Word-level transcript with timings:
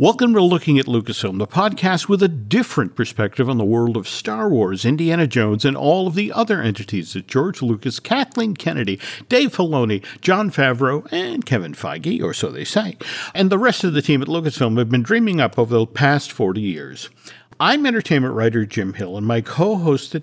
Welcome 0.00 0.32
to 0.34 0.40
Looking 0.40 0.78
at 0.78 0.86
Lucasfilm, 0.86 1.38
the 1.38 1.46
podcast 1.48 2.08
with 2.08 2.22
a 2.22 2.28
different 2.28 2.94
perspective 2.94 3.50
on 3.50 3.58
the 3.58 3.64
world 3.64 3.96
of 3.96 4.06
Star 4.06 4.48
Wars, 4.48 4.84
Indiana 4.84 5.26
Jones, 5.26 5.64
and 5.64 5.76
all 5.76 6.06
of 6.06 6.14
the 6.14 6.30
other 6.30 6.62
entities 6.62 7.14
that 7.14 7.26
George 7.26 7.62
Lucas, 7.62 7.98
Kathleen 7.98 8.54
Kennedy, 8.54 9.00
Dave 9.28 9.52
Filoni, 9.56 10.04
Jon 10.20 10.52
Favreau, 10.52 11.04
and 11.10 11.44
Kevin 11.44 11.72
Feige, 11.72 12.22
or 12.22 12.32
so 12.32 12.48
they 12.48 12.62
say, 12.62 12.96
and 13.34 13.50
the 13.50 13.58
rest 13.58 13.82
of 13.82 13.92
the 13.92 14.00
team 14.00 14.22
at 14.22 14.28
Lucasfilm 14.28 14.78
have 14.78 14.88
been 14.88 15.02
dreaming 15.02 15.40
up 15.40 15.58
over 15.58 15.76
the 15.76 15.84
past 15.84 16.30
40 16.30 16.60
years. 16.60 17.10
I'm 17.58 17.84
entertainment 17.84 18.34
writer 18.34 18.64
Jim 18.64 18.92
Hill, 18.92 19.16
and 19.16 19.26
my 19.26 19.40
co 19.40 19.74
host 19.74 20.14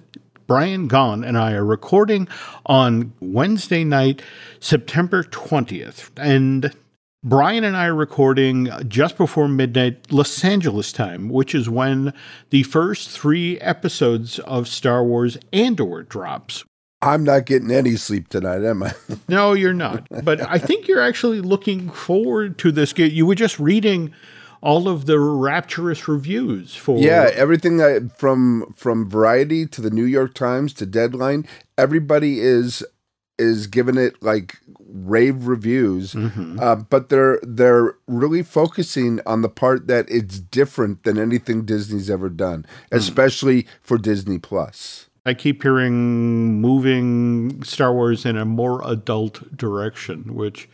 Brian 0.47 0.87
Gaughan 0.87 1.27
and 1.27 1.37
I 1.37 1.51
are 1.51 1.65
recording 1.65 2.29
on 2.65 3.11
Wednesday 3.19 3.83
night, 3.83 4.21
September 4.61 5.21
20th. 5.21 6.11
And 6.15 6.73
Brian 7.27 7.63
and 7.63 7.75
I 7.75 7.87
are 7.87 7.95
recording 7.95 8.69
just 8.87 9.17
before 9.17 9.47
midnight 9.47 10.11
Los 10.11 10.43
Angeles 10.43 10.91
time, 10.91 11.27
which 11.27 11.55
is 11.55 11.67
when 11.67 12.13
the 12.51 12.61
first 12.61 13.09
three 13.09 13.59
episodes 13.61 14.37
of 14.37 14.67
Star 14.67 15.03
Wars 15.03 15.35
Andor 15.51 16.03
drops. 16.03 16.63
I'm 17.01 17.23
not 17.23 17.47
getting 17.47 17.71
any 17.71 17.95
sleep 17.95 18.27
tonight, 18.29 18.63
am 18.63 18.83
I? 18.83 18.93
no, 19.27 19.53
you're 19.53 19.73
not. 19.73 20.07
But 20.23 20.39
I 20.41 20.59
think 20.59 20.87
you're 20.87 21.01
actually 21.01 21.41
looking 21.41 21.89
forward 21.89 22.59
to 22.59 22.71
this. 22.71 22.95
You 22.95 23.25
were 23.25 23.33
just 23.33 23.59
reading 23.59 24.13
all 24.61 24.87
of 24.87 25.07
the 25.07 25.19
rapturous 25.19 26.07
reviews 26.07 26.75
for 26.75 26.97
yeah 26.97 27.29
everything 27.33 27.81
I, 27.81 27.99
from 28.17 28.73
from 28.75 29.07
variety 29.07 29.67
to 29.67 29.81
the 29.81 29.91
new 29.91 30.05
york 30.05 30.33
times 30.33 30.73
to 30.75 30.87
deadline 30.87 31.45
everybody 31.77 32.39
is 32.39 32.83
is 33.37 33.67
giving 33.67 33.97
it 33.97 34.21
like 34.21 34.57
rave 34.87 35.47
reviews, 35.47 36.13
mm-hmm. 36.13 36.59
uh, 36.59 36.75
but 36.75 37.09
they're 37.09 37.39
they're 37.43 37.95
really 38.07 38.43
focusing 38.43 39.19
on 39.25 39.41
the 39.41 39.49
part 39.49 39.87
that 39.87 40.05
it's 40.09 40.39
different 40.39 41.03
than 41.03 41.17
anything 41.17 41.65
Disney's 41.65 42.09
ever 42.09 42.29
done, 42.29 42.63
mm. 42.63 42.97
especially 42.97 43.63
mm. 43.63 43.67
for 43.81 43.97
Disney 43.97 44.39
Plus. 44.39 45.09
I 45.25 45.33
keep 45.33 45.63
hearing 45.63 46.61
moving 46.61 47.63
Star 47.63 47.91
Wars 47.93 48.25
in 48.25 48.37
a 48.37 48.45
more 48.45 48.81
adult 48.87 49.57
direction, 49.57 50.35
which 50.35 50.69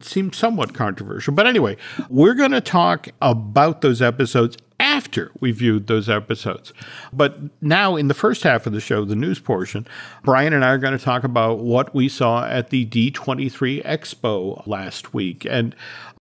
seems 0.00 0.36
somewhat 0.36 0.74
controversial. 0.74 1.32
But 1.34 1.46
anyway, 1.46 1.76
we're 2.08 2.34
going 2.34 2.50
to 2.50 2.60
talk 2.60 3.08
about 3.20 3.80
those 3.80 4.02
episodes 4.02 4.56
after 4.82 5.30
we 5.40 5.52
viewed 5.52 5.86
those 5.86 6.10
episodes. 6.10 6.74
But 7.12 7.38
now, 7.62 7.94
in 7.96 8.08
the 8.08 8.14
first 8.14 8.42
half 8.42 8.66
of 8.66 8.72
the 8.72 8.80
show, 8.80 9.04
the 9.04 9.16
news 9.16 9.38
portion, 9.38 9.86
Brian 10.24 10.52
and 10.52 10.64
I 10.64 10.70
are 10.70 10.78
going 10.78 10.98
to 10.98 11.02
talk 11.02 11.22
about 11.22 11.60
what 11.60 11.94
we 11.94 12.08
saw 12.08 12.44
at 12.44 12.70
the 12.70 12.84
D23 12.86 13.84
Expo 13.84 14.66
last 14.66 15.14
week. 15.14 15.46
And 15.48 15.76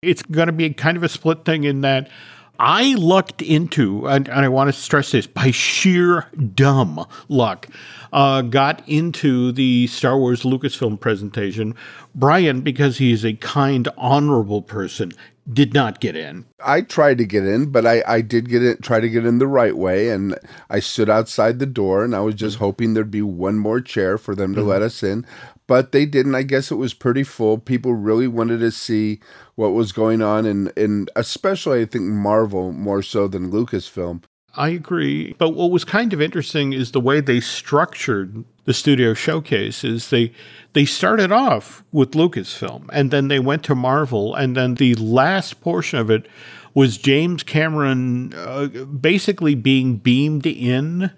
it's 0.02 0.24
going 0.24 0.48
to 0.48 0.54
be 0.54 0.72
kind 0.72 0.98
of 0.98 1.04
a 1.04 1.10
split 1.10 1.46
thing 1.46 1.64
in 1.64 1.82
that 1.82 2.10
I 2.60 2.96
lucked 2.96 3.42
into, 3.42 4.08
and, 4.08 4.28
and 4.28 4.46
I 4.46 4.50
want 4.50 4.68
to 4.70 4.74
stress 4.74 5.12
this, 5.12 5.28
by 5.28 5.52
sheer 5.52 6.28
dumb 6.56 7.06
luck, 7.30 7.68
uh, 8.12 8.42
got 8.42 8.88
into 8.88 9.52
the 9.52 9.88
Star 9.88 10.18
Wars 10.18 10.44
Lucasfilm 10.44 11.00
presentation. 11.00 11.76
Brian, 12.16 12.62
because 12.62 12.98
he's 12.98 13.24
a 13.24 13.34
kind, 13.34 13.88
honorable 13.98 14.62
person, 14.62 15.12
did 15.52 15.74
not 15.74 16.00
get 16.00 16.16
in. 16.16 16.46
I 16.66 16.82
tried 16.82 17.18
to 17.20 17.26
get 17.26 17.46
in, 17.46 17.72
but 17.72 17.86
I, 17.86 18.04
I 18.08 18.22
did 18.22 18.50
get 18.50 18.64
it, 18.64 18.82
try 18.82 19.00
to 19.00 19.10
get 19.10 19.26
in 19.26 19.40
the 19.40 19.48
right 19.48 19.78
way. 19.78 20.10
And 20.10 20.38
I 20.70 20.80
stood 20.80 21.10
outside 21.10 21.60
the 21.60 21.66
door 21.66 22.04
and 22.04 22.16
I 22.16 22.20
was 22.20 22.36
just 22.36 22.58
hoping 22.58 22.94
there'd 22.94 23.12
be 23.12 23.22
one 23.22 23.58
more 23.58 23.80
chair 23.80 24.18
for 24.18 24.36
them 24.36 24.54
to 24.56 24.62
mm-hmm. 24.62 24.70
let 24.70 24.82
us 24.82 25.04
in. 25.04 25.26
But 25.68 25.92
they 25.92 26.06
didn't. 26.06 26.36
I 26.36 26.44
guess 26.44 26.72
it 26.72 26.76
was 26.76 26.94
pretty 26.94 27.23
full. 27.23 27.58
People 27.58 27.94
really 27.94 28.28
wanted 28.28 28.60
to 28.60 28.72
see 28.72 29.20
what 29.56 29.73
was 29.73 29.92
going 29.92 30.22
on, 30.22 30.46
and, 30.46 30.72
and 30.78 31.12
especially, 31.16 31.82
I 31.82 31.86
think, 31.86 32.06
Marvel 32.06 32.72
more 32.72 33.02
so 33.02 33.28
than 33.28 33.52
Lucasfilm. 33.52 34.23
I 34.58 34.70
agree. 34.70 35.36
But 35.38 35.52
what 35.52 35.70
was 35.70 35.86
kind 35.86 36.14
of 36.14 36.22
interesting 36.22 36.73
is 36.73 36.92
the 36.92 37.00
way 37.00 37.22
they 37.22 37.40
structured 37.40 38.44
the 38.66 38.73
studio 38.73 39.14
showcase 39.14 39.84
is 39.84 40.10
they 40.10 40.33
they 40.73 40.83
started 40.83 41.32
off 41.32 41.84
with 41.92 42.11
Lucasfilm 42.11 42.89
and 42.92 43.11
then 43.11 43.30
they 43.30 43.39
went 43.39 43.64
to 43.64 43.76
Marvel 43.76 44.36
and 44.36 44.58
then 44.58 44.76
the 44.76 44.94
last 44.95 45.61
portion 45.61 45.99
of 45.99 46.10
it 46.10 46.28
was 46.73 46.98
James 46.98 47.44
Cameron 47.44 48.34
uh, 48.36 48.67
basically 48.67 49.55
being 49.55 49.98
beamed 49.98 50.45
in 50.45 51.11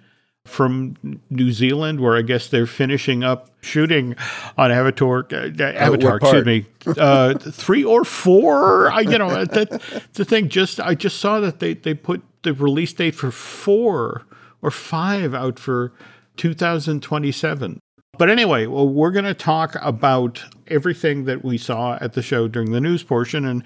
from 0.49 0.95
New 1.29 1.51
Zealand, 1.51 2.01
where 2.01 2.17
I 2.17 2.21
guess 2.21 2.47
they're 2.47 2.65
finishing 2.65 3.23
up 3.23 3.49
shooting 3.61 4.15
on 4.57 4.71
Avatar. 4.71 5.25
Uh, 5.31 5.49
Avatar, 5.61 6.17
excuse 6.17 6.45
me, 6.45 6.65
uh, 6.97 7.35
three 7.37 7.83
or 7.83 8.03
four. 8.03 8.91
I, 8.91 9.01
you 9.01 9.17
know, 9.17 9.45
that, 9.45 10.03
the 10.13 10.25
thing. 10.25 10.49
Just 10.49 10.79
I 10.79 10.95
just 10.95 11.19
saw 11.19 11.39
that 11.39 11.59
they 11.59 11.73
they 11.73 11.93
put 11.93 12.21
the 12.43 12.53
release 12.53 12.93
date 12.93 13.15
for 13.15 13.31
four 13.31 14.25
or 14.61 14.71
five 14.71 15.33
out 15.33 15.59
for 15.59 15.93
2027. 16.37 17.79
But 18.19 18.29
anyway, 18.29 18.65
well, 18.65 18.85
we're 18.85 19.11
going 19.11 19.23
to 19.23 19.33
talk 19.33 19.77
about 19.81 20.43
everything 20.67 21.23
that 21.23 21.43
we 21.43 21.57
saw 21.57 21.97
at 22.01 22.13
the 22.13 22.21
show 22.21 22.49
during 22.49 22.73
the 22.73 22.81
news 22.81 23.01
portion. 23.01 23.45
And, 23.45 23.63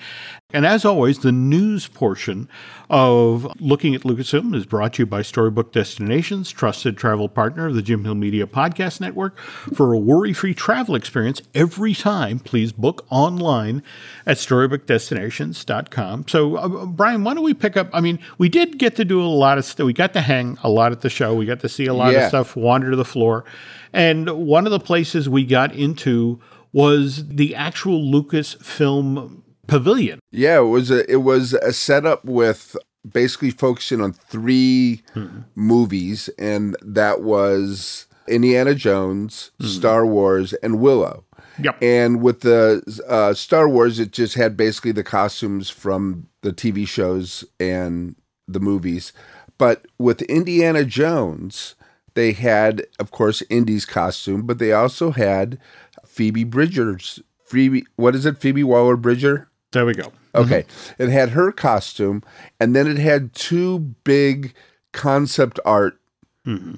and 0.54 0.64
as 0.64 0.86
always, 0.86 1.20
the 1.20 1.32
news 1.32 1.88
portion 1.88 2.48
of 2.88 3.52
Looking 3.60 3.96
at 3.96 4.02
Lucasfilm 4.02 4.54
is 4.54 4.68
brought 4.68 4.94
to 4.94 5.02
you 5.02 5.06
by 5.08 5.24
Storybook 5.24 5.72
Destinations, 5.72 6.52
trusted 6.52 6.98
travel 6.98 7.28
partner 7.28 7.66
of 7.66 7.74
the 7.74 7.82
Jim 7.82 8.06
Hill 8.06 8.14
Media 8.14 8.46
Podcast 8.46 9.02
Network. 9.02 9.40
For 9.40 9.92
a 9.92 9.98
worry 9.98 10.34
free 10.34 10.54
travel 10.54 10.94
experience 10.94 11.42
every 11.56 11.96
time, 11.96 12.38
please 12.38 12.72
book 12.72 13.08
online 13.10 13.82
at 14.28 14.38
storybookdestinations.com. 14.38 16.28
So, 16.28 16.58
uh, 16.58 16.86
Brian, 16.86 17.24
why 17.24 17.34
don't 17.34 17.44
we 17.44 17.56
pick 17.56 17.76
up? 17.76 17.90
I 17.92 18.02
mean, 18.02 18.20
we 18.38 18.50
did 18.50 18.78
get 18.78 18.96
to 18.98 19.04
do 19.04 19.20
a 19.20 19.26
lot 19.26 19.58
of 19.58 19.66
stuff. 19.66 19.88
We 19.88 19.94
got 19.94 20.14
to 20.14 20.22
hang 20.22 20.60
a 20.62 20.70
lot 20.70 20.92
at 20.92 21.02
the 21.02 21.10
show, 21.10 21.34
we 21.34 21.48
got 21.48 21.62
to 21.62 21.70
see 21.70 21.88
a 21.88 21.94
lot 21.96 22.14
yeah. 22.14 22.20
of 22.20 22.30
stuff 22.30 22.56
wander 22.56 22.92
to 22.92 22.96
the 22.96 23.04
floor. 23.04 23.46
And 23.94 24.30
one 24.30 24.66
of 24.66 24.72
the 24.72 24.80
places 24.80 25.30
we 25.30 25.46
got 25.46 25.74
into 25.74 26.42
was 26.72 27.28
the 27.28 27.56
actual 27.56 28.02
Lucasfilm 28.02 29.42
pavilion. 29.68 30.20
Yeah, 30.32 30.60
it 30.60 30.64
was 30.64 30.92
a 30.92 31.10
it 31.10 31.18
was 31.18 31.54
a 31.54 31.72
setup 31.72 32.26
with 32.26 32.76
basically 33.10 33.52
focusing 33.52 34.02
on 34.02 34.14
3 34.14 35.04
hmm. 35.14 35.28
movies, 35.56 36.30
and 36.40 36.76
that 36.82 37.22
was 37.22 38.08
Indiana 38.28 38.74
Jones, 38.76 39.52
hmm. 39.60 39.68
Star 39.68 40.06
Wars, 40.06 40.54
and 40.54 40.80
Willow. 40.80 41.26
Yep. 41.62 41.84
And 41.84 42.22
with 42.22 42.42
the 42.42 42.82
uh, 43.08 43.34
Star 43.34 43.70
Wars, 43.70 44.00
it 44.00 44.12
just 44.12 44.36
had 44.36 44.58
basically 44.58 44.92
the 44.92 45.04
costumes 45.04 45.70
from 45.70 46.28
the 46.42 46.52
TV 46.52 46.88
shows 46.88 47.44
and 47.60 48.16
the 48.48 48.60
movies. 48.60 49.14
But 49.58 49.86
with 50.00 50.24
Indiana 50.24 50.84
Jones, 50.84 51.76
they 52.16 52.34
had, 52.34 52.86
of 53.00 53.12
course, 53.12 53.42
Indy's 53.50 53.86
costume, 53.86 54.44
but 54.44 54.60
they 54.60 54.72
also 54.72 55.12
had 55.12 55.60
Phoebe 56.06 56.44
Bridgers. 56.44 57.20
Phoebe, 57.46 57.86
what 57.96 58.16
is 58.16 58.26
it? 58.26 58.38
Phoebe 58.38 58.64
Waller 58.64 58.98
Bridger. 58.98 59.50
There 59.72 59.86
we 59.86 59.94
go. 59.94 60.12
Okay, 60.36 60.64
mm-hmm. 60.64 61.04
it 61.04 61.10
had 61.10 61.30
her 61.30 61.52
costume, 61.52 62.24
and 62.60 62.76
then 62.76 62.88
it 62.88 62.98
had 62.98 63.34
two 63.34 63.80
big 64.04 64.54
concept 64.92 65.60
art 65.66 66.00
mm-hmm. 66.46 66.76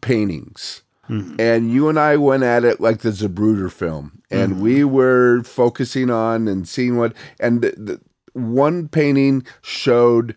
paintings. 0.00 0.82
Mm-hmm. 1.08 1.38
And 1.38 1.70
you 1.70 1.90
and 1.90 1.98
I 1.98 2.16
went 2.16 2.44
at 2.44 2.64
it 2.64 2.80
like 2.80 3.00
the 3.00 3.10
Zapruder 3.10 3.70
film, 3.70 4.22
and 4.30 4.54
mm-hmm. 4.54 4.62
we 4.62 4.84
were 4.84 5.42
focusing 5.42 6.10
on 6.10 6.48
and 6.48 6.66
seeing 6.66 6.96
what. 6.96 7.14
And 7.38 7.60
the, 7.60 7.74
the, 7.76 8.00
one 8.34 8.88
painting 8.88 9.46
showed 9.62 10.34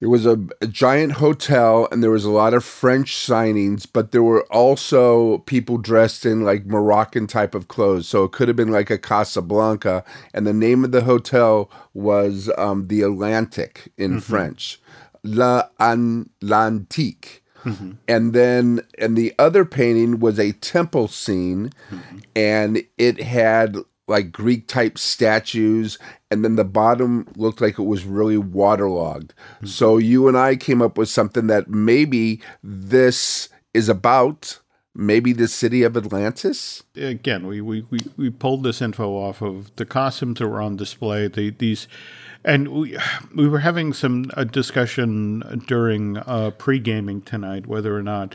it 0.00 0.06
was 0.06 0.26
a, 0.26 0.38
a, 0.60 0.66
giant 0.66 1.12
hotel 1.12 1.88
and 1.90 2.02
there 2.02 2.10
was 2.10 2.24
a 2.24 2.30
lot 2.30 2.54
of 2.54 2.64
French 2.64 3.16
signings, 3.16 3.86
but 3.90 4.12
there 4.12 4.22
were 4.22 4.44
also 4.44 5.38
people 5.38 5.76
dressed 5.76 6.24
in 6.24 6.44
like 6.44 6.66
Moroccan 6.66 7.26
type 7.26 7.54
of 7.54 7.66
clothes. 7.66 8.08
So 8.08 8.24
it 8.24 8.32
could 8.32 8.46
have 8.46 8.56
been 8.56 8.70
like 8.70 8.90
a 8.90 8.98
Casablanca. 8.98 10.04
And 10.32 10.46
the 10.46 10.52
name 10.52 10.84
of 10.84 10.92
the 10.92 11.02
hotel 11.02 11.68
was 11.94 12.48
um, 12.56 12.86
the 12.86 13.02
Atlantic 13.02 13.92
in 13.96 14.12
mm-hmm. 14.12 14.20
French, 14.20 14.80
La 15.24 15.64
Atlantique. 15.80 17.40
Mm-hmm. 17.64 17.92
And 18.06 18.32
then, 18.32 18.80
and 18.98 19.16
the 19.16 19.34
other 19.36 19.64
painting 19.64 20.20
was 20.20 20.38
a 20.38 20.52
temple 20.52 21.08
scene, 21.08 21.72
mm-hmm. 21.90 22.18
and 22.36 22.84
it 22.98 23.20
had 23.20 23.76
like 24.08 24.32
Greek 24.32 24.66
type 24.66 24.98
statues, 24.98 25.98
and 26.30 26.44
then 26.44 26.56
the 26.56 26.64
bottom 26.64 27.26
looked 27.36 27.60
like 27.60 27.78
it 27.78 27.82
was 27.82 28.04
really 28.04 28.38
waterlogged. 28.38 29.34
Mm-hmm. 29.56 29.66
So 29.66 29.98
you 29.98 30.28
and 30.28 30.36
I 30.36 30.56
came 30.56 30.82
up 30.82 30.98
with 30.98 31.08
something 31.08 31.46
that 31.48 31.68
maybe 31.68 32.40
this 32.62 33.48
is 33.74 33.88
about. 33.88 34.58
Maybe 34.94 35.32
the 35.32 35.46
city 35.46 35.84
of 35.84 35.96
Atlantis. 35.96 36.82
Again, 36.96 37.46
we, 37.46 37.60
we, 37.60 37.86
we, 37.88 38.00
we 38.16 38.30
pulled 38.30 38.64
this 38.64 38.82
info 38.82 39.12
off 39.12 39.40
of 39.40 39.70
the 39.76 39.86
costumes 39.86 40.40
that 40.40 40.48
were 40.48 40.60
on 40.60 40.74
display. 40.74 41.28
The, 41.28 41.50
these, 41.50 41.86
and 42.44 42.68
we 42.68 42.98
we 43.32 43.46
were 43.46 43.60
having 43.60 43.92
some 43.92 44.30
a 44.34 44.44
discussion 44.44 45.62
during 45.68 46.16
uh, 46.16 46.50
pre 46.56 46.80
gaming 46.80 47.22
tonight 47.22 47.66
whether 47.66 47.96
or 47.96 48.02
not 48.02 48.34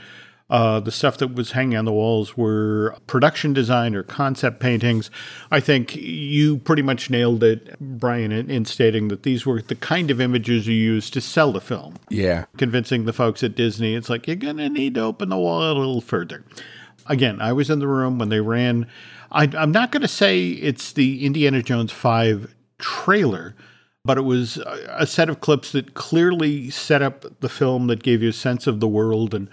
Uh, 0.50 0.80
the 0.80 0.92
stuff 0.92 1.18
that 1.18 1.34
was 1.34 1.52
hanging 1.52 1.78
on 1.78 1.86
the 1.86 1.92
walls 1.92 2.38
were 2.38 2.96
production 3.08 3.54
design 3.54 3.96
or 3.96 4.04
concept 4.04 4.60
paintings. 4.60 5.10
I 5.50 5.60
think 5.60 5.96
you 5.96 6.58
pretty 6.60 6.82
much 6.82 7.10
nailed 7.10 7.44
it, 7.44 7.80
Brian, 7.80 8.32
in, 8.32 8.52
in 8.52 8.66
stating 8.66 9.08
that 9.08 9.24
these 9.24 9.46
were 9.46 9.62
the 9.62 9.76
kind 9.76 10.12
of 10.12 10.20
images 10.22 10.68
you 10.68 10.76
used 10.76 11.14
to 11.14 11.22
sell 11.22 11.54
the 11.54 11.62
film. 11.62 11.96
Yeah. 12.10 12.46
Convincing 12.58 13.06
the 13.06 13.14
folks 13.14 13.42
at 13.42 13.56
Disney, 13.56 13.96
it's 13.96 14.10
like, 14.10 14.28
you're 14.28 14.36
going 14.36 14.58
to 14.58 14.70
need 14.70 14.96
to 14.96 15.02
open 15.02 15.30
the 15.30 15.38
wall 15.38 15.64
a 15.64 15.74
little 15.74 16.02
further. 16.02 16.44
Again, 17.08 17.42
I 17.42 17.54
was 17.54 17.70
in 17.70 17.80
the 17.80 17.88
room 17.88 18.20
when 18.20 18.30
they 18.30 18.42
ran. 18.42 18.88
I, 19.32 19.50
I'm 19.58 19.72
not 19.72 19.92
going 19.92 20.02
to 20.02 20.08
say 20.08 20.50
it's 20.50 20.94
the 20.94 21.26
Indiana 21.26 21.64
Jones 21.64 21.92
5 21.92 22.54
trailer 22.80 23.56
but 24.06 24.18
it 24.18 24.24
was 24.24 24.58
a 24.90 25.08
set 25.08 25.30
of 25.30 25.40
clips 25.40 25.72
that 25.72 25.94
clearly 25.94 26.70
set 26.70 27.02
up 27.02 27.40
the 27.40 27.48
film 27.48 27.88
that 27.88 28.04
gave 28.04 28.22
you 28.22 28.30
a 28.30 28.34
sense 28.34 28.68
of 28.68 28.82
the 28.82 28.88
world 28.88 29.34
and 29.34 29.50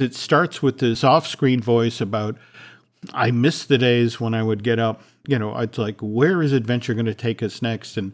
it 0.00 0.14
starts 0.14 0.62
with 0.62 0.78
this 0.78 1.04
off-screen 1.04 1.60
voice 1.60 2.00
about 2.00 2.36
I 3.14 3.30
miss 3.30 3.64
the 3.64 3.78
days 3.78 4.20
when 4.20 4.34
I 4.34 4.42
would 4.42 4.62
get 4.62 4.78
up, 4.78 5.02
you 5.26 5.38
know, 5.38 5.56
it's 5.58 5.78
like 5.78 5.98
where 6.00 6.42
is 6.42 6.52
adventure 6.52 6.92
going 6.94 7.06
to 7.06 7.14
take 7.14 7.42
us 7.42 7.62
next 7.62 7.96
and 7.96 8.12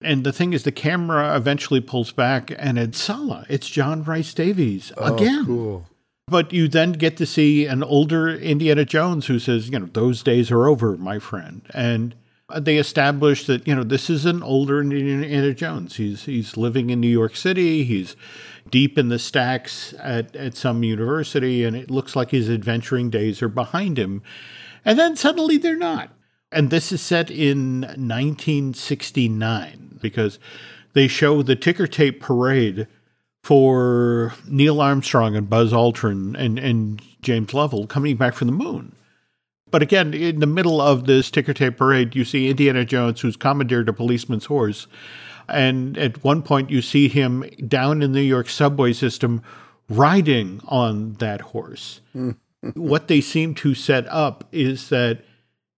and 0.00 0.24
the 0.24 0.32
thing 0.32 0.52
is 0.52 0.64
the 0.64 0.72
camera 0.72 1.34
eventually 1.36 1.80
pulls 1.80 2.12
back 2.12 2.52
and 2.58 2.78
it's 2.78 2.98
Sallah, 3.00 3.46
it's 3.48 3.68
John 3.68 4.02
Rhys-Davies 4.02 4.92
Oh, 4.96 5.14
again. 5.14 5.46
cool. 5.46 5.86
But 6.26 6.52
you 6.52 6.68
then 6.68 6.92
get 6.92 7.16
to 7.18 7.26
see 7.26 7.66
an 7.66 7.82
older 7.82 8.28
Indiana 8.28 8.84
Jones 8.86 9.26
who 9.26 9.38
says, 9.38 9.68
you 9.68 9.78
know, 9.78 9.88
those 9.92 10.22
days 10.22 10.50
are 10.50 10.66
over, 10.68 10.96
my 10.96 11.18
friend. 11.18 11.62
And 11.74 12.14
they 12.58 12.76
establish 12.78 13.46
that, 13.46 13.66
you 13.68 13.74
know, 13.74 13.84
this 13.84 14.08
is 14.10 14.24
an 14.26 14.42
older 14.42 14.80
Indiana 14.80 15.52
Jones. 15.54 15.96
He's 15.96 16.24
he's 16.24 16.56
living 16.56 16.90
in 16.90 17.00
New 17.00 17.08
York 17.08 17.36
City. 17.36 17.84
He's 17.84 18.16
deep 18.70 18.98
in 18.98 19.08
the 19.08 19.18
stacks 19.18 19.94
at, 19.98 20.34
at 20.36 20.56
some 20.56 20.82
university, 20.82 21.64
and 21.64 21.76
it 21.76 21.90
looks 21.90 22.16
like 22.16 22.30
his 22.30 22.48
adventuring 22.48 23.10
days 23.10 23.42
are 23.42 23.48
behind 23.48 23.98
him. 23.98 24.22
And 24.84 24.98
then 24.98 25.16
suddenly 25.16 25.56
they're 25.56 25.76
not. 25.76 26.10
And 26.52 26.70
this 26.70 26.92
is 26.92 27.00
set 27.00 27.30
in 27.30 27.80
1969 27.80 29.98
because 30.00 30.38
they 30.92 31.08
show 31.08 31.42
the 31.42 31.56
ticker 31.56 31.86
tape 31.86 32.20
parade 32.20 32.86
for 33.42 34.34
Neil 34.48 34.80
Armstrong 34.80 35.36
and 35.36 35.50
Buzz 35.50 35.72
Aldrin 35.72 36.38
and, 36.38 36.58
and 36.58 37.02
James 37.20 37.52
Lovell 37.52 37.86
coming 37.86 38.16
back 38.16 38.34
from 38.34 38.46
the 38.46 38.52
moon. 38.52 38.94
But 39.70 39.82
again, 39.82 40.14
in 40.14 40.38
the 40.38 40.46
middle 40.46 40.80
of 40.80 41.06
this 41.06 41.30
ticker 41.30 41.52
tape 41.52 41.76
parade, 41.76 42.14
you 42.14 42.24
see 42.24 42.48
Indiana 42.48 42.84
Jones, 42.84 43.20
who's 43.20 43.36
commandeered 43.36 43.88
a 43.88 43.92
policeman's 43.92 44.44
horse. 44.44 44.86
And 45.48 45.98
at 45.98 46.22
one 46.24 46.42
point, 46.42 46.70
you 46.70 46.82
see 46.82 47.08
him 47.08 47.44
down 47.66 48.02
in 48.02 48.12
the 48.12 48.20
New 48.20 48.24
York 48.24 48.48
subway 48.48 48.92
system 48.92 49.42
riding 49.88 50.60
on 50.66 51.14
that 51.14 51.40
horse. 51.40 52.00
what 52.74 53.08
they 53.08 53.20
seem 53.20 53.54
to 53.56 53.74
set 53.74 54.06
up 54.08 54.48
is 54.52 54.88
that 54.88 55.24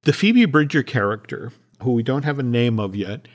the 0.02 0.12
Phoebe 0.12 0.44
Bridger 0.44 0.82
character, 0.82 1.52
who 1.82 1.92
we 1.92 2.02
don't 2.02 2.24
have 2.24 2.38
a 2.38 2.44
name 2.44 2.78
of 2.78 2.94
yet, 2.94 3.26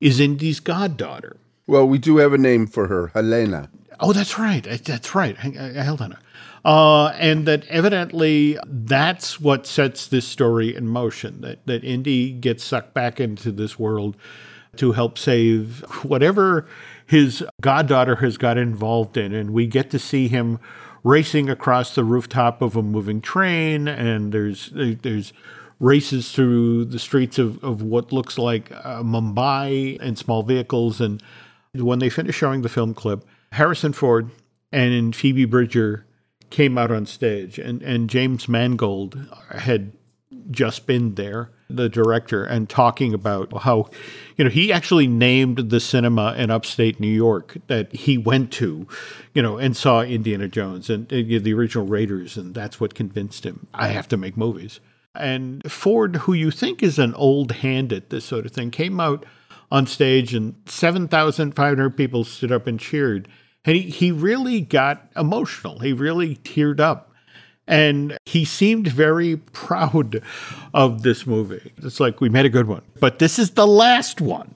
is 0.00 0.20
Indy's 0.20 0.60
goddaughter. 0.60 1.36
Well, 1.66 1.86
we 1.86 1.98
do 1.98 2.18
have 2.18 2.32
a 2.32 2.38
name 2.38 2.66
for 2.66 2.88
her, 2.88 3.08
Helena. 3.08 3.70
Oh, 3.98 4.12
that's 4.12 4.38
right. 4.38 4.62
That's 4.62 5.14
right. 5.14 5.36
I, 5.42 5.78
I 5.78 5.82
held 5.82 6.02
on 6.02 6.12
it. 6.12 6.18
Uh, 6.64 7.08
and 7.10 7.46
that 7.46 7.64
evidently 7.68 8.58
that's 8.66 9.40
what 9.40 9.66
sets 9.66 10.08
this 10.08 10.26
story 10.26 10.74
in 10.74 10.88
motion. 10.88 11.40
That 11.40 11.64
that 11.66 11.84
Indy 11.84 12.32
gets 12.32 12.64
sucked 12.64 12.92
back 12.92 13.20
into 13.20 13.52
this 13.52 13.78
world 13.78 14.16
to 14.78 14.92
help 14.92 15.18
save 15.18 15.80
whatever 16.02 16.66
his 17.06 17.44
goddaughter 17.60 18.16
has 18.16 18.36
got 18.36 18.58
involved 18.58 19.16
in, 19.16 19.34
and 19.34 19.50
we 19.50 19.66
get 19.66 19.90
to 19.90 19.98
see 19.98 20.28
him 20.28 20.58
racing 21.04 21.48
across 21.48 21.94
the 21.94 22.02
rooftop 22.02 22.60
of 22.62 22.76
a 22.76 22.82
moving 22.82 23.20
train, 23.20 23.86
and 23.86 24.32
there's 24.32 24.70
there's 24.74 25.32
races 25.78 26.32
through 26.32 26.84
the 26.86 26.98
streets 26.98 27.38
of, 27.38 27.62
of 27.62 27.82
what 27.82 28.12
looks 28.12 28.38
like 28.38 28.72
uh, 28.72 29.02
Mumbai 29.02 30.00
in 30.00 30.16
small 30.16 30.42
vehicles. 30.42 31.00
And 31.00 31.22
when 31.74 31.98
they 31.98 32.08
finish 32.08 32.34
showing 32.34 32.62
the 32.62 32.68
film 32.68 32.94
clip, 32.94 33.24
Harrison 33.52 33.92
Ford 33.92 34.30
and 34.72 35.14
Phoebe 35.14 35.44
Bridger 35.44 36.06
came 36.50 36.78
out 36.78 36.90
on 36.90 37.06
stage, 37.06 37.58
and, 37.58 37.82
and 37.82 38.08
James 38.08 38.48
Mangold 38.48 39.18
had 39.50 39.92
just 40.50 40.86
been 40.86 41.14
there, 41.14 41.50
the 41.68 41.88
director, 41.88 42.44
and 42.44 42.68
talking 42.68 43.12
about 43.12 43.62
how, 43.62 43.90
you 44.36 44.44
know, 44.44 44.50
he 44.50 44.72
actually 44.72 45.06
named 45.06 45.70
the 45.70 45.80
cinema 45.80 46.34
in 46.34 46.50
upstate 46.50 47.00
New 47.00 47.08
York 47.08 47.56
that 47.66 47.92
he 47.92 48.16
went 48.16 48.52
to, 48.52 48.86
you 49.34 49.42
know, 49.42 49.58
and 49.58 49.76
saw 49.76 50.02
Indiana 50.02 50.48
Jones 50.48 50.88
and 50.88 51.12
uh, 51.12 51.16
the 51.16 51.52
original 51.52 51.86
Raiders, 51.86 52.36
and 52.36 52.54
that's 52.54 52.80
what 52.80 52.94
convinced 52.94 53.44
him. 53.44 53.66
I 53.74 53.88
have 53.88 54.08
to 54.08 54.16
make 54.16 54.36
movies. 54.36 54.80
And 55.14 55.70
Ford, 55.70 56.16
who 56.16 56.32
you 56.32 56.50
think 56.50 56.82
is 56.82 56.98
an 56.98 57.14
old 57.14 57.52
hand 57.52 57.92
at 57.92 58.10
this 58.10 58.24
sort 58.24 58.46
of 58.46 58.52
thing, 58.52 58.70
came 58.70 59.00
out 59.00 59.24
on 59.70 59.86
stage 59.86 60.34
and 60.34 60.54
7,500 60.66 61.96
people 61.96 62.24
stood 62.24 62.52
up 62.52 62.66
and 62.66 62.78
cheered. 62.78 63.28
And 63.64 63.76
he, 63.76 63.82
he 63.82 64.12
really 64.12 64.60
got 64.60 65.10
emotional. 65.16 65.80
He 65.80 65.92
really 65.92 66.36
teared 66.36 66.80
up. 66.80 67.12
And 67.68 68.16
he 68.26 68.44
seemed 68.44 68.86
very 68.86 69.36
proud 69.38 70.22
of 70.72 71.02
this 71.02 71.26
movie. 71.26 71.72
It's 71.78 71.98
like, 71.98 72.20
we 72.20 72.28
made 72.28 72.46
a 72.46 72.48
good 72.50 72.68
one. 72.68 72.82
But 73.00 73.18
this 73.18 73.38
is 73.38 73.50
the 73.52 73.66
last 73.66 74.20
one. 74.20 74.54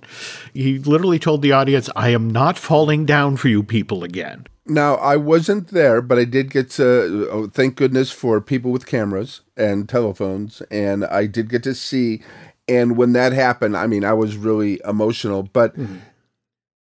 He 0.55 0.79
literally 0.79 1.19
told 1.19 1.43
the 1.43 1.53
audience, 1.53 1.91
I 1.97 2.11
am 2.11 2.31
not 2.31 2.57
falling 2.57 3.07
down 3.07 3.37
for 3.37 3.49
you 3.49 3.63
people 3.65 4.05
again. 4.05 4.47
Now, 4.67 4.95
I 4.97 5.17
wasn't 5.17 5.69
there, 5.69 6.01
but 6.01 6.19
I 6.21 6.25
did 6.25 6.51
get 6.53 6.71
to, 6.73 7.29
oh, 7.33 7.47
thank 7.49 7.75
goodness 7.75 8.13
for 8.13 8.41
people 8.41 8.71
with 8.71 8.87
cameras 8.87 9.41
and 9.57 9.89
telephones. 9.89 10.63
And 10.71 11.05
I 11.05 11.27
did 11.27 11.49
get 11.49 11.65
to 11.65 11.75
see. 11.75 12.23
And 12.69 12.97
when 12.97 13.13
that 13.15 13.33
happened, 13.33 13.77
I 13.77 13.89
mean, 13.89 14.05
I 14.05 14.13
was 14.13 14.37
really 14.37 14.81
emotional. 14.85 15.43
But 15.43 15.77
Mm-hmm. 15.77 15.97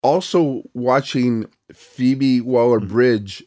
also 0.01 0.63
watching 0.73 1.45
Phoebe 1.71 2.41
Waller 2.41 2.79
Bridge 2.79 3.43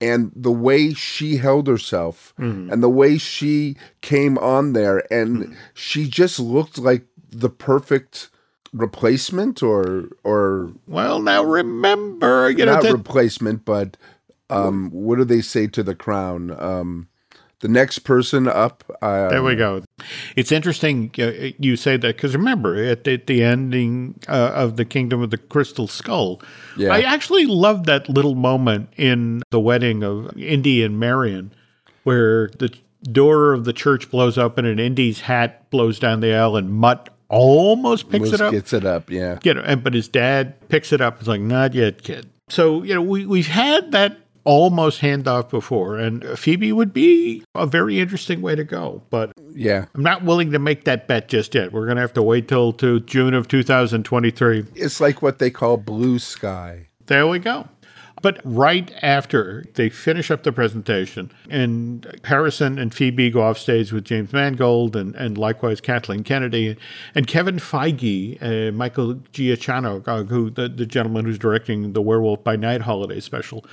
and 0.00 0.30
the 0.34 0.52
way 0.52 0.94
she 0.94 1.36
held 1.38 1.66
herself 1.66 2.34
Mm-hmm. 2.38 2.72
and 2.72 2.82
the 2.82 2.88
way 2.88 3.18
she 3.18 3.76
came 4.00 4.38
on 4.38 4.72
there 4.72 5.02
and 5.12 5.56
she 5.74 6.08
just 6.08 6.38
looked 6.38 6.78
like 6.78 7.04
the 7.30 7.50
perfect 7.50 8.30
replacement 8.72 9.62
or 9.62 10.08
or 10.24 10.72
Well, 10.86 11.20
now 11.20 11.42
remember, 11.42 12.50
you 12.50 12.64
know, 12.64 12.74
not 12.74 12.82
that, 12.84 12.92
replacement 12.92 13.64
but 13.64 13.96
um 14.50 14.90
what 14.90 15.16
do 15.18 15.24
they 15.24 15.40
say 15.42 15.66
to 15.66 15.82
the 15.82 15.94
crown 15.94 16.50
um 16.58 17.08
the 17.60 17.68
next 17.68 18.00
person 18.00 18.46
up 18.48 18.84
uh, 19.02 19.28
There 19.28 19.42
we 19.42 19.56
go. 19.56 19.82
It's 20.36 20.52
interesting 20.52 21.10
uh, 21.18 21.50
you 21.58 21.76
say 21.76 21.96
that 21.96 22.16
because 22.16 22.34
remember 22.34 22.76
at 22.84 23.04
the, 23.04 23.14
at 23.14 23.26
the 23.26 23.42
ending 23.42 24.18
uh, 24.28 24.52
of 24.54 24.76
the 24.76 24.84
Kingdom 24.84 25.22
of 25.22 25.30
the 25.30 25.38
Crystal 25.38 25.86
Skull, 25.88 26.40
Yeah. 26.76 26.90
I 26.92 27.00
actually 27.00 27.46
loved 27.46 27.86
that 27.86 28.08
little 28.08 28.34
moment 28.34 28.90
in 28.96 29.42
the 29.50 29.60
wedding 29.60 30.02
of 30.04 30.36
Indy 30.38 30.82
and 30.82 30.98
Marion, 31.00 31.52
where 32.04 32.48
the 32.58 32.72
door 33.02 33.52
of 33.52 33.64
the 33.64 33.72
church 33.72 34.10
blows 34.10 34.38
open 34.38 34.64
and 34.64 34.78
Indy's 34.80 35.20
hat 35.20 35.70
blows 35.70 35.98
down 35.98 36.20
the 36.20 36.34
aisle 36.34 36.56
and 36.56 36.70
Mutt 36.70 37.08
almost 37.28 38.08
picks 38.10 38.30
Moose 38.30 38.34
it 38.34 38.40
up. 38.40 38.52
gets 38.52 38.72
it 38.72 38.86
up 38.86 39.10
yeah 39.10 39.38
you 39.42 39.52
know, 39.52 39.60
and 39.60 39.84
but 39.84 39.92
his 39.94 40.08
dad 40.08 40.54
picks 40.68 40.92
it 40.92 41.00
up. 41.00 41.18
It's 41.18 41.28
like, 41.28 41.40
not 41.42 41.74
yet, 41.74 42.02
kid. 42.02 42.28
So 42.48 42.82
you 42.82 42.94
know, 42.94 43.02
we 43.02 43.26
we've 43.26 43.46
had 43.48 43.92
that 43.92 44.16
almost 44.44 45.00
handoff 45.00 45.50
before, 45.50 45.98
and 45.98 46.24
Phoebe 46.38 46.72
would 46.72 46.92
be 46.92 47.44
a 47.54 47.66
very 47.66 48.00
interesting 48.00 48.40
way 48.40 48.54
to 48.54 48.64
go. 48.64 49.02
But 49.10 49.32
yeah 49.52 49.86
I'm 49.94 50.02
not 50.02 50.24
willing 50.24 50.52
to 50.52 50.58
make 50.58 50.84
that 50.84 51.08
bet 51.08 51.28
just 51.28 51.54
yet. 51.54 51.72
We're 51.72 51.86
gonna 51.86 52.00
have 52.00 52.12
to 52.14 52.22
wait 52.22 52.48
till 52.48 52.72
to 52.74 53.00
June 53.00 53.34
of 53.34 53.48
2023. 53.48 54.66
it's 54.74 55.00
like 55.00 55.22
what 55.22 55.38
they 55.38 55.50
call 55.50 55.76
blue 55.76 56.18
sky 56.18 56.88
There 57.06 57.26
we 57.26 57.38
go. 57.38 57.68
But 58.22 58.40
right 58.44 58.92
after 59.02 59.64
they 59.74 59.90
finish 59.90 60.30
up 60.30 60.42
the 60.42 60.52
presentation, 60.52 61.30
and 61.48 62.18
Harrison 62.24 62.78
and 62.78 62.92
Phoebe 62.92 63.30
go 63.30 63.42
off 63.42 63.58
stage 63.58 63.92
with 63.92 64.04
James 64.04 64.32
Mangold 64.32 64.96
and, 64.96 65.14
and 65.14 65.38
likewise 65.38 65.80
Kathleen 65.80 66.24
Kennedy 66.24 66.76
and 67.14 67.26
Kevin 67.26 67.56
Feige, 67.58 68.38
uh, 68.42 68.72
Michael 68.72 69.14
Giacchino, 69.32 70.06
uh, 70.06 70.24
who 70.24 70.50
the, 70.50 70.68
the 70.68 70.86
gentleman 70.86 71.24
who's 71.24 71.38
directing 71.38 71.92
the 71.92 72.02
Werewolf 72.02 72.42
by 72.42 72.56
Night 72.56 72.82
holiday 72.82 73.20
special, 73.20 73.64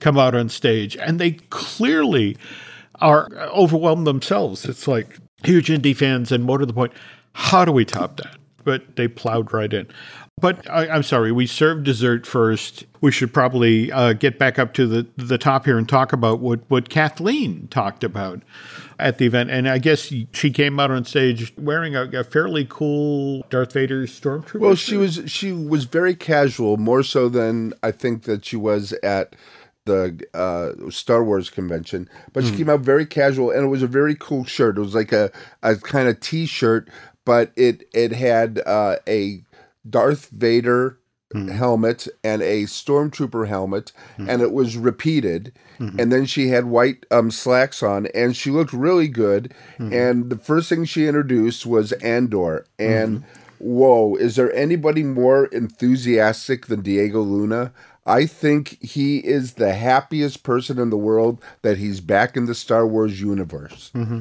come 0.00 0.18
out 0.18 0.34
on 0.34 0.48
stage, 0.48 0.96
and 0.96 1.18
they 1.18 1.32
clearly 1.50 2.36
are 3.00 3.28
overwhelmed 3.34 4.06
themselves. 4.06 4.64
It's 4.64 4.88
like 4.88 5.18
huge 5.44 5.68
indie 5.68 5.96
fans, 5.96 6.32
and 6.32 6.44
more 6.44 6.58
to 6.58 6.66
the 6.66 6.72
point, 6.72 6.92
how 7.32 7.64
do 7.64 7.72
we 7.72 7.84
top 7.84 8.16
that? 8.18 8.36
But 8.64 8.96
they 8.96 9.08
plowed 9.08 9.52
right 9.52 9.72
in. 9.72 9.86
But 10.40 10.68
I, 10.70 10.88
I'm 10.88 11.02
sorry, 11.02 11.32
we 11.32 11.46
served 11.46 11.84
dessert 11.84 12.26
first. 12.26 12.84
We 13.02 13.12
should 13.12 13.32
probably 13.32 13.92
uh, 13.92 14.14
get 14.14 14.38
back 14.38 14.58
up 14.58 14.72
to 14.74 14.86
the 14.86 15.06
the 15.16 15.38
top 15.38 15.66
here 15.66 15.76
and 15.76 15.88
talk 15.88 16.12
about 16.12 16.40
what 16.40 16.60
what 16.68 16.88
Kathleen 16.88 17.68
talked 17.68 18.02
about 18.02 18.42
at 18.98 19.18
the 19.18 19.26
event. 19.26 19.50
And 19.50 19.68
I 19.68 19.78
guess 19.78 20.12
she 20.32 20.50
came 20.50 20.80
out 20.80 20.90
on 20.90 21.04
stage 21.04 21.52
wearing 21.56 21.94
a, 21.94 22.04
a 22.12 22.24
fairly 22.24 22.66
cool 22.68 23.44
Darth 23.50 23.72
Vader 23.72 24.06
stormtrooper. 24.06 24.60
well 24.60 24.74
she 24.74 24.96
was 24.96 25.22
she 25.26 25.52
was 25.52 25.84
very 25.84 26.14
casual 26.14 26.76
more 26.76 27.02
so 27.02 27.28
than 27.28 27.72
i 27.82 27.90
think 27.90 28.24
that 28.24 28.44
she 28.44 28.56
was 28.56 28.92
at 29.02 29.34
the 29.90 30.04
uh, 30.34 30.90
Star 30.90 31.22
Wars 31.24 31.50
convention, 31.50 32.08
but 32.32 32.44
she 32.44 32.50
came 32.58 32.70
out 32.70 32.80
very 32.80 33.06
casual, 33.06 33.50
and 33.50 33.62
it 33.64 33.68
was 33.68 33.82
a 33.82 33.86
very 34.00 34.14
cool 34.26 34.44
shirt. 34.44 34.78
It 34.78 34.80
was 34.88 34.94
like 34.94 35.12
a, 35.12 35.30
a 35.62 35.76
kind 35.76 36.08
of 36.08 36.20
T-shirt, 36.20 36.88
but 37.24 37.52
it 37.56 37.76
it 37.92 38.12
had 38.12 38.62
uh, 38.66 38.96
a 39.08 39.42
Darth 39.88 40.28
Vader 40.30 40.96
helmet 41.52 42.08
and 42.24 42.42
a 42.42 42.64
stormtrooper 42.64 43.46
helmet, 43.46 43.92
and 44.18 44.42
it 44.42 44.52
was 44.52 44.76
repeated. 44.76 45.52
And 45.98 46.12
then 46.12 46.26
she 46.26 46.48
had 46.48 46.64
white 46.66 47.06
um, 47.10 47.30
slacks 47.30 47.82
on, 47.82 48.06
and 48.14 48.36
she 48.36 48.50
looked 48.50 48.72
really 48.74 49.08
good. 49.08 49.54
And 49.78 50.28
the 50.28 50.36
first 50.36 50.68
thing 50.68 50.84
she 50.84 51.06
introduced 51.06 51.64
was 51.66 51.92
Andor, 52.02 52.66
and 52.78 53.22
whoa, 53.60 54.16
is 54.16 54.34
there 54.36 54.52
anybody 54.54 55.02
more 55.04 55.46
enthusiastic 55.46 56.66
than 56.66 56.82
Diego 56.82 57.20
Luna? 57.22 57.72
I 58.10 58.26
think 58.26 58.82
he 58.82 59.18
is 59.18 59.54
the 59.54 59.72
happiest 59.72 60.42
person 60.42 60.80
in 60.80 60.90
the 60.90 60.96
world 60.96 61.40
that 61.62 61.78
he's 61.78 62.00
back 62.00 62.36
in 62.36 62.46
the 62.46 62.56
Star 62.56 62.84
Wars 62.84 63.20
universe. 63.20 63.92
Mm-hmm. 63.94 64.20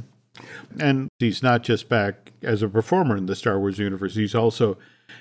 And 0.80 1.10
he's 1.18 1.42
not 1.42 1.64
just 1.64 1.90
back 1.90 2.32
as 2.44 2.62
a 2.62 2.70
performer 2.70 3.18
in 3.18 3.26
the 3.26 3.36
Star 3.36 3.60
Wars 3.60 3.80
universe, 3.80 4.14
he's 4.14 4.36
also 4.36 4.78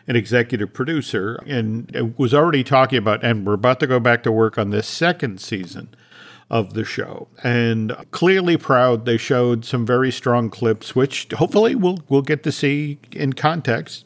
an 0.07 0.17
executive 0.17 0.75
producer 0.75 1.43
and 1.47 2.15
was 2.19 2.35
already 2.35 2.63
talking 2.63 2.99
about, 2.99 3.25
and 3.25 3.47
we're 3.47 3.55
about 3.55 3.81
to 3.81 3.87
go 3.87 3.99
back 3.99 4.23
to 4.25 4.31
work 4.31 4.59
on 4.59 4.69
this 4.69 4.87
second 4.87 5.41
season 5.41 5.89
of 6.51 6.75
the 6.75 6.85
show. 6.85 7.29
And 7.43 7.97
clearly 8.11 8.59
proud, 8.59 9.07
they 9.07 9.17
showed 9.17 9.65
some 9.65 9.87
very 9.87 10.13
strong 10.13 10.51
clips, 10.51 10.95
which 10.95 11.29
hopefully 11.33 11.75
we'll, 11.75 12.01
we'll 12.11 12.23
get 12.23 12.43
to 12.43 12.53
see 12.53 12.99
in 13.13 13.33
context 13.33 14.05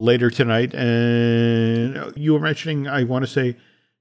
later 0.00 0.30
tonight. 0.30 0.74
And 0.74 2.12
you 2.16 2.32
were 2.32 2.40
mentioning, 2.40 2.88
I 2.88 3.04
want 3.04 3.24
to 3.24 3.30
say, 3.30 3.56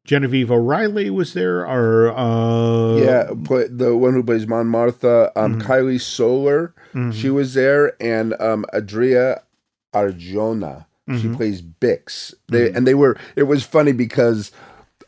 Genevieve 0.10 0.50
O'Reilly 0.50 1.12
was 1.12 1.34
there, 1.34 1.60
or 1.68 2.10
uh, 2.18 2.96
Yeah, 2.96 3.30
play, 3.44 3.68
the 3.68 3.96
one 3.96 4.14
who 4.14 4.24
plays 4.24 4.48
Mon 4.48 4.66
Mothma, 4.66 5.32
um, 5.36 5.62
Kyle 5.62 6.00
Soller, 6.00 6.74
she 7.14 7.30
was 7.30 7.54
there, 7.54 7.94
and 8.02 8.34
um, 8.42 8.66
Adria 8.74 9.44
Arjona, 9.94 10.88
she 11.16 11.30
plays 11.30 11.62
Bix. 11.62 12.34
They 12.48 12.72
and 12.72 12.88
they 12.88 12.96
were. 12.96 13.18
It 13.36 13.44
was 13.44 13.64
funny 13.64 13.92
because 13.92 14.52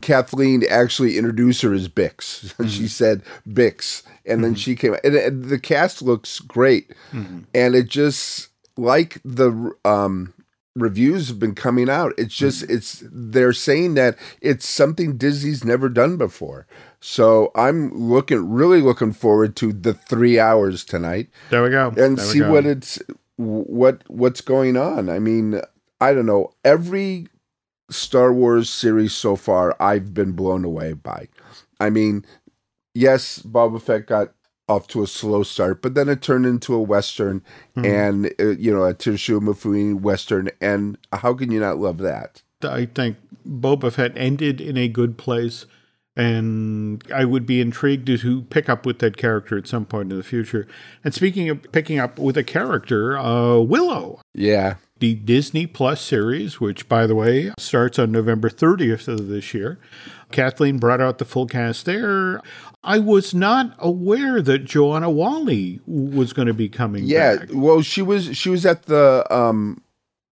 Kathleen 0.02 0.64
actually 0.70 1.18
introduced 1.18 1.64
her 1.64 1.74
as 1.74 1.88
Bix. 1.88 2.54
she 2.70 2.88
said 2.88 3.24
Bix, 3.50 4.04
and 4.24 4.44
then 4.44 4.54
she 4.54 4.76
came. 4.76 4.96
And, 5.04 5.16
and 5.16 5.46
the 5.46 5.58
cast 5.60 6.04
looks 6.04 6.40
great, 6.40 6.94
and 7.56 7.74
it 7.74 7.88
just 7.88 8.50
like 8.78 9.20
the 9.26 9.72
um 9.84 10.34
reviews 10.76 11.28
have 11.28 11.40
been 11.40 11.56
coming 11.56 11.90
out. 11.90 12.14
It's 12.18 12.36
just 12.36 12.64
mm-hmm. 12.64 12.74
it's 12.76 13.04
they're 13.12 13.54
saying 13.54 13.96
that 13.96 14.18
it's 14.42 14.68
something 14.68 15.18
disney's 15.18 15.64
never 15.64 15.90
done 15.90 16.18
before. 16.18 16.68
So 17.00 17.52
i'm 17.56 17.92
looking 17.94 18.50
really 18.52 18.80
looking 18.82 19.12
forward 19.12 19.56
to 19.58 19.74
the 19.74 19.94
three 19.94 20.40
hours 20.40 20.86
tonight 20.86 21.30
there 21.50 21.64
we 21.64 21.70
go. 21.72 21.88
and 21.98 22.18
There 22.18 22.26
see 22.26 22.40
go. 22.40 22.52
what 22.52 22.66
it's 22.66 23.00
what 23.38 24.04
what's 24.08 24.42
going 24.42 24.78
on. 24.78 25.10
I 25.10 25.20
mean 25.20 25.62
i 26.00 26.14
don't 26.14 26.26
know. 26.26 26.52
Every 26.64 27.28
star 27.90 28.32
wars 28.32 28.70
series 28.70 29.14
so 29.14 29.36
far 29.36 29.76
i've 29.82 30.14
been 30.14 30.32
blown 30.34 30.64
away 30.64 30.94
by. 30.94 31.28
I 31.80 31.90
mean 31.90 32.26
yes 32.94 33.40
boba 33.40 33.82
fett 33.82 34.06
got 34.08 34.34
off 34.72 34.88
to 34.88 35.04
a 35.04 35.08
slow 35.08 35.44
start 35.44 35.82
but 35.82 35.94
then 35.94 36.08
it 36.10 36.22
turned 36.22 36.46
into 36.46 36.74
a 36.74 36.82
western 36.82 37.44
Hmm. 37.76 37.86
and 37.86 38.34
uh, 38.40 38.50
you 38.50 38.74
know 38.74 38.84
a 38.86 38.94
Toshiro 38.94 39.40
Mifune 39.42 40.02
western 40.02 40.50
and 40.60 40.98
how 41.14 41.34
can 41.34 41.52
you 41.52 41.60
not 41.60 41.78
love 41.78 41.98
that 42.00 42.42
I 42.64 42.86
think 42.86 43.18
Boba 43.48 43.92
Fett 43.92 44.14
ended 44.16 44.62
in 44.62 44.78
a 44.78 44.88
good 44.88 45.18
place, 45.18 45.66
and 46.16 47.04
I 47.14 47.26
would 47.26 47.46
be 47.46 47.60
intrigued 47.60 48.06
to 48.06 48.42
pick 48.44 48.70
up 48.70 48.86
with 48.86 49.00
that 49.00 49.18
character 49.18 49.58
at 49.58 49.68
some 49.68 49.86
point 49.86 50.12
in 50.12 50.18
the 50.18 50.24
future. 50.24 50.68
And 51.04 51.14
speaking 51.14 51.50
of 51.50 51.72
picking 51.72 51.98
up 51.98 52.20
with 52.20 52.38
a 52.38 52.44
character, 52.44 53.18
uh, 53.18 53.58
Willow, 53.60 54.22
yeah 54.34 54.76
the 55.00 55.16
Disney 55.16 55.66
Plus 55.66 56.00
series, 56.00 56.60
which, 56.62 56.88
by 56.88 57.08
the 57.08 57.16
way, 57.16 57.52
starts 57.58 57.98
on 57.98 58.12
November 58.12 58.52
30th 58.52 59.08
of 59.08 59.28
this 59.28 59.52
year. 59.52 59.80
Kathleen 60.32 60.78
brought 60.78 61.02
out 61.02 61.18
the 61.18 61.26
full 61.26 61.48
cast 61.48 61.86
there. 61.88 62.40
I 62.84 62.98
was 63.00 63.34
not 63.34 63.76
aware 63.78 64.42
that 64.42 64.66
Joanne 64.66 65.04
Whalley 65.16 65.80
was 65.86 66.34
going 66.34 66.48
to 66.48 66.54
be 66.54 66.68
coming 66.70 67.04
yeah 67.06 67.36
back. 67.38 67.50
well 67.54 67.82
she 67.82 68.02
was 68.02 68.36
she 68.36 68.50
was 68.50 68.66
at 68.66 68.84
the 68.84 69.26
um 69.30 69.82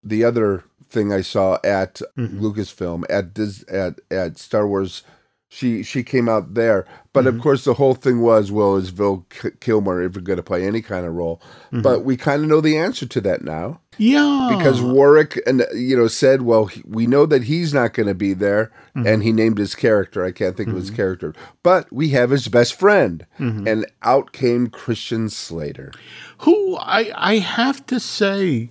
the 0.04 0.24
other 0.24 0.64
thing 0.90 1.14
i 1.14 1.22
saw 1.22 1.58
at 1.64 2.02
Mm-hmm. 2.18 2.44
lucasfilm 2.44 3.04
at 3.10 3.34
Dis, 3.36 3.64
at 3.70 4.00
at 4.10 4.40
star 4.40 4.68
wars 4.68 5.04
she 5.48 5.84
she 5.84 6.02
came 6.04 6.28
out 6.28 6.54
there 6.56 6.86
but 7.14 7.26
Mm-hmm. 7.26 7.36
of 7.38 7.42
course 7.44 7.64
the 7.66 7.76
whole 7.76 7.94
thing 7.94 8.22
was 8.22 8.52
well 8.52 8.76
is 8.78 8.90
Vil 8.90 9.26
K- 9.30 9.52
kilmer 9.60 10.02
ever 10.02 10.20
going 10.20 10.38
to 10.38 10.44
play 10.44 10.66
any 10.66 10.82
kind 10.82 11.06
of 11.06 11.14
role 11.14 11.40
Mm-hmm. 11.72 11.82
but 11.82 12.04
we 12.04 12.18
kind 12.18 12.42
of 12.44 12.50
know 12.50 12.62
the 12.62 12.78
answer 12.78 13.06
to 13.06 13.22
that 13.22 13.44
now 13.44 13.80
Yeah. 14.00 14.50
because 14.58 14.82
Warwick 14.82 15.40
and 15.46 15.64
you 15.76 15.96
know 15.98 16.08
said, 16.08 16.42
well, 16.44 16.66
he, 16.66 16.82
we 16.86 17.06
know 17.06 17.26
that 17.28 17.44
he's 17.44 17.74
not 17.74 17.94
going 17.94 18.08
to 18.08 18.16
be 18.16 18.34
there, 18.34 18.72
Mm-hmm. 19.00 19.08
and 19.08 19.24
he 19.24 19.32
named 19.32 19.58
his 19.58 19.76
character. 19.76 20.24
I 20.24 20.32
can't 20.32 20.56
think 20.56 20.70
of 20.70 20.76
his 20.76 20.88
mm-hmm. 20.88 20.96
character, 20.96 21.34
but 21.64 21.92
we 21.92 22.10
have 22.10 22.30
his 22.30 22.48
best 22.48 22.74
friend, 22.74 23.26
mm-hmm. 23.40 23.68
and 23.68 23.86
out 24.04 24.32
came 24.32 24.68
Christian 24.68 25.30
Slater. 25.30 25.92
who 26.40 26.78
I 26.78 27.12
I 27.16 27.38
have 27.40 27.86
to 27.88 28.00
say 28.00 28.70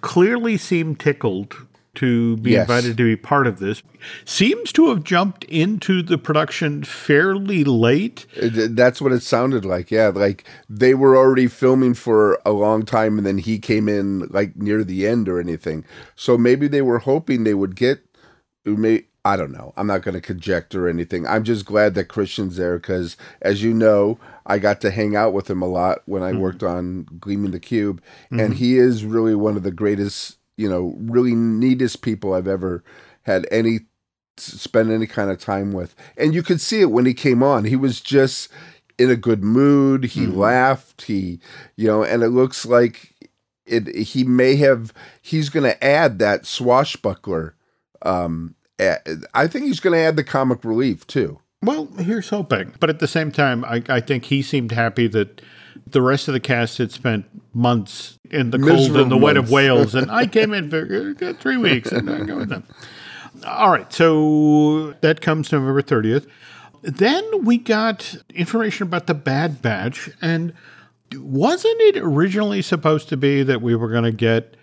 clearly 0.00 0.56
seemed 0.56 1.00
tickled 1.00 1.56
to 1.96 2.36
be 2.36 2.50
Yes. 2.50 2.68
invited 2.68 2.96
to 2.98 3.04
be 3.04 3.16
part 3.16 3.46
of 3.46 3.58
this. 3.58 3.82
Seems 4.26 4.70
to 4.72 4.90
have 4.90 5.02
jumped 5.02 5.44
into 5.44 6.02
the 6.02 6.18
production 6.18 6.84
fairly 6.84 7.64
late. 7.64 8.26
Uh, 8.40 8.68
that's 8.68 9.00
what 9.00 9.12
it 9.12 9.22
sounded 9.22 9.64
like. 9.64 9.90
Yeah, 9.90 10.08
like 10.08 10.44
they 10.68 10.92
were 10.92 11.16
already 11.16 11.46
filming 11.46 11.94
for 11.94 12.38
a 12.44 12.52
long 12.52 12.84
time, 12.84 13.16
and 13.16 13.26
then 13.26 13.38
he 13.38 13.58
came 13.58 13.88
in 13.88 14.28
like 14.30 14.56
near 14.56 14.84
the 14.84 15.06
end 15.06 15.26
or 15.28 15.40
anything. 15.40 15.84
So 16.14 16.36
maybe 16.36 16.68
they 16.68 16.82
were 16.82 16.98
hoping 16.98 17.44
they 17.44 17.54
would 17.54 17.76
get. 17.76 18.00
I 19.26 19.34
don't 19.34 19.50
know. 19.50 19.72
I'm 19.76 19.88
not 19.88 20.02
going 20.02 20.14
to 20.14 20.20
conjecture 20.20 20.86
anything. 20.88 21.26
I'm 21.26 21.42
just 21.42 21.64
glad 21.66 21.94
that 21.94 22.04
Christian's 22.04 22.56
there 22.56 22.78
because, 22.78 23.16
as 23.42 23.60
you 23.60 23.74
know, 23.74 24.20
I 24.46 24.60
got 24.60 24.80
to 24.82 24.92
hang 24.92 25.16
out 25.16 25.32
with 25.32 25.50
him 25.50 25.62
a 25.62 25.66
lot 25.66 26.02
when 26.06 26.22
I 26.22 26.30
mm-hmm. 26.30 26.42
worked 26.42 26.62
on 26.62 27.08
Gleaming 27.18 27.50
the 27.50 27.58
Cube, 27.58 28.00
and 28.30 28.40
mm-hmm. 28.40 28.52
he 28.52 28.78
is 28.78 29.04
really 29.04 29.34
one 29.34 29.56
of 29.56 29.64
the 29.64 29.72
greatest, 29.72 30.38
you 30.56 30.70
know, 30.70 30.94
really 31.00 31.34
neatest 31.34 32.02
people 32.02 32.34
I've 32.34 32.46
ever 32.46 32.84
had 33.22 33.48
any 33.50 33.80
spend 34.36 34.92
any 34.92 35.08
kind 35.08 35.28
of 35.28 35.40
time 35.40 35.72
with. 35.72 35.96
And 36.16 36.32
you 36.32 36.44
could 36.44 36.60
see 36.60 36.80
it 36.80 36.92
when 36.92 37.04
he 37.04 37.12
came 37.12 37.42
on. 37.42 37.64
He 37.64 37.74
was 37.74 38.00
just 38.00 38.48
in 38.96 39.10
a 39.10 39.16
good 39.16 39.42
mood. 39.42 40.04
He 40.04 40.20
mm-hmm. 40.20 40.38
laughed. 40.38 41.02
He, 41.02 41.40
you 41.74 41.88
know, 41.88 42.04
and 42.04 42.22
it 42.22 42.28
looks 42.28 42.64
like 42.64 43.12
it. 43.64 43.92
He 43.92 44.22
may 44.22 44.54
have. 44.54 44.92
He's 45.20 45.48
going 45.48 45.64
to 45.64 45.84
add 45.84 46.20
that 46.20 46.46
swashbuckler. 46.46 47.56
Um, 48.02 48.54
I 48.78 49.46
think 49.46 49.66
he's 49.66 49.80
going 49.80 49.94
to 49.94 50.00
add 50.00 50.16
the 50.16 50.24
comic 50.24 50.64
relief 50.64 51.06
too. 51.06 51.40
Well, 51.62 51.86
here's 51.98 52.28
hoping. 52.28 52.74
But 52.78 52.90
at 52.90 52.98
the 52.98 53.08
same 53.08 53.32
time, 53.32 53.64
I, 53.64 53.82
I 53.88 54.00
think 54.00 54.26
he 54.26 54.42
seemed 54.42 54.72
happy 54.72 55.06
that 55.08 55.40
the 55.86 56.02
rest 56.02 56.28
of 56.28 56.34
the 56.34 56.40
cast 56.40 56.78
had 56.78 56.92
spent 56.92 57.26
months 57.54 58.18
in 58.30 58.50
the 58.50 58.58
cold 58.58 58.96
and 58.96 59.10
the 59.10 59.16
wet 59.16 59.36
of. 59.36 59.50
Wales, 59.50 59.94
and 59.94 60.10
I 60.10 60.26
came 60.26 60.52
in 60.52 60.70
for 60.70 61.14
uh, 61.22 61.32
three 61.34 61.56
weeks 61.56 61.92
and 61.92 62.10
I 62.10 62.24
go 62.24 62.36
with 62.38 62.48
them. 62.48 62.64
All 63.46 63.70
right, 63.70 63.90
so 63.92 64.94
that 65.00 65.20
comes 65.20 65.52
November 65.52 65.82
30th. 65.82 66.26
Then 66.82 67.44
we 67.44 67.58
got 67.58 68.16
information 68.34 68.86
about 68.86 69.06
the 69.06 69.14
Bad 69.14 69.60
Batch, 69.60 70.08
and 70.22 70.52
wasn't 71.14 71.80
it 71.80 71.96
originally 71.98 72.62
supposed 72.62 73.08
to 73.08 73.16
be 73.16 73.42
that 73.42 73.60
we 73.60 73.74
were 73.74 73.88
going 73.88 74.04
to 74.04 74.12
get 74.12 74.55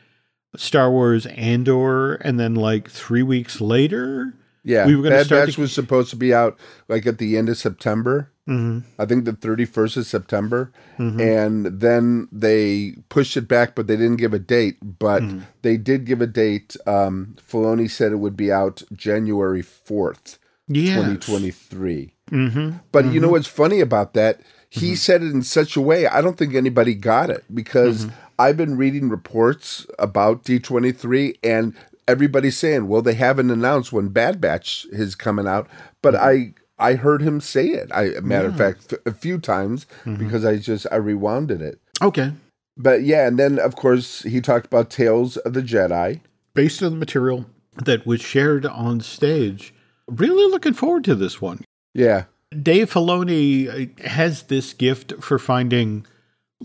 Star 0.55 0.91
Wars 0.91 1.25
Andor, 1.27 2.13
and 2.15 2.39
then 2.39 2.55
like 2.55 2.89
three 2.89 3.24
weeks 3.24 3.60
later, 3.62 4.33
Yeah, 4.63 4.86
we 4.86 4.95
were 4.95 5.03
going 5.03 5.13
to 5.15 5.25
start 5.25 5.48
Batch 5.48 5.55
to- 5.55 5.62
was 5.62 5.74
supposed 5.74 6.10
to 6.12 6.15
be 6.15 6.33
out 6.33 6.57
like 6.88 7.05
at 7.07 7.17
the 7.17 7.38
end 7.38 7.50
of 7.50 7.57
September. 7.57 8.29
Mhm. 8.48 8.83
I 9.00 9.05
think 9.05 9.24
the 9.24 9.31
31st 9.33 9.95
of 9.98 10.05
September. 10.05 10.72
Mm-hmm. 11.00 11.19
And 11.22 11.65
then 11.79 12.27
they 12.31 12.95
pushed 13.07 13.38
it 13.38 13.48
back, 13.48 13.74
but 13.74 13.88
they 13.88 13.95
didn't 13.95 14.17
give 14.17 14.33
a 14.33 14.39
date. 14.39 14.77
But 15.00 15.22
Mm-hmm. 15.24 15.39
they 15.62 15.77
did 15.77 16.03
give 16.05 16.22
a 16.22 16.27
date. 16.27 16.75
Um, 16.86 17.36
Filoni 17.50 17.89
said 17.89 18.12
it 18.12 18.17
would 18.19 18.36
be 18.36 18.51
out 18.51 18.83
January 18.93 19.62
4th, 19.63 20.39
Yes. 20.67 20.95
2023. 20.95 22.13
Mm-hmm. 22.31 22.77
But 22.91 23.05
you 23.13 23.19
know 23.22 23.29
what's 23.29 23.48
funny 23.48 23.79
about 23.79 24.13
that? 24.13 24.41
He 24.69 24.95
said 24.95 25.22
it 25.22 25.31
in 25.31 25.43
such 25.43 25.75
a 25.77 25.81
way, 25.81 26.07
I 26.07 26.19
don't 26.22 26.36
think 26.38 26.55
anybody 26.55 26.95
got 26.95 27.29
it 27.29 27.43
because 27.53 28.07
I've 28.40 28.58
been 28.58 28.78
reading 28.78 29.10
reports 29.10 29.86
about 30.00 30.44
D23 30.44 31.38
and 31.44 31.74
everybody's 32.08 32.58
saying, 32.58 32.88
well, 32.88 33.02
they 33.02 33.13
haven't 33.13 33.52
announced 33.52 33.94
when 33.94 34.10
Bad 34.10 34.42
Batch 34.42 34.86
is 34.92 35.16
coming 35.16 35.48
out. 35.48 35.68
But 36.02 36.13
mm-hmm. 36.13 36.25
I. 36.25 36.54
I 36.80 36.96
heard 36.96 37.22
him 37.22 37.40
say 37.40 37.68
it. 37.68 37.92
I 37.94 38.20
matter 38.22 38.48
of 38.48 38.58
fact, 38.58 38.96
a 39.06 39.12
few 39.12 39.38
times 39.38 39.86
mm-hmm. 40.04 40.16
because 40.16 40.44
I 40.44 40.58
just 40.58 40.88
I 40.92 40.96
rewounded 40.96 41.62
it. 41.62 41.80
Okay. 42.02 42.34
But 42.75 43.04
yeah, 43.04 43.28
and 43.28 43.38
then 43.38 43.60
of 43.60 43.75
course 43.75 44.24
he 44.24 44.42
talked 44.42 44.66
about 44.66 44.90
Tales 44.90 45.38
of 45.38 45.54
the 45.54 45.62
Jedi. 45.62 46.22
Based 46.56 46.82
on 46.82 46.94
the 46.94 46.98
material 46.98 47.46
that 47.86 48.06
was 48.08 48.22
shared 48.22 48.66
on 48.66 49.02
stage, 49.02 49.74
really 50.08 50.50
looking 50.52 50.74
forward 50.74 51.04
to 51.06 51.16
this 51.16 51.40
one. 51.40 51.63
Yeah, 51.94 52.25
Dave 52.62 52.92
Filoni 52.92 53.68
uh, 54.04 54.08
has 54.10 54.44
this 54.44 54.74
gift 54.74 55.13
for 55.22 55.40
finding 55.40 56.06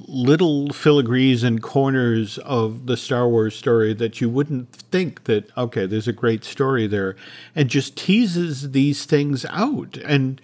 little 0.07 0.69
filigrees 0.69 1.43
and 1.43 1.63
corners 1.63 2.39
of 2.39 2.87
the 2.87 2.97
Star 2.97 3.29
Wars 3.29 3.57
story 3.57 3.95
that 3.95 4.21
you 4.21 4.29
wouldn't 4.29 4.73
think 4.73 5.25
that 5.25 5.51
okay, 5.57 5.87
there's 5.87 6.09
a 6.09 6.13
great 6.13 6.45
story 6.45 6.87
there, 6.87 7.17
and 7.55 7.69
just 7.69 7.97
teases 7.97 8.73
these 8.73 9.05
things 9.05 9.45
out, 9.47 9.97
and 9.99 10.41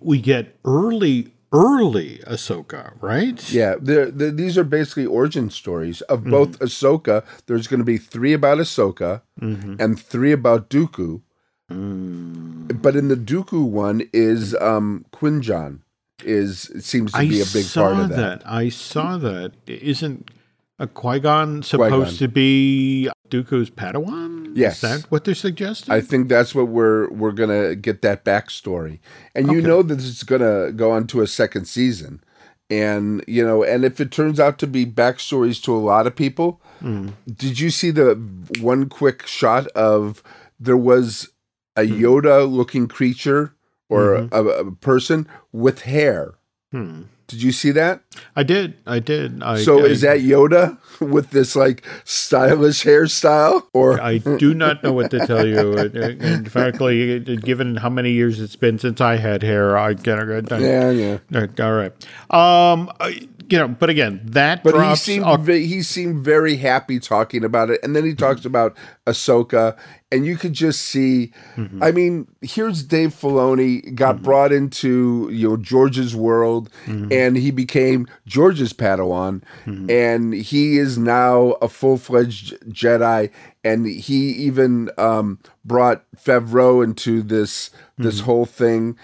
we 0.00 0.20
get 0.20 0.56
early. 0.64 1.32
Early 1.52 2.18
Ahsoka, 2.26 2.92
right? 3.00 3.50
Yeah, 3.52 3.76
they're, 3.80 4.10
they're, 4.10 4.32
these 4.32 4.58
are 4.58 4.64
basically 4.64 5.06
origin 5.06 5.48
stories 5.48 6.00
of 6.02 6.20
mm-hmm. 6.20 6.30
both 6.30 6.58
Ahsoka. 6.58 7.24
There's 7.46 7.68
going 7.68 7.78
to 7.78 7.84
be 7.84 7.98
three 7.98 8.32
about 8.32 8.58
Ahsoka 8.58 9.22
mm-hmm. 9.40 9.76
and 9.78 9.98
three 9.98 10.32
about 10.32 10.68
Dooku. 10.68 11.22
Mm. 11.70 12.82
But 12.82 12.96
in 12.96 13.08
the 13.08 13.14
Dooku 13.14 13.64
one 13.64 14.02
is 14.12 14.56
um, 14.56 15.06
Qui-Gon 15.12 15.82
is 16.24 16.70
seems 16.80 17.12
to 17.12 17.20
be 17.20 17.40
a 17.40 17.44
big 17.52 17.66
part 17.72 17.98
of 17.98 18.08
that. 18.10 18.42
I 18.46 18.68
saw 18.68 19.18
that. 19.18 19.52
Isn't 19.66 20.30
a 20.78 20.86
Qui 20.86 21.20
Gon 21.20 21.62
supposed 21.62 21.90
Qui-Gon. 21.92 22.14
to 22.18 22.28
be 22.28 23.10
Dooku's 23.28 23.70
Padawan? 23.70 24.52
Yes. 24.54 24.82
Is 24.82 25.02
that 25.02 25.10
what 25.10 25.24
they're 25.24 25.34
suggesting? 25.34 25.92
I 25.92 26.00
think 26.00 26.28
that's 26.28 26.54
what 26.54 26.68
we're 26.68 27.08
we're 27.10 27.32
gonna 27.32 27.74
get 27.74 28.02
that 28.02 28.24
backstory, 28.24 28.98
and 29.34 29.50
you 29.50 29.58
Okay. 29.58 29.66
know 29.66 29.82
that 29.82 29.98
it's 29.98 30.22
gonna 30.22 30.72
go 30.72 30.90
on 30.92 31.06
to 31.08 31.20
a 31.20 31.26
second 31.26 31.66
season, 31.66 32.22
and 32.70 33.22
you 33.28 33.44
know, 33.44 33.62
and 33.62 33.84
if 33.84 34.00
it 34.00 34.10
turns 34.10 34.40
out 34.40 34.58
to 34.60 34.66
be 34.66 34.86
backstories 34.86 35.62
to 35.64 35.74
a 35.74 35.78
lot 35.78 36.06
of 36.06 36.16
people, 36.16 36.60
Hmm. 36.80 37.08
did 37.32 37.58
you 37.60 37.70
see 37.70 37.90
the 37.90 38.18
one 38.60 38.88
quick 38.88 39.26
shot 39.26 39.66
of 39.68 40.22
there 40.60 40.76
was 40.76 41.28
a 41.76 41.84
Hmm. 41.86 42.02
Yoda 42.02 42.50
looking 42.50 42.86
creature 42.88 43.52
or 43.88 44.16
Mm-hmm. 44.16 44.34
a, 44.34 44.44
a 44.68 44.72
person 44.72 45.28
with 45.52 45.82
hair? 45.82 46.34
Hmm. 46.72 47.02
Did 47.28 47.42
you 47.42 47.50
see 47.50 47.72
that? 47.72 48.02
I 48.36 48.44
did. 48.44 48.74
I 48.86 49.00
did. 49.00 49.42
I, 49.42 49.56
so 49.60 49.80
I, 49.80 49.88
is 49.88 50.02
that 50.02 50.18
Yoda 50.20 50.78
with 51.00 51.30
this 51.30 51.56
like 51.56 51.82
stylish 52.04 52.84
hairstyle, 52.84 53.64
or 53.72 54.00
I 54.00 54.18
do 54.18 54.54
not 54.54 54.84
know 54.84 54.92
what 54.92 55.10
to 55.10 55.26
tell 55.26 55.44
you. 55.44 55.76
And 55.76 56.50
frankly, 56.52 57.18
given 57.36 57.76
how 57.76 57.88
many 57.90 58.12
years 58.12 58.38
it's 58.40 58.54
been 58.54 58.78
since 58.78 59.00
I 59.00 59.16
had 59.16 59.42
hair, 59.42 59.76
I 59.76 59.94
get 59.94 60.18
it. 60.20 60.50
yeah, 60.52 60.90
yeah. 60.90 61.46
All 61.64 61.72
right. 61.74 61.92
Um, 62.30 62.92
I- 63.00 63.28
you 63.48 63.58
know, 63.58 63.68
but 63.68 63.90
again, 63.90 64.20
that 64.24 64.62
But 64.64 64.74
he 64.88 64.96
seemed 64.96 65.40
ve- 65.40 65.66
he 65.66 65.82
seemed 65.82 66.24
very 66.24 66.56
happy 66.56 66.98
talking 66.98 67.44
about 67.44 67.70
it, 67.70 67.80
and 67.82 67.94
then 67.94 68.04
he 68.04 68.10
mm-hmm. 68.10 68.24
talks 68.24 68.44
about 68.44 68.76
Ahsoka, 69.06 69.76
and 70.10 70.26
you 70.26 70.36
could 70.36 70.52
just 70.52 70.82
see. 70.82 71.32
Mm-hmm. 71.56 71.82
I 71.82 71.92
mean, 71.92 72.28
here's 72.40 72.82
Dave 72.82 73.10
Filoni 73.10 73.94
got 73.94 74.16
mm-hmm. 74.16 74.24
brought 74.24 74.52
into 74.52 75.28
you 75.32 75.50
know 75.50 75.56
George's 75.56 76.16
world, 76.16 76.70
and 76.86 77.36
he 77.36 77.50
became 77.50 78.06
George's 78.26 78.72
Padawan, 78.72 79.42
and 79.90 80.34
he 80.34 80.78
is 80.78 80.98
now 80.98 81.52
a 81.62 81.68
full 81.68 81.98
fledged 81.98 82.58
Jedi, 82.68 83.30
and 83.64 83.86
he 83.86 84.30
even 84.32 84.90
um, 84.98 85.38
brought 85.64 86.04
Favreau 86.16 86.82
into 86.82 87.22
this 87.22 87.70
this 87.98 88.20
whole 88.20 88.46
thing, 88.46 88.96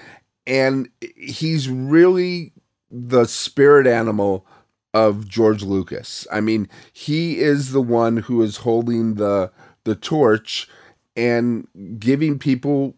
and 0.46 0.88
he's 1.16 1.68
really 1.68 2.51
the 2.92 3.24
spirit 3.24 3.86
animal 3.86 4.46
of 4.94 5.26
George 5.26 5.62
Lucas. 5.62 6.26
I 6.30 6.40
mean, 6.42 6.68
he 6.92 7.38
is 7.38 7.72
the 7.72 7.80
one 7.80 8.18
who 8.18 8.42
is 8.42 8.58
holding 8.58 9.14
the 9.14 9.50
the 9.84 9.94
torch 9.96 10.68
and 11.16 11.66
giving 11.98 12.38
people 12.38 12.94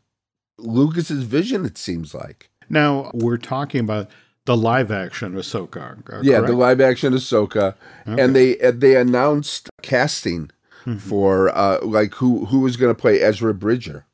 Lucas's 0.58 1.22
vision. 1.22 1.64
It 1.64 1.78
seems 1.78 2.12
like, 2.14 2.50
now 2.68 3.10
we're 3.14 3.36
talking 3.38 3.80
about 3.80 4.10
the 4.44 4.56
live 4.56 4.90
action 4.90 5.34
Ahsoka. 5.34 6.12
uh, 6.12 6.20
yeah, 6.22 6.40
the 6.40 6.52
live 6.52 6.80
action 6.80 7.12
Ahsoka, 7.14 7.74
and 8.04 8.34
they 8.36 8.56
they 8.56 8.96
announced 8.96 9.70
casting 9.82 10.50
Mm-hmm. 10.86 10.98
for 10.98 11.48
uh 11.56 11.78
like 11.82 12.12
who 12.16 12.44
who 12.44 12.60
was 12.60 12.76
going 12.76 12.94
to 12.94 13.00
play 13.00 13.18
Ezra 13.18 13.54
Bridger. 13.54 14.04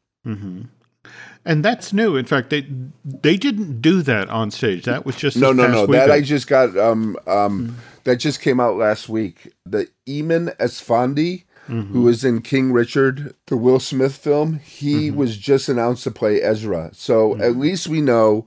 And 1.45 1.65
that's 1.65 1.93
new. 1.93 2.17
In 2.17 2.27
fact, 2.27 2.51
they 2.51 2.67
they 3.05 3.37
didn't 3.37 3.81
do 3.81 4.03
that 4.03 4.29
on 4.29 4.51
stage. 4.51 4.85
That 4.85 5.07
was 5.07 5.17
just 5.17 5.37
No, 5.37 5.53
no, 5.53 5.67
no. 5.67 5.87
That 5.87 6.11
I 6.11 6.21
just 6.21 6.47
got 6.47 6.77
um 6.77 7.17
um 7.27 7.69
Mm-hmm. 7.69 7.75
that 8.05 8.17
just 8.17 8.41
came 8.41 8.61
out 8.61 8.77
last 8.77 9.09
week. 9.09 9.53
The 9.65 9.89
Eman 10.07 10.55
Esfandi, 10.59 11.45
Mm-hmm. 11.69 11.93
who 11.93 12.03
was 12.03 12.25
in 12.25 12.43
King 12.43 12.73
Richard, 12.73 13.35
the 13.47 13.57
Will 13.57 13.79
Smith 13.81 14.17
film, 14.17 14.59
he 14.59 15.09
Mm-hmm. 15.09 15.17
was 15.17 15.37
just 15.39 15.69
announced 15.69 16.05
to 16.05 16.11
play 16.11 16.43
Ezra. 16.43 16.91
So 16.93 17.37
at 17.39 17.57
least 17.57 17.89
we 17.89 18.01
know 18.01 18.47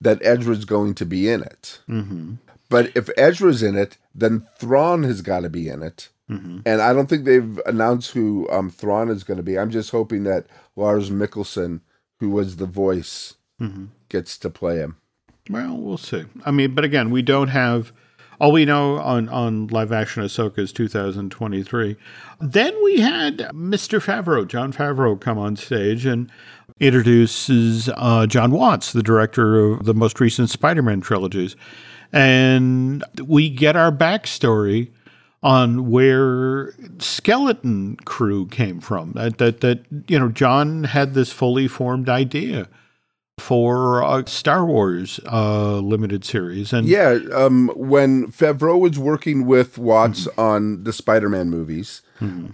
that 0.00 0.18
Ezra's 0.22 0.64
going 0.64 0.94
to 0.94 1.06
be 1.06 1.28
in 1.28 1.42
it. 1.42 1.80
Mm-hmm. 1.88 2.34
But 2.68 2.94
if 2.96 3.08
Ezra's 3.16 3.62
in 3.62 3.76
it, 3.76 3.96
then 4.14 4.46
Thrawn 4.58 5.02
has 5.04 5.22
got 5.22 5.40
to 5.40 5.48
be 5.50 5.68
in 5.68 5.82
it. 5.82 6.08
Mm-hmm. 6.30 6.58
And 6.66 6.82
I 6.82 6.92
don't 6.92 7.08
think 7.08 7.24
they've 7.24 7.58
announced 7.64 8.10
who 8.12 8.46
um, 8.50 8.68
Thrawn 8.70 9.08
is 9.08 9.24
going 9.24 9.38
to 9.38 9.42
be. 9.42 9.58
I'm 9.58 9.70
just 9.70 9.90
hoping 9.90 10.24
that 10.24 10.44
Lars 10.76 11.08
Mikkelsen, 11.10 11.80
who 12.20 12.30
was 12.30 12.56
the 12.56 12.66
voice, 12.66 13.34
Mm-hmm. 13.60 13.86
gets 14.08 14.38
to 14.38 14.50
play 14.50 14.76
him. 14.78 14.96
Well, 15.50 15.76
we'll 15.76 15.98
see. 15.98 16.24
I 16.44 16.52
mean, 16.52 16.76
but 16.76 16.84
again, 16.84 17.10
we 17.10 17.22
don't 17.22 17.48
have 17.48 17.90
all 18.40 18.52
we 18.52 18.64
know 18.64 18.98
on 18.98 19.28
on 19.30 19.66
live 19.66 19.90
action 19.90 20.22
Ahsoka 20.22 20.58
is 20.60 20.72
2023. 20.72 21.96
Then 22.40 22.72
we 22.84 23.00
had 23.00 23.38
Mr. 23.52 24.00
Favreau, 24.00 24.46
Jon 24.46 24.72
Favreau, 24.72 25.20
come 25.20 25.38
on 25.38 25.56
stage 25.56 26.06
and 26.06 26.30
introduces 26.78 27.88
uh, 27.96 28.26
Jon 28.26 28.52
Watts, 28.52 28.92
the 28.92 29.02
director 29.02 29.72
of 29.72 29.84
the 29.86 29.94
most 29.94 30.20
recent 30.20 30.50
Spider-Man 30.50 31.00
trilogies, 31.00 31.56
and 32.12 33.02
we 33.24 33.50
get 33.50 33.74
our 33.74 33.90
backstory 33.90 34.90
on 35.42 35.90
where 35.90 36.74
skeleton 36.98 37.96
crew 38.04 38.46
came 38.46 38.80
from. 38.80 39.12
That 39.12 39.38
that 39.38 39.60
that 39.60 39.84
you 40.08 40.18
know 40.18 40.28
Jon 40.28 40.84
had 40.84 41.14
this 41.14 41.32
fully 41.32 41.68
formed 41.68 42.08
idea 42.08 42.68
for 43.38 44.02
a 44.02 44.26
Star 44.26 44.66
Wars 44.66 45.20
uh, 45.30 45.78
limited 45.78 46.24
series, 46.24 46.72
and 46.72 46.86
Yeah, 46.88 47.18
um, 47.32 47.70
when 47.76 48.32
Favreau 48.32 48.78
was 48.78 48.98
working 48.98 49.46
with 49.46 49.78
Watts 49.78 50.26
on 50.36 50.82
the 50.84 50.92
Spider-Man 50.92 51.48
movies, 51.48 52.02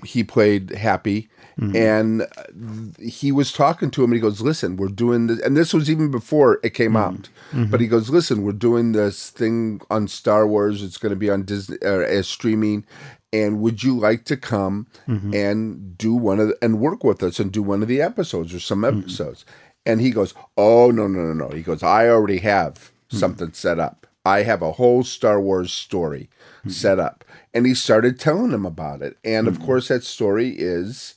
he 0.05 0.23
played 0.23 0.71
Happy, 0.71 1.29
Mm-hmm. 1.59 1.77
and 1.77 2.23
uh, 2.23 3.01
he 3.01 3.31
was 3.31 3.53
talking 3.53 3.91
to 3.93 4.03
him, 4.03 4.11
and 4.11 4.17
he 4.17 4.21
goes, 4.21 4.41
"Listen, 4.41 4.77
we're 4.77 4.89
doing 4.89 5.29
this," 5.29 5.41
and 5.41 5.57
this 5.57 5.73
was 5.73 5.89
even 5.89 6.11
before 6.11 6.59
it 6.65 6.75
came 6.75 6.93
mm-hmm. 6.93 6.97
out. 6.97 7.29
Mm-hmm. 7.53 7.71
But 7.71 7.81
he 7.81 7.87
goes, 7.87 8.11
"Listen, 8.11 8.43
we're 8.43 8.53
doing 8.53 8.91
this 8.91 9.31
thing 9.31 9.81
on 9.89 10.09
Star 10.09 10.49
Wars. 10.49 10.83
It's 10.83 10.97
going 10.97 11.11
to 11.11 11.17
be 11.17 11.31
on 11.31 11.45
Disney 11.45 11.77
uh, 11.83 12.01
as 12.01 12.27
streaming." 12.27 12.85
And 13.33 13.61
would 13.61 13.83
you 13.83 13.99
like 13.99 14.25
to 14.27 14.37
come 14.37 14.87
and 15.09 15.99
do 15.99 16.15
one 16.15 16.39
of 16.39 16.49
the, 16.49 16.59
and 16.63 16.79
work 16.79 17.03
with 17.03 17.21
us 17.21 17.41
and 17.41 17.51
do 17.51 17.65
one 17.65 17.83
of 17.83 17.89
the 17.89 18.01
episodes 18.01 18.55
or 18.55 18.61
some 18.61 18.85
episodes? 18.85 19.45
And 19.85 20.01
he 20.01 20.11
goes, 20.11 20.35
"Oh 20.57 20.91
no, 20.91 21.07
no, 21.07 21.21
no, 21.21 21.33
no." 21.33 21.49
He 21.49 21.63
goes, 21.63 21.83
"I 21.83 22.09
already 22.09 22.39
have 22.39 22.93
something 23.09 23.53
set 23.53 23.79
up. 23.79 24.07
I 24.25 24.43
have 24.43 24.63
a 24.63 24.73
whole 24.73 25.05
Star 25.05 25.41
Wars 25.41 25.73
story 25.73 26.31
set 26.67 26.99
up." 26.99 27.25
And 27.53 27.67
he 27.67 27.75
started 27.75 28.19
telling 28.19 28.53
him 28.53 28.67
about 28.67 29.03
it. 29.03 29.19
And 29.25 29.47
of 29.47 29.61
course, 29.61 29.89
that 29.89 30.05
story 30.05 30.51
is 30.51 31.15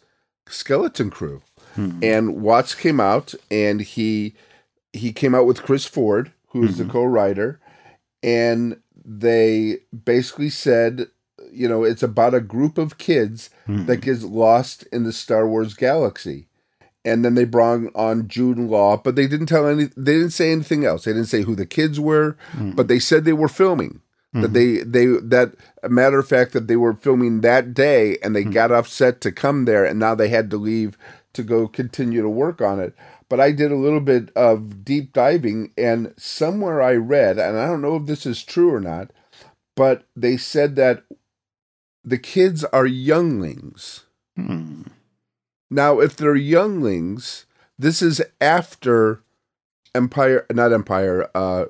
Skeleton 0.49 1.09
Crew. 1.09 1.41
Hmm. 1.75 1.99
And 2.01 2.41
Watts 2.41 2.73
came 2.75 2.99
out 2.99 3.33
and 3.51 3.81
he 3.81 4.33
he 4.93 5.11
came 5.11 5.35
out 5.35 5.45
with 5.45 5.63
Chris 5.63 5.85
Ford, 5.85 6.31
who 6.49 6.63
is 6.63 6.77
the 6.77 6.85
hmm. 6.85 6.89
co-writer, 6.89 7.59
and 8.23 8.81
they 9.05 9.77
basically 10.05 10.49
said, 10.49 11.07
you 11.51 11.67
know, 11.67 11.83
it's 11.83 12.03
about 12.03 12.33
a 12.33 12.41
group 12.41 12.77
of 12.77 12.97
kids 12.97 13.49
hmm. 13.65 13.85
that 13.85 13.97
gets 13.97 14.23
lost 14.23 14.83
in 14.91 15.03
the 15.03 15.13
Star 15.13 15.47
Wars 15.47 15.73
galaxy. 15.73 16.47
And 17.05 17.23
then 17.23 17.35
they 17.35 17.45
brought 17.45 17.89
on 17.95 18.27
Jude 18.27 18.57
Law, 18.57 18.97
but 18.97 19.15
they 19.15 19.27
didn't 19.27 19.45
tell 19.45 19.65
any. 19.65 19.85
They 19.95 20.13
didn't 20.13 20.31
say 20.31 20.51
anything 20.51 20.83
else. 20.83 21.05
They 21.05 21.13
didn't 21.13 21.27
say 21.27 21.43
who 21.43 21.55
the 21.55 21.65
kids 21.65 22.01
were, 22.01 22.35
but 22.75 22.89
they 22.89 22.99
said 22.99 23.23
they 23.23 23.31
were 23.31 23.47
filming. 23.47 24.01
That 24.33 24.53
they 24.53 24.77
they 24.77 25.05
that 25.05 25.53
a 25.81 25.89
matter 25.89 26.19
of 26.19 26.27
fact 26.27 26.53
that 26.53 26.67
they 26.67 26.75
were 26.75 26.93
filming 26.93 27.41
that 27.41 27.73
day, 27.73 28.17
and 28.21 28.35
they 28.35 28.43
got 28.43 28.71
off 28.71 28.87
set 28.87 29.21
to 29.21 29.31
come 29.31 29.65
there, 29.65 29.85
and 29.85 29.99
now 29.99 30.15
they 30.15 30.29
had 30.29 30.49
to 30.51 30.57
leave 30.57 30.97
to 31.33 31.43
go 31.43 31.67
continue 31.67 32.21
to 32.21 32.29
work 32.29 32.61
on 32.61 32.79
it. 32.79 32.93
But 33.29 33.39
I 33.39 33.51
did 33.51 33.71
a 33.71 33.77
little 33.77 33.99
bit 33.99 34.29
of 34.35 34.83
deep 34.85 35.13
diving, 35.13 35.71
and 35.77 36.13
somewhere 36.17 36.81
I 36.81 36.95
read, 36.95 37.39
and 37.39 37.57
I 37.57 37.67
don't 37.67 37.81
know 37.81 37.95
if 37.95 38.05
this 38.05 38.25
is 38.25 38.43
true 38.43 38.73
or 38.73 38.79
not, 38.79 39.11
but 39.75 40.05
they 40.15 40.37
said 40.37 40.75
that 40.75 41.03
the 42.03 42.17
kids 42.17 42.63
are 42.65 42.85
younglings. 42.85 44.05
Hmm. 44.35 44.83
Now, 45.69 45.99
if 45.99 46.15
they're 46.15 46.35
younglings, 46.35 47.45
this 47.77 48.01
is 48.01 48.21
after 48.39 49.21
Empire, 49.93 50.45
not 50.51 50.71
Empire, 50.71 51.29
uh, 51.35 51.65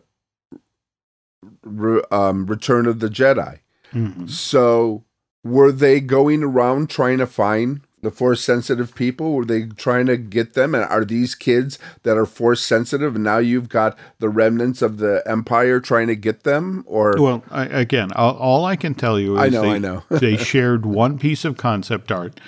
re, 1.64 2.02
um, 2.12 2.46
Return 2.46 2.86
of 2.86 3.00
the 3.00 3.10
Jedi. 3.10 3.60
Mhm. 3.94 4.30
So, 4.30 5.04
were 5.44 5.72
they 5.72 6.00
going 6.00 6.44
around 6.44 6.90
trying 6.90 7.20
to 7.20 7.28
find 7.28 7.82
the 8.02 8.12
force 8.12 8.44
sensitive 8.44 8.94
people? 8.96 9.34
Were 9.34 9.46
they 9.46 9.64
trying 9.64 10.06
to 10.08 10.18
get 10.18 10.54
them? 10.54 10.76
And 10.76 10.84
are 10.84 11.06
these 11.06 11.36
kids 11.36 11.80
that 12.04 12.18
are 12.18 12.26
force 12.26 12.62
sensitive? 12.62 13.16
And 13.16 13.24
now 13.24 13.38
you've 13.40 13.70
got 13.70 13.98
the 14.20 14.30
remnants 14.30 14.82
of 14.82 14.98
the 14.98 15.24
empire 15.26 15.80
trying 15.80 16.08
to 16.08 16.16
get 16.16 16.44
them? 16.44 16.84
Or 16.86 17.16
well, 17.18 17.44
I, 17.50 17.66
again, 17.66 18.12
all, 18.14 18.36
all, 18.36 18.66
I 18.66 18.76
can 18.76 18.94
tell 18.94 19.20
you 19.20 19.38
is 19.38 19.44
I 19.44 19.50
know, 19.50 19.62
they, 19.62 19.70
I 19.70 19.78
know. 19.78 20.04
they 20.10 20.38
shared 20.54 20.86
one 20.86 21.18
piece 21.18 21.44
of 21.44 21.58
concept 21.58 22.12
art, 22.12 22.40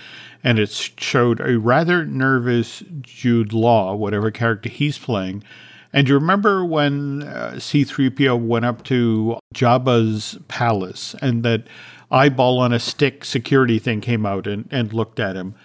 and 0.44 0.60
it 0.60 0.70
showed 0.70 1.40
a 1.40 1.58
rather 1.58 2.06
nervous 2.06 2.84
Jude 3.02 3.54
Law, 3.54 3.96
whatever 3.96 4.32
character 4.32 4.70
he's 4.70 4.98
playing. 4.98 5.44
And 5.92 6.08
you 6.08 6.16
remember 6.16 6.64
when 6.64 7.24
uh, 7.24 7.54
C3PO 7.56 8.40
went 8.40 8.66
up 8.66 8.84
to 8.86 9.40
Jabba's 9.54 10.38
palace 10.48 11.16
and 11.22 11.44
that 11.44 11.64
eyeball 12.12 12.60
on 12.60 12.74
a 12.74 12.80
stick 12.80 13.26
security 13.26 13.80
thing 13.80 14.02
came 14.02 14.26
out 14.26 14.48
and, 14.48 14.68
and 14.72 14.94
looked 14.94 15.20
at 15.20 15.36
him. 15.36 15.56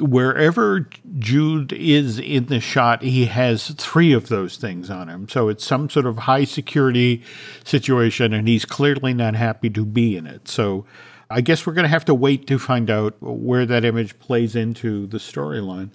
Wherever 0.00 0.88
Jude 1.18 1.72
is 1.72 2.18
in 2.18 2.46
the 2.46 2.60
shot, 2.60 3.02
he 3.02 3.24
has 3.26 3.70
three 3.70 4.12
of 4.12 4.28
those 4.28 4.56
things 4.56 4.90
on 4.90 5.08
him. 5.08 5.28
So 5.28 5.48
it's 5.48 5.64
some 5.64 5.90
sort 5.90 6.06
of 6.06 6.18
high 6.18 6.44
security 6.44 7.22
situation, 7.64 8.32
and 8.32 8.46
he's 8.46 8.64
clearly 8.64 9.12
not 9.12 9.34
happy 9.34 9.70
to 9.70 9.84
be 9.84 10.16
in 10.16 10.26
it. 10.26 10.46
So 10.46 10.84
I 11.28 11.40
guess 11.40 11.66
we're 11.66 11.72
going 11.72 11.84
to 11.84 11.88
have 11.88 12.04
to 12.04 12.14
wait 12.14 12.46
to 12.46 12.60
find 12.60 12.90
out 12.90 13.16
where 13.20 13.66
that 13.66 13.84
image 13.84 14.16
plays 14.20 14.54
into 14.54 15.08
the 15.08 15.18
storyline. 15.18 15.90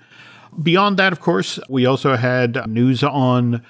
Beyond 0.61 0.97
that, 0.97 1.13
of 1.13 1.19
course, 1.19 1.59
we 1.69 1.85
also 1.85 2.15
had 2.15 2.67
news 2.67 3.03
on 3.03 3.63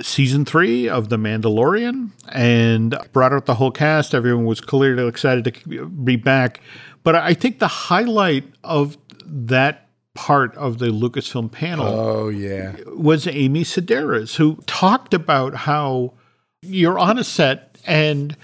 season 0.00 0.44
three 0.44 0.88
of 0.88 1.08
The 1.08 1.16
Mandalorian 1.16 2.10
and 2.28 2.96
brought 3.12 3.32
out 3.32 3.46
the 3.46 3.54
whole 3.54 3.70
cast. 3.70 4.14
Everyone 4.14 4.46
was 4.46 4.60
clearly 4.60 5.06
excited 5.06 5.44
to 5.44 5.86
be 5.86 6.16
back. 6.16 6.60
But 7.02 7.16
I 7.16 7.34
think 7.34 7.58
the 7.58 7.68
highlight 7.68 8.44
of 8.64 8.96
that 9.26 9.88
part 10.14 10.54
of 10.56 10.78
the 10.78 10.86
Lucasfilm 10.86 11.50
panel 11.50 11.86
oh 11.86 12.28
yeah 12.28 12.76
was 12.88 13.26
Amy 13.26 13.64
Sedaris 13.64 14.36
who 14.36 14.56
talked 14.66 15.14
about 15.14 15.54
how 15.54 16.12
you're 16.60 16.98
on 16.98 17.18
a 17.18 17.24
set 17.24 17.78
and 17.86 18.36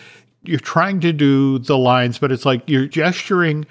you're 0.44 0.59
trying 0.59 0.98
to 1.01 1.12
do 1.12 1.59
the 1.59 1.77
lines 1.77 2.18
but 2.18 2.33
it's 2.33 2.46
like 2.46 2.62
you're 2.66 2.87
gesturing 2.87 3.66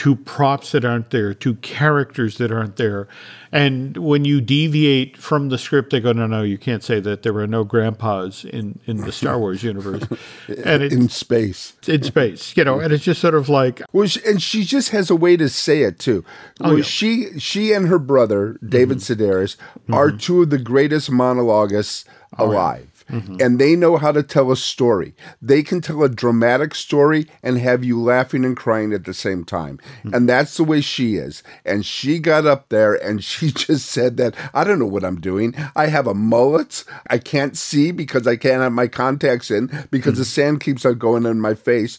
to 0.00 0.16
props 0.16 0.72
that 0.72 0.82
aren't 0.82 1.10
there, 1.10 1.34
to 1.34 1.56
characters 1.56 2.38
that 2.38 2.50
aren't 2.50 2.76
there. 2.76 3.06
And 3.52 3.98
when 3.98 4.24
you 4.24 4.40
deviate 4.40 5.18
from 5.18 5.50
the 5.50 5.58
script, 5.58 5.90
they 5.90 6.00
go, 6.00 6.12
no, 6.12 6.26
no, 6.26 6.42
you 6.42 6.56
can't 6.56 6.82
say 6.82 7.00
that 7.00 7.22
there 7.22 7.34
were 7.34 7.46
no 7.46 7.64
grandpas 7.64 8.46
in, 8.46 8.78
in 8.86 9.02
the 9.02 9.12
Star 9.12 9.38
Wars 9.38 9.62
universe. 9.62 10.02
And 10.64 10.82
in 10.82 11.10
space. 11.10 11.74
In 11.86 12.02
space, 12.02 12.56
you 12.56 12.64
know, 12.64 12.80
and 12.80 12.94
it's 12.94 13.04
just 13.04 13.20
sort 13.20 13.34
of 13.34 13.50
like. 13.50 13.82
Well, 13.92 14.06
she, 14.06 14.20
and 14.26 14.42
she 14.42 14.64
just 14.64 14.88
has 14.88 15.10
a 15.10 15.16
way 15.16 15.36
to 15.36 15.50
say 15.50 15.82
it 15.82 15.98
too. 15.98 16.24
Oh, 16.60 16.76
yeah. 16.76 16.82
She 16.82 17.38
she 17.38 17.72
and 17.72 17.86
her 17.88 17.98
brother, 17.98 18.58
David 18.66 18.98
mm-hmm. 18.98 19.22
Sedaris, 19.22 19.56
mm-hmm. 19.56 19.94
are 19.94 20.10
two 20.10 20.42
of 20.42 20.50
the 20.50 20.58
greatest 20.58 21.10
monologists 21.10 22.04
alive. 22.38 22.89
Mm-hmm. 23.10 23.36
And 23.40 23.58
they 23.58 23.76
know 23.76 23.96
how 23.96 24.12
to 24.12 24.22
tell 24.22 24.50
a 24.50 24.56
story. 24.56 25.14
They 25.42 25.62
can 25.62 25.80
tell 25.80 26.02
a 26.02 26.08
dramatic 26.08 26.74
story 26.74 27.26
and 27.42 27.58
have 27.58 27.84
you 27.84 28.00
laughing 28.00 28.44
and 28.44 28.56
crying 28.56 28.92
at 28.92 29.04
the 29.04 29.14
same 29.14 29.44
time. 29.44 29.78
Mm-hmm. 29.98 30.14
And 30.14 30.28
that's 30.28 30.56
the 30.56 30.64
way 30.64 30.80
she 30.80 31.16
is. 31.16 31.42
And 31.64 31.84
she 31.84 32.18
got 32.18 32.46
up 32.46 32.68
there 32.68 32.94
and 32.94 33.22
she 33.30 33.50
just 33.50 33.86
said 33.86 34.16
that 34.18 34.34
I 34.54 34.64
don't 34.64 34.78
know 34.78 34.86
what 34.86 35.04
I'm 35.04 35.20
doing. 35.20 35.54
I 35.74 35.86
have 35.86 36.06
a 36.06 36.14
mullet. 36.14 36.84
I 37.08 37.18
can't 37.18 37.56
see 37.56 37.90
because 37.90 38.26
I 38.26 38.36
can't 38.36 38.62
have 38.62 38.72
my 38.72 38.86
contacts 38.86 39.50
in 39.50 39.66
because 39.90 40.12
mm-hmm. 40.12 40.20
the 40.20 40.24
sand 40.24 40.60
keeps 40.60 40.84
on 40.84 40.98
going 40.98 41.26
in 41.26 41.40
my 41.40 41.54
face 41.54 41.98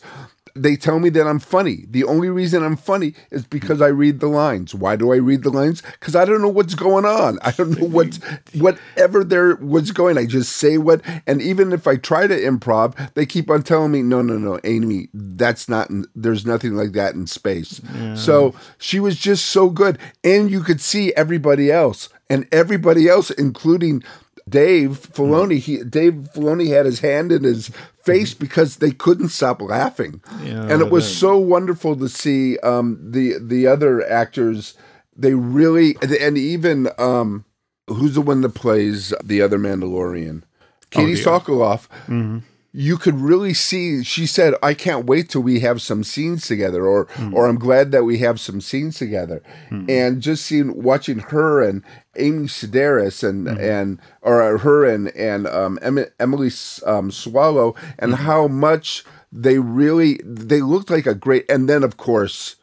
they 0.56 0.76
tell 0.76 1.00
me 1.00 1.10
that 1.10 1.28
I'm 1.28 1.40
funny. 1.40 1.86
The 1.90 2.04
only 2.04 2.30
reason 2.30 2.64
I'm 2.64 2.76
funny 2.76 3.14
is 3.30 3.46
because 3.46 3.82
I 3.82 3.88
read 3.88 4.20
the 4.20 4.28
lines. 4.28 4.74
Why 4.76 4.96
do 4.96 5.12
I 5.14 5.18
read 5.18 5.44
the 5.44 5.50
lines? 5.50 5.82
Because 5.82 6.16
I 6.16 6.26
don't 6.26 6.42
know 6.42 6.50
what's 6.50 6.76
going 6.76 7.06
on. 7.06 7.40
I 7.42 7.52
don't 7.52 7.78
know 7.80 7.88
what's 7.88 8.20
whatever 8.54 9.24
there 9.24 9.56
was 9.56 9.92
going. 9.92 10.18
I 10.18 10.26
just 10.26 10.58
say 10.58 10.78
what, 10.78 11.02
and 11.28 11.42
even 11.42 11.72
if 11.72 11.88
I 11.88 11.96
try 11.96 12.28
to 12.28 12.36
improv, 12.36 13.14
they 13.14 13.26
keep 13.26 13.50
on 13.50 13.64
telling 13.64 13.92
me, 13.92 14.02
no, 14.02 14.22
no, 14.22 14.38
no, 14.38 14.60
Amy, 14.64 15.10
that's 15.14 15.70
not. 15.70 15.90
In, 15.90 16.06
there's 16.16 16.46
nothing 16.46 16.76
like 16.76 16.92
that 16.94 17.16
in 17.16 17.28
space. 17.28 17.82
Yeah. 17.96 18.16
So 18.16 18.56
she 18.78 19.00
was 19.00 19.18
just 19.18 19.48
so 19.48 19.70
good, 19.70 19.98
and 20.24 20.52
you 20.52 20.62
could 20.62 20.82
see 20.82 21.14
everybody 21.14 21.72
else, 21.72 22.10
and 22.30 22.48
everybody 22.52 23.08
else, 23.08 23.32
including 23.32 24.04
Dave 24.52 25.00
Filoni, 25.14 25.58
he 25.58 25.84
Dave 25.84 26.30
Filoni 26.36 26.68
had 26.68 26.86
his 26.86 27.00
hand 27.00 27.32
in 27.32 27.44
his 27.44 27.70
face 28.04 28.34
because 28.34 28.78
they 28.78 28.92
couldn't 28.92 29.30
stop 29.30 29.62
laughing, 29.62 30.22
yeah, 30.44 30.68
and 30.70 30.82
it 30.82 30.92
was 30.92 31.18
so 31.18 31.38
wonderful 31.38 31.96
to 31.96 32.10
see 32.10 32.60
um, 32.60 33.00
the 33.02 33.38
the 33.40 33.66
other 33.66 34.08
actors. 34.08 34.76
They 35.16 35.34
really 35.34 35.96
and 36.02 36.38
even 36.38 36.90
um, 36.98 37.46
who's 37.88 38.16
the 38.16 38.22
one 38.22 38.42
that 38.42 38.56
plays 38.56 39.14
the 39.24 39.42
other 39.42 39.58
Mandalorian, 39.58 40.44
Katee 40.92 41.26
oh, 41.26 41.40
Sackhoff. 41.40 41.88
Mm-hmm 42.08 42.40
you 42.74 42.98
could 42.98 43.16
really 43.16 43.54
see 43.54 44.04
she 44.04 44.26
said 44.26 44.54
i 44.64 44.74
can't 44.74 45.06
wait 45.06 45.30
till 45.30 45.42
we 45.42 45.60
have 45.60 45.82
some 45.82 46.04
scenes 46.04 46.48
together 46.48 46.86
or 46.86 47.06
mm. 47.08 47.34
or 47.34 47.48
i'm 47.48 47.58
glad 47.58 47.92
that 47.92 48.04
we 48.04 48.20
have 48.20 48.40
some 48.40 48.62
scenes 48.62 48.98
together 48.98 49.44
mm. 49.70 49.90
and 49.90 50.22
just 50.22 50.46
seeing 50.46 50.82
watching 50.82 51.20
her 51.20 51.62
and 51.62 51.84
amy 52.16 52.48
sedaris 52.48 53.28
and 53.28 53.48
mm. 53.48 53.60
and 53.60 54.00
or 54.22 54.58
her 54.60 54.86
and 54.86 55.10
and 55.10 55.48
um, 55.48 55.78
emily 56.20 56.52
um, 56.86 57.12
swallow 57.12 57.76
and 58.00 58.16
how 58.16 58.48
much 58.48 59.04
they 59.32 59.60
really 59.60 60.20
they 60.24 60.62
looked 60.62 60.90
like 60.90 61.06
a 61.06 61.16
great 61.16 61.50
and 61.50 61.70
then 61.70 61.84
of 61.84 61.98
course 61.98 62.56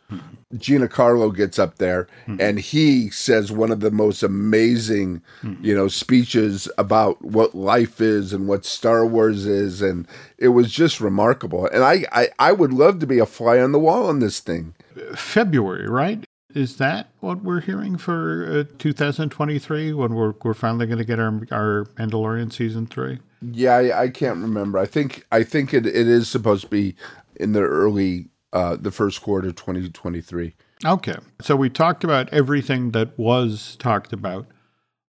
Giancarlo 0.54 1.34
gets 1.34 1.58
up 1.58 1.76
there 1.76 2.08
mm-hmm. 2.26 2.40
and 2.40 2.58
he 2.58 3.10
says 3.10 3.52
one 3.52 3.70
of 3.70 3.80
the 3.80 3.90
most 3.90 4.22
amazing, 4.22 5.20
mm-hmm. 5.42 5.62
you 5.62 5.74
know, 5.74 5.88
speeches 5.88 6.70
about 6.78 7.22
what 7.22 7.54
life 7.54 8.00
is 8.00 8.32
and 8.32 8.48
what 8.48 8.64
Star 8.64 9.04
Wars 9.04 9.44
is, 9.44 9.82
and 9.82 10.06
it 10.38 10.48
was 10.48 10.72
just 10.72 11.00
remarkable. 11.00 11.66
And 11.66 11.84
I, 11.84 12.06
I, 12.12 12.28
I 12.38 12.52
would 12.52 12.72
love 12.72 12.98
to 13.00 13.06
be 13.06 13.18
a 13.18 13.26
fly 13.26 13.58
on 13.58 13.72
the 13.72 13.78
wall 13.78 14.06
on 14.06 14.20
this 14.20 14.40
thing. 14.40 14.74
February, 15.14 15.88
right? 15.88 16.24
Is 16.54 16.78
that 16.78 17.10
what 17.20 17.42
we're 17.44 17.60
hearing 17.60 17.98
for 17.98 18.64
uh, 18.66 18.74
2023 18.78 19.92
when 19.92 20.14
we're 20.14 20.32
we're 20.42 20.54
finally 20.54 20.86
going 20.86 20.98
to 20.98 21.04
get 21.04 21.20
our 21.20 21.38
our 21.52 21.84
Mandalorian 21.96 22.50
season 22.50 22.86
three? 22.86 23.18
Yeah, 23.42 23.76
I, 23.76 24.04
I 24.04 24.08
can't 24.08 24.38
remember. 24.38 24.78
I 24.78 24.86
think 24.86 25.26
I 25.30 25.42
think 25.42 25.74
it, 25.74 25.86
it 25.86 26.08
is 26.08 26.28
supposed 26.28 26.62
to 26.64 26.68
be 26.68 26.96
in 27.36 27.52
the 27.52 27.60
early 27.60 28.28
uh, 28.52 28.76
the 28.76 28.90
first 28.90 29.22
quarter 29.22 29.52
2023. 29.52 30.54
Okay. 30.84 31.16
So 31.40 31.56
we 31.56 31.70
talked 31.70 32.04
about 32.04 32.32
everything 32.32 32.92
that 32.92 33.18
was 33.18 33.76
talked 33.76 34.12
about 34.12 34.46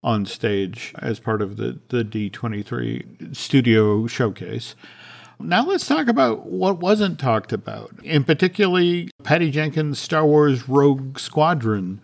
on 0.01 0.25
stage 0.25 0.93
as 0.99 1.19
part 1.19 1.41
of 1.41 1.57
the, 1.57 1.79
the 1.89 2.03
D23 2.03 3.35
studio 3.35 4.07
showcase. 4.07 4.75
Now 5.39 5.65
let's 5.65 5.87
talk 5.87 6.07
about 6.07 6.47
what 6.47 6.79
wasn't 6.79 7.19
talked 7.19 7.53
about, 7.53 7.91
in 8.03 8.23
particularly 8.25 9.09
Patty 9.23 9.51
Jenkins' 9.51 9.99
Star 9.99 10.25
Wars 10.25 10.67
Rogue 10.67 11.17
Squadron 11.17 12.01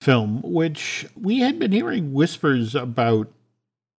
film, 0.00 0.40
which 0.42 1.06
we 1.14 1.40
had 1.40 1.58
been 1.58 1.72
hearing 1.72 2.14
whispers 2.14 2.74
about 2.74 3.30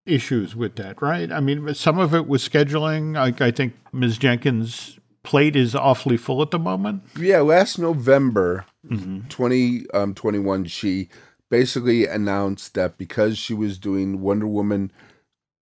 issues 0.07 0.55
with 0.55 0.75
that, 0.77 0.99
right? 0.99 1.31
I 1.31 1.39
mean, 1.39 1.73
some 1.75 1.99
of 1.99 2.15
it 2.15 2.27
was 2.27 2.47
scheduling. 2.47 3.15
I, 3.17 3.45
I 3.45 3.51
think 3.51 3.73
Ms. 3.93 4.17
Jenkins 4.17 4.99
plate 5.23 5.55
is 5.55 5.75
awfully 5.75 6.17
full 6.17 6.41
at 6.41 6.51
the 6.51 6.59
moment. 6.59 7.03
Yeah, 7.17 7.41
last 7.41 7.77
November, 7.77 8.65
mm-hmm. 8.87 9.27
2021, 9.27 10.59
um, 10.59 10.65
she 10.65 11.09
basically 11.49 12.07
announced 12.07 12.73
that 12.75 12.97
because 12.97 13.37
she 13.37 13.53
was 13.53 13.77
doing 13.77 14.21
Wonder 14.21 14.47
Woman 14.47 14.91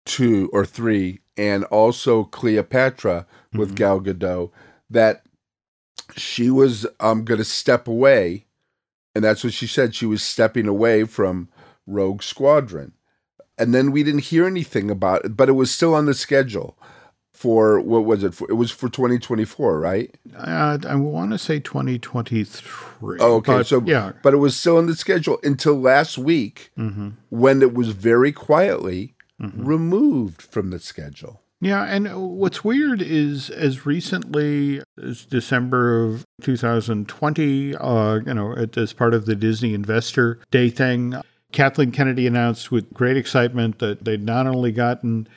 2 0.06 0.50
or 0.52 0.64
3 0.64 1.20
and 1.36 1.64
also 1.64 2.24
Cleopatra 2.24 3.26
with 3.52 3.70
mm-hmm. 3.70 3.76
Gal 3.76 4.00
Gadot, 4.00 4.50
that 4.88 5.24
she 6.16 6.50
was 6.50 6.86
um, 7.00 7.24
going 7.24 7.38
to 7.38 7.44
step 7.44 7.88
away. 7.88 8.46
And 9.14 9.24
that's 9.24 9.44
what 9.44 9.52
she 9.52 9.66
said. 9.66 9.94
She 9.94 10.06
was 10.06 10.22
stepping 10.22 10.66
away 10.66 11.04
from 11.04 11.48
Rogue 11.86 12.22
Squadron. 12.22 12.92
And 13.56 13.72
then 13.72 13.92
we 13.92 14.02
didn't 14.02 14.24
hear 14.24 14.46
anything 14.46 14.90
about 14.90 15.24
it, 15.24 15.36
but 15.36 15.48
it 15.48 15.52
was 15.52 15.70
still 15.70 15.94
on 15.94 16.06
the 16.06 16.14
schedule 16.14 16.76
for 17.44 17.78
what 17.78 18.06
was 18.06 18.24
it 18.24 18.32
for? 18.32 18.50
It 18.50 18.54
was 18.54 18.70
for 18.70 18.88
2024, 18.88 19.78
right? 19.78 20.16
Uh, 20.34 20.78
I 20.88 20.94
want 20.94 21.32
to 21.32 21.38
say 21.38 21.60
2023. 21.60 23.18
Oh, 23.20 23.34
okay. 23.34 23.58
But, 23.58 23.66
so 23.66 23.82
yeah, 23.84 24.12
but 24.22 24.32
it 24.32 24.38
was 24.38 24.56
still 24.56 24.78
in 24.78 24.86
the 24.86 24.96
schedule 24.96 25.38
until 25.42 25.74
last 25.74 26.16
week 26.16 26.70
mm-hmm. 26.78 27.10
when 27.28 27.60
it 27.60 27.74
was 27.74 27.90
very 27.90 28.32
quietly 28.32 29.14
mm-hmm. 29.38 29.62
removed 29.62 30.40
from 30.40 30.70
the 30.70 30.78
schedule. 30.78 31.42
Yeah, 31.60 31.84
and 31.84 32.08
what's 32.38 32.64
weird 32.64 33.02
is 33.02 33.50
as 33.50 33.84
recently 33.84 34.80
as 35.02 35.26
December 35.26 36.02
of 36.02 36.24
2020, 36.40 37.76
uh, 37.76 38.20
you 38.26 38.32
know, 38.32 38.54
as 38.74 38.94
part 38.94 39.12
of 39.12 39.26
the 39.26 39.36
Disney 39.36 39.74
Investor 39.74 40.40
Day 40.50 40.70
thing, 40.70 41.20
Kathleen 41.52 41.92
Kennedy 41.92 42.26
announced 42.26 42.72
with 42.72 42.92
great 42.94 43.18
excitement 43.18 43.80
that 43.80 44.04
they'd 44.04 44.24
not 44.24 44.46
only 44.46 44.72
gotten 44.72 45.28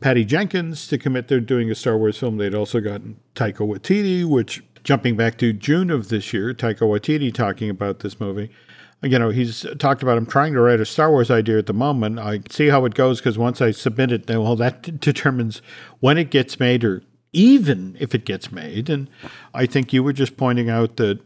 Patty 0.00 0.24
Jenkins 0.24 0.86
to 0.88 0.98
commit 0.98 1.28
to 1.28 1.40
doing 1.40 1.70
a 1.70 1.74
Star 1.74 1.96
Wars 1.96 2.18
film. 2.18 2.36
They'd 2.36 2.54
also 2.54 2.80
gotten 2.80 3.18
Taika 3.34 3.58
Waititi, 3.58 4.24
which, 4.24 4.62
jumping 4.82 5.16
back 5.16 5.38
to 5.38 5.52
June 5.52 5.90
of 5.90 6.08
this 6.08 6.32
year, 6.32 6.52
Taika 6.54 6.80
Waititi 6.80 7.32
talking 7.32 7.70
about 7.70 8.00
this 8.00 8.20
movie. 8.20 8.50
you 9.02 9.18
know, 9.18 9.30
he's 9.30 9.66
talked 9.78 10.02
about 10.02 10.16
him 10.16 10.26
trying 10.26 10.54
to 10.54 10.60
write 10.60 10.80
a 10.80 10.86
Star 10.86 11.10
Wars 11.10 11.30
idea 11.30 11.58
at 11.58 11.66
the 11.66 11.74
moment. 11.74 12.18
I 12.18 12.40
see 12.50 12.68
how 12.68 12.84
it 12.84 12.94
goes 12.94 13.20
because 13.20 13.36
once 13.36 13.60
I 13.60 13.70
submit 13.70 14.12
it, 14.12 14.26
then 14.26 14.42
well, 14.42 14.56
that 14.56 14.82
d- 14.82 14.92
determines 14.98 15.60
when 16.00 16.18
it 16.18 16.30
gets 16.30 16.58
made 16.58 16.84
or 16.84 17.02
even 17.32 17.96
if 18.00 18.14
it 18.14 18.24
gets 18.24 18.50
made. 18.52 18.88
And 18.88 19.10
I 19.52 19.66
think 19.66 19.92
you 19.92 20.02
were 20.02 20.12
just 20.12 20.36
pointing 20.36 20.70
out 20.70 20.96
that 20.96 21.20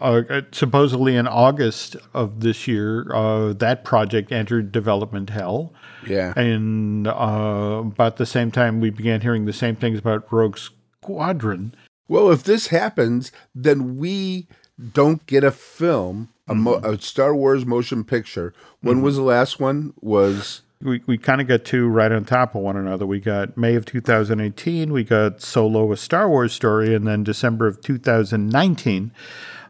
uh, 0.00 0.42
supposedly 0.52 1.16
in 1.16 1.26
August 1.26 1.96
of 2.14 2.40
this 2.40 2.66
year, 2.66 3.12
uh, 3.14 3.52
that 3.54 3.84
project 3.84 4.32
entered 4.32 4.72
development 4.72 5.30
hell. 5.30 5.72
Yeah. 6.06 6.32
And 6.36 7.06
uh, 7.06 7.82
about 7.84 8.16
the 8.16 8.26
same 8.26 8.50
time, 8.50 8.80
we 8.80 8.90
began 8.90 9.20
hearing 9.20 9.44
the 9.44 9.52
same 9.52 9.76
things 9.76 9.98
about 9.98 10.32
Rogue 10.32 10.58
Squadron. 10.58 11.74
Well, 12.08 12.30
if 12.30 12.42
this 12.42 12.68
happens, 12.68 13.30
then 13.54 13.96
we 13.96 14.48
don't 14.92 15.24
get 15.26 15.44
a 15.44 15.50
film, 15.50 16.30
a, 16.48 16.54
mo- 16.54 16.80
a 16.82 16.98
Star 17.00 17.34
Wars 17.34 17.66
motion 17.66 18.02
picture. 18.02 18.52
When 18.80 19.02
was 19.02 19.16
the 19.16 19.22
last 19.22 19.60
one? 19.60 19.94
Was 20.00 20.62
we, 20.82 21.02
we 21.06 21.18
kind 21.18 21.40
of 21.40 21.46
got 21.46 21.64
two 21.64 21.88
right 21.88 22.10
on 22.10 22.24
top 22.24 22.54
of 22.54 22.62
one 22.62 22.76
another. 22.76 23.06
We 23.06 23.20
got 23.20 23.56
May 23.56 23.74
of 23.74 23.84
2018, 23.84 24.92
we 24.92 25.04
got 25.04 25.42
Solo, 25.42 25.92
a 25.92 25.96
Star 25.96 26.28
Wars 26.28 26.52
story, 26.52 26.94
and 26.94 27.06
then 27.06 27.22
December 27.22 27.66
of 27.66 27.80
2019, 27.82 29.12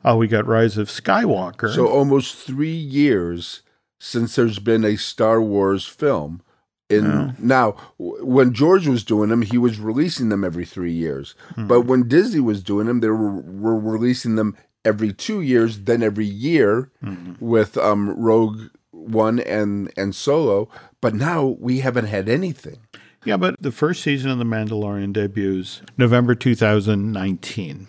uh, 0.06 0.16
we 0.16 0.26
got 0.28 0.46
Rise 0.46 0.76
of 0.78 0.88
Skywalker. 0.88 1.74
so 1.74 1.86
almost 1.88 2.34
three 2.36 2.68
years 2.70 3.62
since 3.98 4.34
there's 4.36 4.58
been 4.58 4.84
a 4.84 4.96
Star 4.96 5.40
Wars 5.42 5.86
film. 5.86 6.42
In 6.88 7.36
now, 7.38 7.76
w- 8.00 8.24
when 8.24 8.52
George 8.52 8.88
was 8.88 9.04
doing 9.04 9.28
them, 9.30 9.42
he 9.42 9.56
was 9.58 9.78
releasing 9.78 10.28
them 10.28 10.42
every 10.42 10.64
three 10.64 10.90
years. 10.92 11.36
But 11.56 11.82
when 11.82 12.08
Disney 12.08 12.40
was 12.40 12.64
doing 12.64 12.86
them, 12.88 12.98
they 13.00 13.08
were, 13.08 13.40
were 13.40 13.78
releasing 13.78 14.34
them 14.34 14.56
every 14.84 15.12
two 15.12 15.40
years, 15.40 15.80
then 15.82 16.02
every 16.02 16.26
year 16.26 16.90
with 17.38 17.76
um, 17.78 18.10
Rogue 18.18 18.70
One 18.90 19.38
and 19.38 19.92
and 19.96 20.14
Solo. 20.16 20.68
But 21.00 21.14
now 21.14 21.56
we 21.60 21.78
haven't 21.80 22.06
had 22.06 22.28
anything. 22.28 22.78
yeah, 23.24 23.36
but 23.36 23.54
the 23.62 23.70
first 23.70 24.02
season 24.02 24.30
of 24.32 24.38
The 24.38 24.44
Mandalorian 24.44 25.12
debuts 25.12 25.82
November 25.96 26.34
2019. 26.34 27.86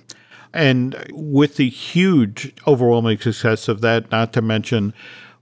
And 0.53 1.05
with 1.11 1.55
the 1.55 1.69
huge, 1.69 2.53
overwhelming 2.67 3.19
success 3.19 3.67
of 3.67 3.81
that, 3.81 4.11
not 4.11 4.33
to 4.33 4.41
mention 4.41 4.93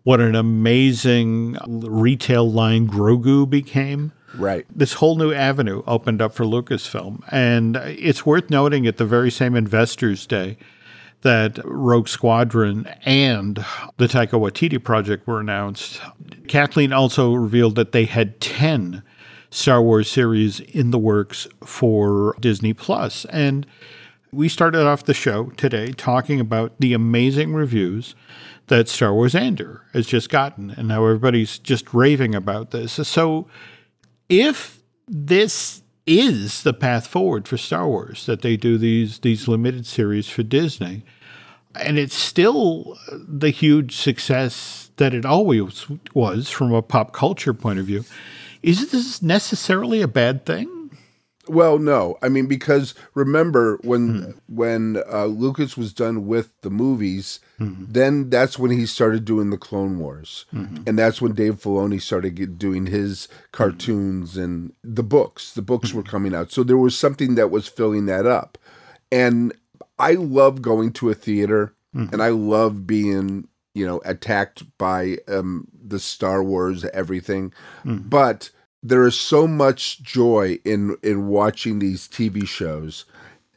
what 0.04 0.20
an 0.20 0.36
amazing 0.36 1.58
retail 1.68 2.50
line 2.50 2.88
Grogu 2.88 3.50
became. 3.50 4.14
Right. 4.36 4.66
this 4.70 4.94
whole 4.94 5.16
new 5.16 5.34
avenue 5.34 5.82
opened 5.88 6.22
up 6.22 6.34
for 6.34 6.46
Lucasfilm. 6.46 7.24
And 7.32 7.78
it's 7.78 8.28
worth 8.28 8.52
noting 8.52 8.86
at 8.86 8.98
the 8.98 9.06
very 9.06 9.32
same 9.32 9.56
Investors 9.56 10.28
Day 10.28 10.58
that 11.22 11.60
Rogue 11.66 12.08
Squadron 12.08 12.88
and 13.06 13.58
the 13.98 14.08
Taika 14.08 14.40
Waititi 14.40 14.82
project 14.82 15.28
were 15.28 15.40
announced. 15.40 16.00
Kathleen 16.48 16.94
also 16.94 17.34
revealed 17.34 17.76
that 17.76 17.92
they 17.92 18.06
had 18.06 18.40
10 18.40 19.04
Star 19.50 19.82
Wars 19.82 20.10
series 20.10 20.60
in 20.60 20.92
the 20.92 21.00
works 21.00 21.48
for 21.64 22.36
Disney 22.40 22.74
Plus. 22.74 23.26
And 23.26 23.66
we 24.32 24.50
started 24.50 24.86
off 24.86 25.06
the 25.06 25.14
show 25.14 25.46
today 25.58 25.92
talking 25.92 26.40
about 26.40 26.74
the 26.80 26.94
amazing 26.94 27.54
reviews 27.54 28.16
that 28.68 28.88
Star 28.88 29.14
Wars 29.14 29.36
Andor 29.36 29.84
has 29.94 30.06
just 30.06 30.30
gotten, 30.30 30.72
and 30.72 30.88
now 30.88 31.04
everybody's 31.06 31.58
just 31.58 31.94
raving 31.94 32.36
about 32.36 32.72
this. 32.72 32.94
So, 33.08 33.48
if 34.28 34.82
this 35.08 35.82
is 36.06 36.64
the 36.64 36.74
path 36.74 37.08
forward 37.08 37.48
for 37.48 37.58
Star 37.58 37.88
Wars, 37.88 38.26
that 38.28 38.42
they 38.42 38.58
do 38.58 38.78
these 38.78 39.20
these 39.20 39.48
limited 39.48 39.86
series 39.86 40.30
for 40.30 40.44
Disney, 40.44 41.04
and 41.76 41.98
it's 41.98 42.16
still 42.16 42.98
the 43.12 43.50
huge 43.50 43.96
success 43.96 44.92
that 44.98 45.14
it 45.14 45.26
always 45.26 45.88
was 46.14 46.50
from 46.50 46.74
a 46.74 46.82
pop 46.82 47.14
culture 47.14 47.54
point 47.54 47.80
of 47.80 47.86
view, 47.86 48.06
is 48.62 48.92
this 48.92 49.22
necessarily 49.22 50.02
a 50.02 50.08
bad 50.08 50.46
thing? 50.46 50.79
Well, 51.50 51.80
no. 51.80 52.16
I 52.22 52.30
mean, 52.30 52.46
because 52.46 52.94
remember 53.16 53.80
when 53.84 54.24
hmm. 54.24 54.32
when 54.48 55.02
uh, 55.12 55.26
Lucas 55.26 55.76
was 55.76 55.92
done 55.94 56.28
with 56.28 56.52
the 56.62 56.70
movies, 56.70 57.40
hmm. 57.58 57.86
then 57.88 58.30
that's 58.30 58.60
when 58.60 58.70
he 58.70 58.86
started 58.86 59.26
doing 59.26 59.50
the 59.50 59.58
Clone 59.58 59.98
Wars, 59.98 60.46
hmm. 60.52 60.78
and 60.86 60.98
that's 60.98 61.22
when 61.22 61.34
Dave 61.34 61.56
Filoni 61.56 62.00
started 62.00 62.36
get, 62.36 62.60
doing 62.60 62.86
his 62.86 63.28
cartoons 63.52 64.38
and 64.38 64.74
the 64.84 65.02
books. 65.02 65.54
The 65.54 65.64
books 65.64 65.92
were 65.92 66.04
coming 66.04 66.36
out, 66.36 66.52
so 66.52 66.64
there 66.64 66.78
was 66.78 66.96
something 66.96 67.34
that 67.34 67.50
was 67.50 67.68
filling 67.68 68.06
that 68.06 68.28
up. 68.28 68.60
And 69.12 69.52
I 69.98 70.12
love 70.14 70.62
going 70.62 70.94
to 70.94 71.10
a 71.10 71.16
theater, 71.16 71.74
and 71.96 72.22
I 72.22 72.30
love 72.30 72.86
being 72.86 73.48
you 73.74 73.88
know 73.88 74.02
attacked 74.06 74.66
by 74.78 75.18
um, 75.28 75.68
the 75.74 76.00
Star 76.00 76.44
Wars 76.44 76.86
everything, 76.86 77.54
but 77.84 78.52
there 78.82 79.06
is 79.06 79.20
so 79.20 79.48
much 79.48 80.02
joy 80.02 80.60
in 80.64 80.98
in 81.04 81.28
watching 81.28 81.80
these 81.80 82.08
TV 82.08 82.48
shows 82.48 83.06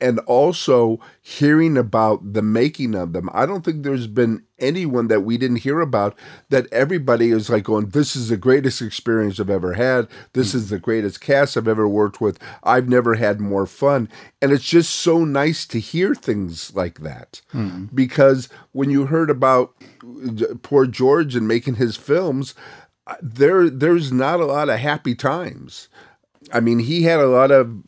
and 0.02 0.18
also 0.20 0.98
hearing 1.20 1.78
about 1.78 2.32
the 2.32 2.42
making 2.42 2.96
of 2.96 3.12
them. 3.12 3.30
I 3.32 3.46
don't 3.46 3.64
think 3.64 3.84
there's 3.84 4.08
been 4.08 4.42
anyone 4.58 5.06
that 5.06 5.20
we 5.20 5.38
didn't 5.38 5.58
hear 5.58 5.80
about 5.80 6.18
that 6.48 6.70
everybody 6.72 7.30
is 7.30 7.48
like 7.48 7.64
going 7.64 7.90
this 7.90 8.16
is 8.16 8.28
the 8.28 8.36
greatest 8.36 8.82
experience 8.82 9.38
I've 9.38 9.48
ever 9.48 9.74
had. 9.74 10.08
This 10.32 10.52
hmm. 10.52 10.58
is 10.58 10.70
the 10.70 10.80
greatest 10.80 11.20
cast 11.20 11.56
I've 11.56 11.68
ever 11.68 11.88
worked 11.88 12.20
with. 12.20 12.40
I've 12.64 12.88
never 12.88 13.14
had 13.14 13.40
more 13.40 13.64
fun. 13.64 14.08
And 14.42 14.50
it's 14.50 14.64
just 14.64 14.90
so 14.90 15.24
nice 15.24 15.66
to 15.66 15.78
hear 15.78 16.16
things 16.16 16.74
like 16.74 17.00
that. 17.00 17.40
Hmm. 17.50 17.84
Because 17.94 18.48
when 18.72 18.90
you 18.90 19.06
heard 19.06 19.30
about 19.30 19.72
uh, 20.04 20.54
poor 20.62 20.86
George 20.86 21.36
and 21.36 21.46
making 21.46 21.76
his 21.76 21.96
films, 21.96 22.56
there 23.20 23.68
there's 23.68 24.12
not 24.12 24.40
a 24.40 24.46
lot 24.46 24.68
of 24.68 24.78
happy 24.78 25.14
times. 25.14 25.88
I 26.52 26.60
mean, 26.60 26.80
he 26.80 27.02
had 27.02 27.20
a 27.20 27.28
lot 27.28 27.50
of 27.50 27.82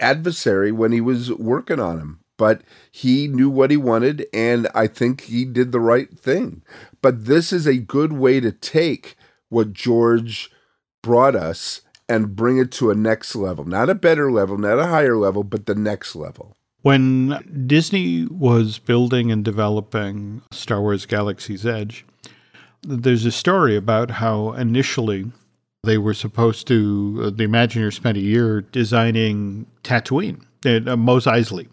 adversary 0.00 0.72
when 0.72 0.92
he 0.92 1.00
was 1.00 1.32
working 1.32 1.80
on 1.80 1.98
him, 1.98 2.20
but 2.36 2.62
he 2.90 3.28
knew 3.28 3.48
what 3.48 3.70
he 3.70 3.76
wanted 3.76 4.26
and 4.32 4.68
I 4.74 4.86
think 4.86 5.22
he 5.22 5.44
did 5.44 5.72
the 5.72 5.80
right 5.80 6.10
thing. 6.18 6.62
But 7.02 7.26
this 7.26 7.52
is 7.52 7.66
a 7.66 7.78
good 7.78 8.12
way 8.12 8.40
to 8.40 8.52
take 8.52 9.16
what 9.48 9.72
George 9.72 10.50
brought 11.02 11.36
us 11.36 11.82
and 12.08 12.36
bring 12.36 12.58
it 12.58 12.70
to 12.72 12.90
a 12.90 12.94
next 12.94 13.34
level. 13.34 13.64
Not 13.64 13.90
a 13.90 13.94
better 13.94 14.30
level, 14.30 14.58
not 14.58 14.78
a 14.78 14.86
higher 14.86 15.16
level, 15.16 15.44
but 15.44 15.66
the 15.66 15.74
next 15.74 16.14
level. 16.14 16.56
When 16.82 17.66
Disney 17.66 18.26
was 18.26 18.78
building 18.78 19.32
and 19.32 19.44
developing 19.44 20.42
Star 20.52 20.80
Wars 20.80 21.04
Galaxy's 21.04 21.66
Edge, 21.66 22.04
there's 22.86 23.24
a 23.24 23.32
story 23.32 23.76
about 23.76 24.10
how 24.10 24.52
initially 24.52 25.30
they 25.84 25.98
were 25.98 26.14
supposed 26.14 26.66
to, 26.68 27.20
uh, 27.24 27.30
the 27.30 27.46
Imagineers 27.46 27.94
spent 27.94 28.16
a 28.16 28.20
year 28.20 28.60
designing 28.60 29.66
Tatooine, 29.82 30.42
uh, 30.64 30.96
Mos 30.96 31.26
Eisley. 31.26 31.68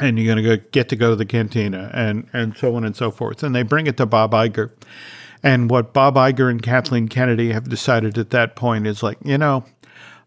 And 0.00 0.18
you're 0.18 0.32
going 0.32 0.44
to 0.44 0.64
get 0.70 0.88
to 0.90 0.96
go 0.96 1.10
to 1.10 1.16
the 1.16 1.26
cantina 1.26 1.90
and, 1.92 2.28
and 2.32 2.56
so 2.56 2.74
on 2.76 2.84
and 2.84 2.94
so 2.94 3.10
forth. 3.10 3.42
And 3.42 3.54
they 3.54 3.62
bring 3.62 3.88
it 3.88 3.96
to 3.96 4.06
Bob 4.06 4.32
Iger. 4.32 4.70
And 5.42 5.70
what 5.70 5.92
Bob 5.92 6.14
Iger 6.14 6.50
and 6.50 6.62
Kathleen 6.62 7.08
Kennedy 7.08 7.52
have 7.52 7.68
decided 7.68 8.16
at 8.16 8.30
that 8.30 8.54
point 8.54 8.86
is 8.86 9.02
like, 9.02 9.18
you 9.24 9.38
know, 9.38 9.64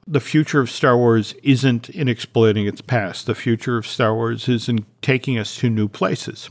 the 0.07 0.19
future 0.19 0.59
of 0.59 0.69
Star 0.69 0.97
Wars 0.97 1.33
isn't 1.43 1.89
in 1.89 2.07
exploiting 2.07 2.65
its 2.65 2.81
past. 2.81 3.27
The 3.27 3.35
future 3.35 3.77
of 3.77 3.87
Star 3.87 4.13
Wars 4.13 4.49
is 4.49 4.67
in 4.67 4.85
taking 5.01 5.37
us 5.37 5.55
to 5.57 5.69
new 5.69 5.87
places. 5.87 6.49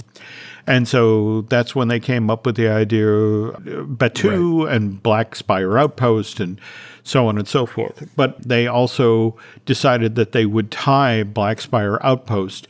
And 0.67 0.87
so 0.87 1.43
that's 1.43 1.75
when 1.75 1.89
they 1.89 2.01
came 2.01 2.31
up 2.31 2.47
with 2.47 2.57
the 2.57 2.69
idea 2.69 3.09
of 3.09 3.55
Batuu 3.89 4.71
and 4.71 5.03
Black 5.03 5.35
Spire 5.35 5.79
Outpost 5.79 6.41
and 6.41 6.61
so 7.03 7.27
on 7.27 7.39
and 7.39 7.49
so 7.49 7.67
forth. 7.67 8.09
But 8.17 8.43
they 8.43 8.67
also 8.67 9.37
decided 9.65 10.15
that 10.15 10.33
they 10.33 10.47
would 10.47 10.71
tie 10.71 11.23
Black 11.23 11.61
Spire 11.61 11.99
Outpost 12.03 12.69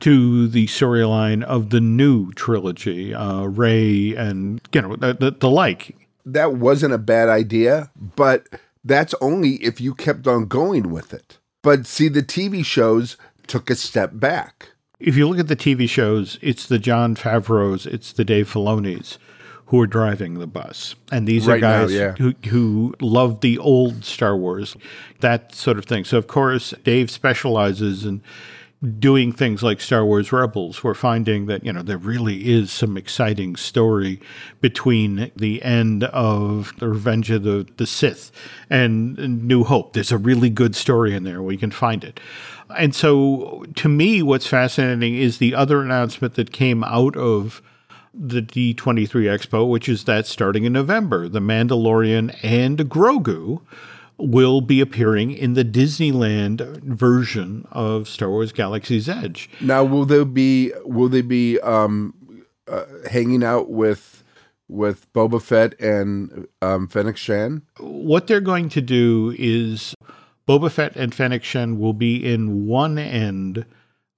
to 0.00 0.48
the 0.48 0.66
storyline 0.66 1.44
of 1.44 1.70
the 1.70 1.80
new 1.80 2.32
trilogy, 2.32 3.14
uh, 3.14 3.44
Rey 3.44 4.16
and 4.16 4.60
you 4.72 4.82
know 4.82 4.96
the, 4.96 5.14
the, 5.14 5.30
the 5.30 5.50
like. 5.50 5.96
That 6.26 6.54
wasn't 6.54 6.94
a 6.94 6.98
bad 6.98 7.28
idea, 7.28 7.90
but 8.16 8.48
that's 8.84 9.14
only 9.20 9.54
if 9.62 9.80
you 9.80 9.94
kept 9.94 10.26
on 10.26 10.46
going 10.46 10.90
with 10.90 11.14
it. 11.14 11.38
But 11.62 11.86
see, 11.86 12.08
the 12.08 12.22
TV 12.22 12.64
shows 12.64 13.16
took 13.46 13.70
a 13.70 13.76
step 13.76 14.10
back. 14.14 14.71
If 15.02 15.16
you 15.16 15.28
look 15.28 15.40
at 15.40 15.48
the 15.48 15.56
TV 15.56 15.88
shows, 15.88 16.38
it's 16.40 16.66
the 16.66 16.78
Jon 16.78 17.16
Favreau's, 17.16 17.86
it's 17.86 18.12
the 18.12 18.24
Dave 18.24 18.50
Filoni's 18.50 19.18
who 19.66 19.80
are 19.80 19.86
driving 19.86 20.34
the 20.34 20.46
bus. 20.46 20.94
And 21.10 21.26
these 21.26 21.48
are 21.48 21.52
Right 21.52 21.60
now, 21.60 21.80
guys 21.86 21.92
yeah. 21.92 22.12
who, 22.12 22.34
who 22.48 22.94
love 23.00 23.40
the 23.40 23.58
old 23.58 24.04
Star 24.04 24.36
Wars, 24.36 24.76
that 25.20 25.54
sort 25.54 25.78
of 25.78 25.86
thing. 25.86 26.04
So, 26.04 26.18
of 26.18 26.26
course, 26.26 26.72
Dave 26.84 27.10
specializes 27.10 28.04
in 28.04 28.22
doing 28.98 29.32
things 29.32 29.62
like 29.62 29.80
Star 29.80 30.04
Wars 30.04 30.30
Rebels. 30.30 30.84
We're 30.84 30.94
finding 30.94 31.46
that, 31.46 31.64
you 31.64 31.72
know, 31.72 31.82
there 31.82 31.98
really 31.98 32.50
is 32.50 32.70
some 32.70 32.96
exciting 32.96 33.56
story 33.56 34.20
between 34.60 35.30
the 35.36 35.62
end 35.62 36.04
of 36.04 36.72
the 36.78 36.88
Revenge 36.88 37.30
of 37.30 37.44
the, 37.44 37.66
the 37.76 37.86
Sith 37.86 38.30
and 38.68 39.16
New 39.46 39.64
Hope. 39.64 39.92
There's 39.92 40.12
a 40.12 40.18
really 40.18 40.50
good 40.50 40.76
story 40.76 41.14
in 41.14 41.24
there. 41.24 41.40
We 41.40 41.56
can 41.56 41.70
find 41.70 42.04
it. 42.04 42.20
And 42.76 42.94
so, 42.94 43.64
to 43.76 43.88
me, 43.88 44.22
what's 44.22 44.46
fascinating 44.46 45.16
is 45.16 45.38
the 45.38 45.54
other 45.54 45.80
announcement 45.80 46.34
that 46.34 46.52
came 46.52 46.84
out 46.84 47.16
of 47.16 47.62
the 48.14 48.42
D23 48.42 49.08
Expo, 49.08 49.68
which 49.68 49.88
is 49.88 50.04
that 50.04 50.26
starting 50.26 50.64
in 50.64 50.72
November, 50.72 51.28
The 51.28 51.40
Mandalorian 51.40 52.36
and 52.42 52.78
Grogu 52.78 53.62
will 54.18 54.60
be 54.60 54.80
appearing 54.80 55.32
in 55.32 55.54
the 55.54 55.64
Disneyland 55.64 56.60
version 56.82 57.66
of 57.72 58.08
Star 58.08 58.30
Wars 58.30 58.52
Galaxy's 58.52 59.08
Edge. 59.08 59.50
Now, 59.60 59.82
will 59.84 60.04
they 60.04 60.22
be 60.24 60.72
will 60.84 61.08
they 61.08 61.22
be 61.22 61.58
um, 61.60 62.14
uh, 62.68 62.84
hanging 63.10 63.42
out 63.42 63.70
with 63.70 64.22
with 64.68 65.12
Boba 65.12 65.40
Fett 65.40 65.78
and 65.80 66.46
um, 66.60 66.88
Fennec 66.88 67.16
Shand? 67.16 67.62
What 67.78 68.26
they're 68.26 68.40
going 68.40 68.68
to 68.70 68.80
do 68.80 69.34
is 69.38 69.94
Boba 70.48 70.70
Fett 70.70 70.96
and 70.96 71.14
Fennec 71.14 71.44
Shand 71.44 71.78
will 71.78 71.92
be 71.92 72.16
in 72.16 72.66
one 72.66 72.98
end 72.98 73.64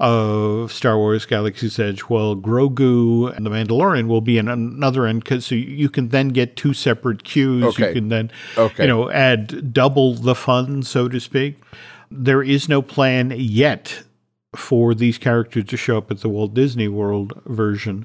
of 0.01 0.73
Star 0.73 0.97
Wars 0.99 1.25
Galaxy's 1.25 1.79
Edge, 1.79 2.01
while 2.01 2.35
Grogu 2.35 3.35
and 3.35 3.47
the 3.47 3.51
Mandalorian 3.51 4.09
will 4.09 4.21
be 4.21 4.39
in 4.39 4.49
another 4.49 5.07
end 5.07 5.23
because 5.23 5.47
so 5.47 5.55
you 5.55 5.89
can 5.89 6.09
then 6.09 6.29
get 6.31 6.57
two 6.57 6.75
separate 6.75 7.23
queues. 7.25 7.65
Okay. 7.65 7.89
You 7.89 7.95
can 7.95 8.09
then, 8.09 8.31
Okay. 8.59 8.85
you 8.85 8.89
know, 8.89 9.11
add 9.11 9.73
double 9.73 10.15
the 10.15 10.35
fun, 10.35 10.83
so 10.83 11.09
to 11.09 11.21
speak. 11.21 11.63
There 12.11 12.43
is 12.43 12.69
no 12.69 12.83
plan 12.83 13.33
yet 13.37 14.03
for 14.57 14.95
these 14.95 15.19
characters 15.19 15.65
to 15.67 15.77
show 15.77 15.99
up 15.99 16.11
at 16.11 16.21
the 16.21 16.29
Walt 16.29 16.55
Disney 16.55 16.89
World 16.89 17.33
version 17.47 18.05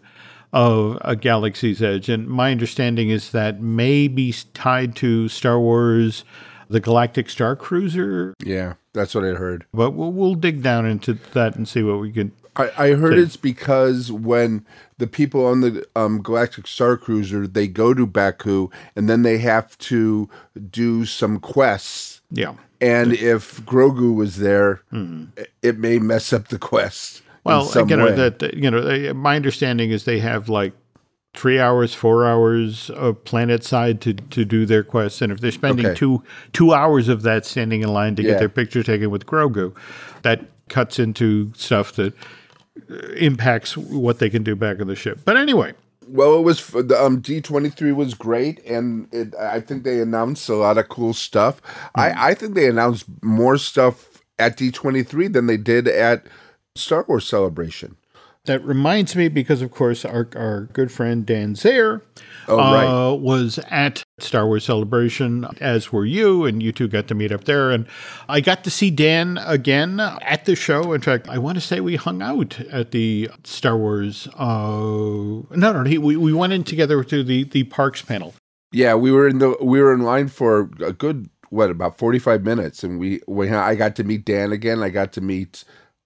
of 0.54 0.98
a 1.02 1.16
Galaxy's 1.16 1.82
Edge. 1.82 2.10
And 2.10 2.28
my 2.28 2.52
understanding 2.52 3.10
is 3.10 3.32
that 3.32 3.62
may 3.62 4.08
be 4.08 4.34
tied 4.54 4.96
to 4.98 5.28
Star 5.28 5.60
Wars, 5.60 6.24
the 6.70 6.80
Galactic 6.80 7.30
Star 7.30 7.56
Cruiser, 7.56 8.34
Yeah, 8.44 8.74
that's 8.94 9.14
what 9.16 9.24
I 9.26 9.30
heard. 9.34 9.66
but 9.74 9.92
we'll, 9.92 10.12
we'll 10.12 10.36
dig 10.36 10.62
down 10.62 10.86
into 10.86 11.14
that 11.34 11.56
and 11.56 11.68
see 11.68 11.84
what 11.84 12.00
we 12.00 12.12
can. 12.12 12.32
I, 12.56 12.72
I 12.78 12.94
heard 12.96 13.18
it's 13.18 13.38
because 13.38 14.12
when 14.12 14.66
the 14.98 15.08
people 15.08 15.46
on 15.46 15.62
the 15.62 15.86
um, 15.96 16.22
Galactic 16.22 16.68
Star 16.68 16.98
Cruiser 16.98 17.48
they 17.48 17.68
go 17.68 17.94
to 17.94 18.06
Batuu 18.06 18.72
and 18.96 19.08
then 19.10 19.22
they 19.22 19.38
have 19.38 19.78
to 19.80 20.30
do 20.70 21.06
some 21.06 21.40
quests, 21.40 22.22
Yeah. 22.32 22.56
and 22.82 23.14
if 23.14 23.62
Grogu 23.66 24.14
was 24.16 24.38
there, 24.38 24.82
it 25.62 25.78
may 25.78 26.00
mess 26.00 26.34
up 26.34 26.50
the 26.50 26.60
quest. 26.60 27.22
Well, 27.46 27.64
know 27.98 28.06
way. 28.06 28.16
that, 28.16 28.54
you 28.54 28.70
know 28.70 29.14
my 29.14 29.36
understanding 29.38 29.92
is 29.92 30.04
they 30.04 30.20
have 30.20 30.50
like 30.50 30.74
three 31.36 31.60
hours, 31.60 31.94
four 31.94 32.26
hours 32.26 32.90
of 32.90 33.24
planet 33.24 33.64
side 33.64 34.02
to 34.02 34.14
to 34.14 34.46
do 34.46 34.66
their 34.66 34.84
quests, 34.84 35.22
and 35.22 35.32
if 35.32 35.40
they're 35.42 35.52
spending 35.52 35.86
Okay. 35.88 35.96
two 35.96 36.24
two 36.54 36.74
hours 36.74 37.08
of 37.08 37.22
that 37.24 37.46
standing 37.46 37.82
in 37.82 37.90
line 37.94 38.16
to 38.16 38.24
Yeah. 38.24 38.32
get 38.32 38.40
their 38.40 38.50
picture 38.50 38.84
taken 38.84 39.10
with 39.12 39.26
Grogu, 39.26 39.74
that 40.24 40.46
cuts 40.70 41.00
into 41.00 41.52
stuff 41.56 41.94
that 41.94 42.14
uh, 42.90 42.96
impacts 43.18 43.76
what 43.78 44.20
they 44.20 44.30
can 44.30 44.44
do 44.44 44.56
back 44.56 44.80
on 44.80 44.88
the 44.88 44.96
ship. 44.96 45.20
But 45.26 45.36
anyway, 45.38 45.74
Well, 46.08 46.36
it 46.38 46.42
was 46.42 46.66
the 46.68 46.98
um, 47.00 47.20
D 47.20 47.42
twenty 47.42 47.70
three 47.70 47.92
was 47.92 48.14
great, 48.16 48.60
and 48.66 49.08
it, 49.14 49.36
I 49.36 49.60
think 49.62 49.84
they 49.84 50.02
announced 50.02 50.50
a 50.50 50.56
lot 50.56 50.78
of 50.80 50.90
cool 50.90 51.14
stuff. 51.14 51.62
I, 51.94 52.30
I 52.32 52.34
think 52.34 52.56
they 52.56 52.68
announced 52.68 53.06
more 53.22 53.58
stuff 53.58 54.24
at 54.40 54.58
D 54.58 54.72
twenty 54.72 55.04
three 55.04 55.28
than 55.28 55.46
they 55.46 55.58
did 55.58 55.88
at 55.88 56.26
Star 56.76 57.06
Wars 57.08 57.28
Celebration. 57.28 57.96
That 58.50 58.66
reminds 58.66 59.16
me 59.16 59.28
because, 59.28 59.62
of 59.62 59.70
course, 59.70 60.04
our, 60.04 60.28
our 60.36 60.62
good 60.74 60.92
friend 60.92 61.24
Dan 61.24 61.54
Zayer 61.54 62.02
Oh, 62.48 62.60
uh, 62.60 63.14
was 63.14 63.60
at 63.70 64.04
Star 64.18 64.48
Wars 64.48 64.66
Celebration, 64.66 65.46
as 65.62 65.92
were 65.92 66.04
you, 66.04 66.46
and 66.46 66.64
you 66.64 66.72
two 66.72 66.88
got 66.88 67.08
to 67.10 67.14
meet 67.14 67.32
up 67.32 67.44
there. 67.44 67.70
And 67.70 67.86
I 68.28 68.42
got 68.42 68.64
to 68.64 68.72
see 68.72 68.90
Dan 68.90 69.38
again 69.46 70.00
at 70.00 70.46
the 70.46 70.56
show. 70.56 70.94
In 70.94 71.02
fact, 71.02 71.30
I 71.30 71.38
want 71.38 71.58
to 71.58 71.62
say 71.62 71.80
we 71.80 71.96
hung 71.96 72.24
out 72.24 72.60
at 72.72 72.90
the 72.90 73.30
Star 73.44 73.78
Wars. 73.78 74.28
Uh, 74.34 75.46
no, 75.52 75.72
no, 75.72 75.84
he, 75.84 76.00
we, 76.00 76.18
we 76.18 76.34
went 76.34 76.52
in 76.52 76.64
together 76.64 77.04
to 77.04 77.24
the, 77.24 77.44
the 77.44 77.66
parks 77.66 78.02
panel. 78.02 78.34
Yeah, 78.72 78.96
we 78.96 79.12
were 79.12 79.28
in 79.28 79.38
the 79.38 79.58
we 79.62 79.80
were 79.80 79.94
in 79.94 80.02
line 80.02 80.28
for 80.28 80.72
a 80.84 80.92
good 80.92 81.30
what 81.52 81.70
about 81.70 82.00
forty 82.00 82.18
five 82.18 82.44
minutes, 82.44 82.84
and 82.84 83.00
we 83.00 83.22
we 83.28 83.52
I 83.52 83.76
got 83.76 83.96
to 83.98 84.04
meet 84.04 84.26
Dan 84.26 84.52
again. 84.52 84.82
I 84.82 84.90
got 84.90 85.14
to 85.14 85.22
meet 85.22 85.64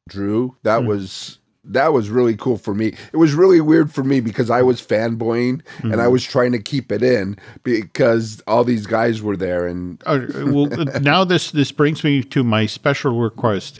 Drew. 0.09 0.57
That 0.63 0.83
was 0.83 1.39
that 1.65 1.93
was 1.93 2.09
really 2.09 2.35
cool 2.35 2.57
for 2.57 2.73
me. 2.73 2.87
It 3.13 3.17
was 3.17 3.33
really 3.33 3.61
weird 3.61 3.93
for 3.93 4.03
me 4.03 4.19
because 4.19 4.49
I 4.49 4.61
was 4.61 4.81
fanboying 4.81 5.61
and 5.81 6.01
I 6.01 6.07
was 6.07 6.23
trying 6.23 6.51
to 6.51 6.59
keep 6.59 6.91
it 6.91 7.01
in 7.01 7.37
because 7.63 8.41
all 8.47 8.63
these 8.63 8.85
guys 8.85 9.21
were 9.21 9.37
there 9.37 9.65
and 9.67 10.01
Uh, 10.05 10.19
well, 10.45 10.65
now 11.01 11.23
this 11.23 11.51
this 11.51 11.71
brings 11.71 12.03
me 12.03 12.23
to 12.23 12.43
my 12.43 12.65
special 12.65 13.19
request. 13.19 13.79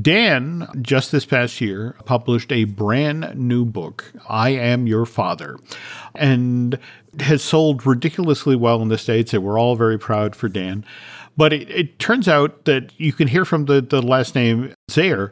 Dan, 0.00 0.68
just 0.82 1.12
this 1.12 1.24
past 1.24 1.60
year, 1.60 1.96
published 2.04 2.52
a 2.52 2.64
brand 2.64 3.34
new 3.36 3.64
book, 3.64 4.12
I 4.28 4.50
Am 4.50 4.86
Your 4.86 5.06
Father, 5.06 5.58
and 6.14 6.78
has 7.20 7.42
sold 7.42 7.86
ridiculously 7.86 8.54
well 8.54 8.82
in 8.82 8.88
the 8.88 8.98
States, 8.98 9.32
and 9.32 9.42
we're 9.42 9.58
all 9.58 9.76
very 9.76 9.98
proud 9.98 10.36
for 10.36 10.48
Dan. 10.48 10.84
But 11.38 11.52
it, 11.52 11.70
it 11.70 11.98
turns 11.98 12.28
out 12.28 12.64
that 12.64 12.92
you 12.98 13.12
can 13.12 13.28
hear 13.28 13.44
from 13.44 13.64
the, 13.64 13.80
the 13.80 14.02
last 14.02 14.34
name 14.34 14.74
Zayer, 14.90 15.30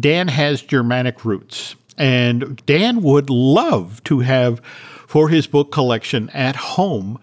Dan 0.00 0.28
has 0.28 0.62
Germanic 0.62 1.24
roots. 1.24 1.76
And 1.98 2.60
Dan 2.66 3.02
would 3.02 3.30
love 3.30 4.04
to 4.04 4.20
have 4.20 4.60
for 5.06 5.28
his 5.28 5.46
book 5.46 5.72
collection 5.72 6.28
at 6.30 6.56
home 6.56 7.18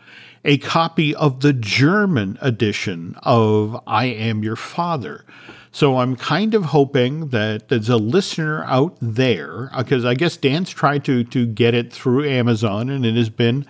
a 0.45 0.57
copy 0.57 1.15
of 1.15 1.39
the 1.41 1.53
German 1.53 2.37
edition 2.41 3.15
of 3.23 3.81
I 3.87 4.05
Am 4.05 4.43
Your 4.43 4.55
Father. 4.55 5.23
So 5.71 5.97
I'm 5.99 6.15
kind 6.15 6.53
of 6.53 6.65
hoping 6.65 7.29
that 7.29 7.69
there's 7.69 7.89
a 7.89 7.97
listener 7.97 8.63
out 8.65 8.97
there, 9.01 9.71
because 9.77 10.05
I 10.05 10.13
guess 10.13 10.37
Dan's 10.37 10.69
tried 10.69 11.03
to 11.05 11.23
to 11.23 11.45
get 11.45 11.73
it 11.73 11.93
through 11.93 12.27
Amazon 12.27 12.89
and 12.89 13.05
it 13.05 13.15
has 13.15 13.29
been 13.29 13.65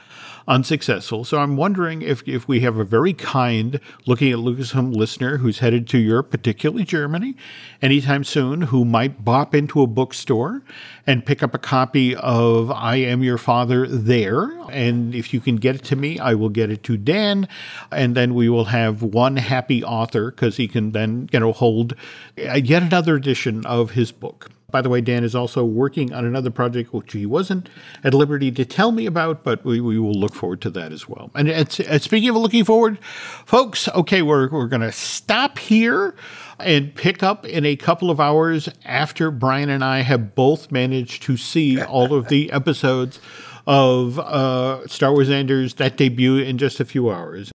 unsuccessful. 0.47 1.23
So 1.23 1.39
I'm 1.39 1.57
wondering 1.57 2.01
if, 2.01 2.27
if 2.27 2.47
we 2.47 2.61
have 2.61 2.77
a 2.77 2.83
very 2.83 3.13
kind 3.13 3.79
looking 4.05 4.31
at 4.31 4.39
Lucasfilm 4.39 4.95
listener 4.95 5.37
who's 5.37 5.59
headed 5.59 5.87
to 5.89 5.97
Europe, 5.97 6.31
particularly 6.31 6.83
Germany, 6.83 7.35
anytime 7.81 8.23
soon, 8.23 8.63
who 8.63 8.85
might 8.85 9.23
bop 9.23 9.55
into 9.55 9.81
a 9.81 9.87
bookstore 9.87 10.61
and 11.07 11.25
pick 11.25 11.43
up 11.43 11.53
a 11.53 11.59
copy 11.59 12.15
of 12.15 12.71
I 12.71 12.97
Am 12.97 13.23
Your 13.23 13.37
Father 13.37 13.87
there. 13.87 14.51
And 14.69 15.13
if 15.13 15.33
you 15.33 15.39
can 15.39 15.57
get 15.57 15.75
it 15.75 15.83
to 15.85 15.95
me, 15.95 16.19
I 16.19 16.33
will 16.33 16.49
get 16.49 16.69
it 16.69 16.83
to 16.83 16.97
Dan. 16.97 17.47
And 17.91 18.15
then 18.15 18.33
we 18.33 18.49
will 18.49 18.65
have 18.65 19.01
one 19.03 19.37
happy 19.37 19.83
author 19.83 20.31
because 20.31 20.57
he 20.57 20.67
can 20.67 20.91
then, 20.91 21.29
you 21.31 21.39
know, 21.39 21.53
hold 21.53 21.95
yet 22.35 22.83
another 22.83 23.15
edition 23.15 23.65
of 23.65 23.91
his 23.91 24.11
book. 24.11 24.49
By 24.73 24.81
the 24.81 24.89
way, 24.89 25.01
Dan 25.01 25.23
is 25.23 25.35
also 25.35 25.63
working 25.63 26.11
on 26.13 26.25
another 26.25 26.49
project 26.49 26.95
which 26.95 27.13
he 27.13 27.27
wasn't 27.27 27.69
at 28.03 28.15
liberty 28.15 28.51
to 28.53 28.65
tell 28.65 28.91
me 28.91 29.05
about, 29.05 29.43
but 29.43 29.63
we, 29.63 29.79
we 29.79 29.99
will 29.99 30.15
look 30.15 30.33
forward 30.33 30.61
to 30.61 30.71
that 30.71 30.91
as 30.91 31.07
well. 31.07 31.29
And 31.35 31.47
it's, 31.47 31.79
uh, 31.79 31.99
speaking 31.99 32.29
of 32.29 32.37
looking 32.37 32.65
forward, 32.65 32.97
folks, 33.45 33.87
okay, 33.89 34.23
we're, 34.23 34.49
we're 34.49 34.65
going 34.65 34.81
to 34.81 34.91
stop 34.91 35.59
here 35.59 36.15
and 36.57 36.95
pick 36.95 37.21
up 37.21 37.45
in 37.45 37.67
a 37.67 37.75
couple 37.75 38.09
of 38.09 38.19
hours 38.19 38.67
after 38.83 39.29
Brian 39.29 39.69
and 39.69 39.83
I 39.83 40.01
have 40.01 40.33
both 40.33 40.71
managed 40.71 41.21
to 41.23 41.37
see 41.37 41.79
all 41.83 42.11
of 42.11 42.29
the 42.29 42.51
episodes 42.51 43.19
of 43.67 44.17
uh, 44.17 44.87
Star 44.87 45.11
Wars 45.11 45.29
Andor 45.29 45.67
that 45.69 45.97
debut 45.97 46.37
in 46.37 46.57
just 46.57 46.79
a 46.79 46.85
few 46.85 47.11
hours. 47.11 47.51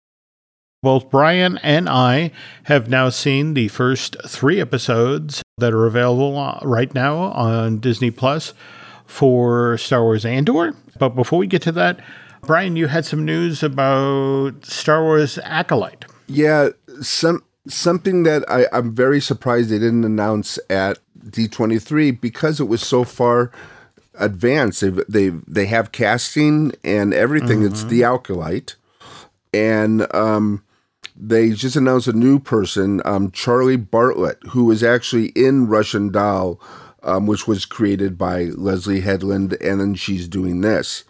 Both 0.88 1.10
Brian 1.10 1.58
and 1.64 1.90
I 1.90 2.32
have 2.64 2.88
now 2.88 3.10
seen 3.10 3.56
the 3.56 3.68
first 3.68 4.16
three 4.26 4.62
episodes 4.62 5.44
that 5.58 5.74
are 5.74 5.86
available 5.86 6.40
uh, 6.40 6.62
right 6.64 6.96
now 6.96 7.18
on 7.18 7.80
Disney 7.80 8.10
Plus 8.10 8.54
for 9.06 9.78
Star 9.78 10.02
Wars 10.04 10.24
Andor. 10.24 10.74
But 10.98 11.10
before 11.10 11.40
we 11.40 11.48
get 11.48 11.62
to 11.64 11.74
that, 11.74 12.00
Brian, 12.44 12.78
you 12.78 12.88
had 12.88 13.04
some 13.04 13.26
news 13.26 13.64
about 13.64 14.66
Star 14.66 15.04
Wars 15.04 15.38
Acolyte. 15.44 16.06
yeah, 16.28 16.70
some 17.02 17.44
something 17.68 18.24
that 18.24 18.50
I, 18.50 18.68
I'm 18.72 18.96
very 18.96 19.20
surprised 19.20 19.70
they 19.70 19.80
didn't 19.80 20.06
announce 20.06 20.58
at 20.70 21.00
D23 21.20 22.22
because 22.22 22.62
it 22.62 22.70
was 22.70 22.82
so 22.82 23.04
far 23.04 23.52
advanced. 24.18 24.80
They 24.80 24.92
they 25.10 25.30
they 25.46 25.66
have 25.66 25.92
casting 25.92 26.72
and 26.86 27.14
everything. 27.14 27.64
It's 27.64 27.84
the 27.84 28.06
Acolyte, 28.06 28.78
and 29.54 30.08
um, 30.16 30.64
they 31.20 31.50
just 31.52 31.76
announced 31.76 32.08
a 32.08 32.14
new 32.14 32.40
person, 32.40 33.02
um, 33.06 33.32
Charlie 33.32 33.76
Barnett, 33.76 34.38
who 34.50 34.66
was 34.66 34.84
actually 34.84 35.28
in 35.28 35.68
Russian 35.68 36.12
Doll, 36.12 36.60
um, 37.04 37.26
which 37.26 37.48
was 37.48 37.66
created 37.66 38.18
by 38.18 38.46
Leslie 38.56 39.02
Headland, 39.02 39.58
and 39.62 39.82
then 39.82 39.96
she's 39.96 40.28
doing 40.28 40.62
this. 40.62 41.04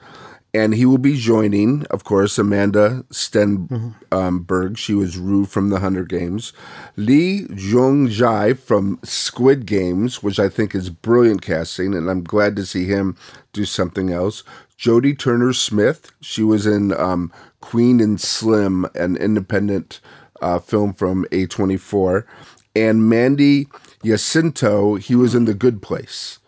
And 0.54 0.74
he 0.74 0.86
will 0.86 0.98
be 0.98 1.18
joining, 1.18 1.86
of 1.88 2.04
course, 2.04 2.38
Amandla 2.38 3.04
Stenberg. 3.10 4.78
she 4.78 4.94
was 4.94 5.18
Rue 5.18 5.46
from 5.46 5.70
the 5.70 5.80
Hunger 5.80 6.06
Games. 6.06 6.54
Lee 6.96 7.46
Jung-jae 7.54 8.58
from 8.58 8.98
Squid 9.04 9.66
Games, 9.66 10.24
which 10.24 10.40
I 10.40 10.48
think 10.48 10.74
is 10.74 10.90
brilliant 10.90 11.42
casting, 11.42 11.94
and 11.94 12.10
I'm 12.10 12.24
glad 12.24 12.56
to 12.56 12.66
see 12.66 12.86
him 12.86 13.18
do 13.52 13.66
something 13.66 14.10
else. 14.10 14.44
Jodie 14.80 15.18
Turner 15.18 15.54
Smith, 15.54 16.12
she 16.22 16.44
was 16.44 16.66
in 16.66 16.94
um, 16.94 17.32
Queen 17.62 18.00
and 18.00 18.20
Slim, 18.20 18.86
an 18.96 19.18
independent 19.18 20.00
uh, 20.42 20.60
film 20.60 20.94
from 20.94 21.26
A24. 21.32 22.26
And 22.76 23.10
Manny 23.10 23.68
Jacinto, 24.04 24.96
he 24.96 25.16
was 25.16 25.34
in 25.34 25.46
The 25.46 25.54
Good 25.54 25.82
Place. 25.82 26.40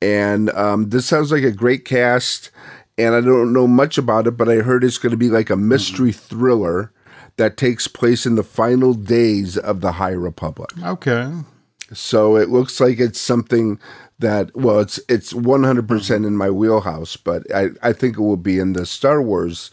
And 0.00 0.50
um, 0.50 0.90
this 0.90 1.06
sounds 1.06 1.32
like 1.32 1.42
a 1.42 1.52
great 1.52 1.84
cast. 1.84 2.50
And 2.98 3.14
I 3.14 3.20
don't 3.20 3.52
know 3.52 3.66
much 3.66 3.98
about 3.98 4.26
it, 4.26 4.32
but 4.32 4.48
I 4.48 4.56
heard 4.56 4.82
it's 4.82 4.98
going 4.98 5.10
to 5.10 5.16
be 5.16 5.28
like 5.28 5.50
a 5.50 5.56
mystery 5.56 6.12
thriller 6.12 6.92
that 7.36 7.58
takes 7.58 7.86
place 7.86 8.24
in 8.24 8.36
the 8.36 8.42
final 8.42 8.94
days 8.94 9.58
of 9.58 9.82
the 9.82 9.92
High 9.92 10.12
Republic. 10.12 10.70
Okay. 10.82 11.30
So 11.92 12.36
it 12.36 12.48
looks 12.48 12.80
like 12.80 12.98
it's 12.98 13.20
something 13.20 13.78
that 14.18 14.54
well, 14.56 14.80
it's 14.80 14.98
it's 15.08 15.34
one 15.34 15.62
hundred 15.62 15.86
percent 15.86 16.24
in 16.24 16.36
my 16.36 16.50
wheelhouse, 16.50 17.16
but 17.16 17.42
I 17.54 17.68
I 17.82 17.92
think 17.92 18.16
it 18.16 18.22
will 18.22 18.38
be 18.38 18.58
in 18.58 18.72
the 18.72 18.86
Star 18.86 19.22
Wars 19.22 19.70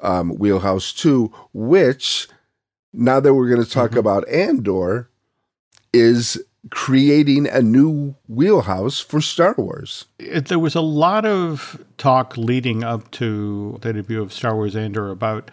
um, 0.00 0.30
wheelhouse 0.30 0.92
too. 0.92 1.32
Which 1.52 2.28
now 2.92 3.20
that 3.20 3.34
we're 3.34 3.48
going 3.48 3.64
to 3.64 3.70
talk 3.70 3.96
about 3.96 4.28
Andor, 4.28 5.08
is 5.92 6.42
creating 6.70 7.46
a 7.48 7.60
new 7.60 8.14
wheelhouse 8.28 9.00
for 9.00 9.20
Star 9.20 9.54
Wars. 9.58 10.06
It, 10.18 10.46
there 10.46 10.58
was 10.58 10.74
a 10.74 10.80
lot 10.80 11.24
of 11.24 11.84
talk 11.98 12.36
leading 12.36 12.84
up 12.84 13.10
to 13.12 13.78
the 13.82 13.92
debut 13.92 14.22
of 14.22 14.32
Star 14.32 14.54
Wars 14.54 14.76
Andor 14.76 15.10
about 15.10 15.50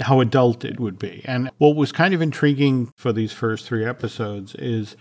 how 0.00 0.20
adult 0.20 0.64
it 0.64 0.78
would 0.78 0.98
be. 0.98 1.22
And 1.24 1.50
what 1.58 1.76
was 1.76 1.92
kind 1.92 2.14
of 2.14 2.22
intriguing 2.22 2.92
for 2.96 3.12
these 3.12 3.32
first 3.32 3.66
three 3.66 3.84
episodes 3.84 4.54
is 4.56 4.96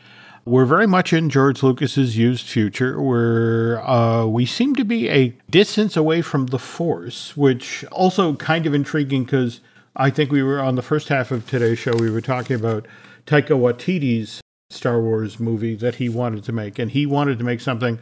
we're 0.45 0.65
very 0.65 0.87
much 0.87 1.13
in 1.13 1.29
George 1.29 1.63
Lucas's 1.63 2.17
used 2.17 2.47
future, 2.47 3.01
where 3.01 3.87
uh, 3.87 4.25
we 4.25 4.45
seem 4.45 4.75
to 4.75 4.83
be 4.83 5.09
a 5.09 5.29
distance 5.49 5.95
away 5.95 6.21
from 6.21 6.47
the 6.47 6.59
Force, 6.59 7.37
which 7.37 7.85
also 7.91 8.35
kind 8.35 8.65
of 8.65 8.73
intriguing 8.73 9.23
because 9.23 9.61
I 9.95 10.09
think 10.09 10.31
we 10.31 10.43
were 10.43 10.59
on 10.59 10.75
the 10.75 10.81
first 10.81 11.07
half 11.07 11.31
of 11.31 11.47
today's 11.47 11.79
show. 11.79 11.93
We 11.95 12.09
were 12.09 12.21
talking 12.21 12.55
about 12.55 12.87
Taika 13.25 13.57
Waititi's 13.57 14.41
Star 14.69 14.99
Wars 14.99 15.39
movie 15.39 15.75
that 15.75 15.95
he 15.95 16.09
wanted 16.09 16.43
to 16.43 16.51
make, 16.51 16.77
and 16.77 16.91
he 16.91 17.05
wanted 17.05 17.37
to 17.37 17.45
make 17.45 17.61
something 17.61 17.99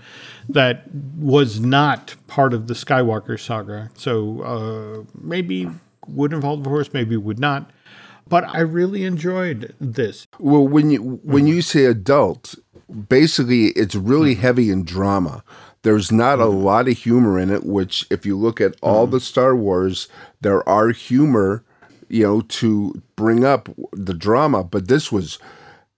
that 0.50 0.90
was 1.18 1.60
not 1.60 2.16
part 2.28 2.54
of 2.54 2.68
the 2.68 2.74
Skywalker 2.74 3.40
saga. 3.40 3.92
So 3.96 4.42
uh, 4.42 5.20
maybe 5.22 5.70
would 6.08 6.34
involve 6.34 6.64
the 6.64 6.70
Force, 6.70 6.92
maybe 6.94 7.18
would 7.18 7.40
not 7.40 7.70
but 8.32 8.46
I 8.48 8.62
really 8.62 9.04
enjoyed 9.04 9.76
this. 9.80 10.26
Well, 10.40 10.66
when 10.66 10.90
you 10.90 11.20
when 11.24 11.48
you 11.48 11.62
say 11.62 11.86
adult, 11.86 12.56
basically 13.10 13.68
it's 13.68 13.94
really 13.94 14.34
mm-hmm. 14.34 14.42
heavy 14.42 14.72
in 14.72 14.86
drama. 14.86 15.44
There's 15.84 16.14
not 16.14 16.40
mm-hmm. 16.40 16.48
a 16.48 16.60
lot 16.60 16.88
of 16.88 16.98
humor 16.98 17.38
in 17.38 17.52
it, 17.52 17.66
which 17.66 18.08
if 18.10 18.26
you 18.26 18.38
look 18.38 18.62
at 18.62 18.76
all 18.82 19.04
mm-hmm. 19.04 19.16
the 19.16 19.20
Star 19.20 19.54
Wars, 19.54 20.08
there 20.40 20.68
are 20.68 20.90
humor, 20.90 21.66
you 22.08 22.24
know, 22.24 22.42
to 22.42 23.02
bring 23.18 23.44
up 23.44 23.68
the 23.92 24.14
drama, 24.14 24.64
but 24.64 24.88
this 24.88 25.12
was 25.12 25.38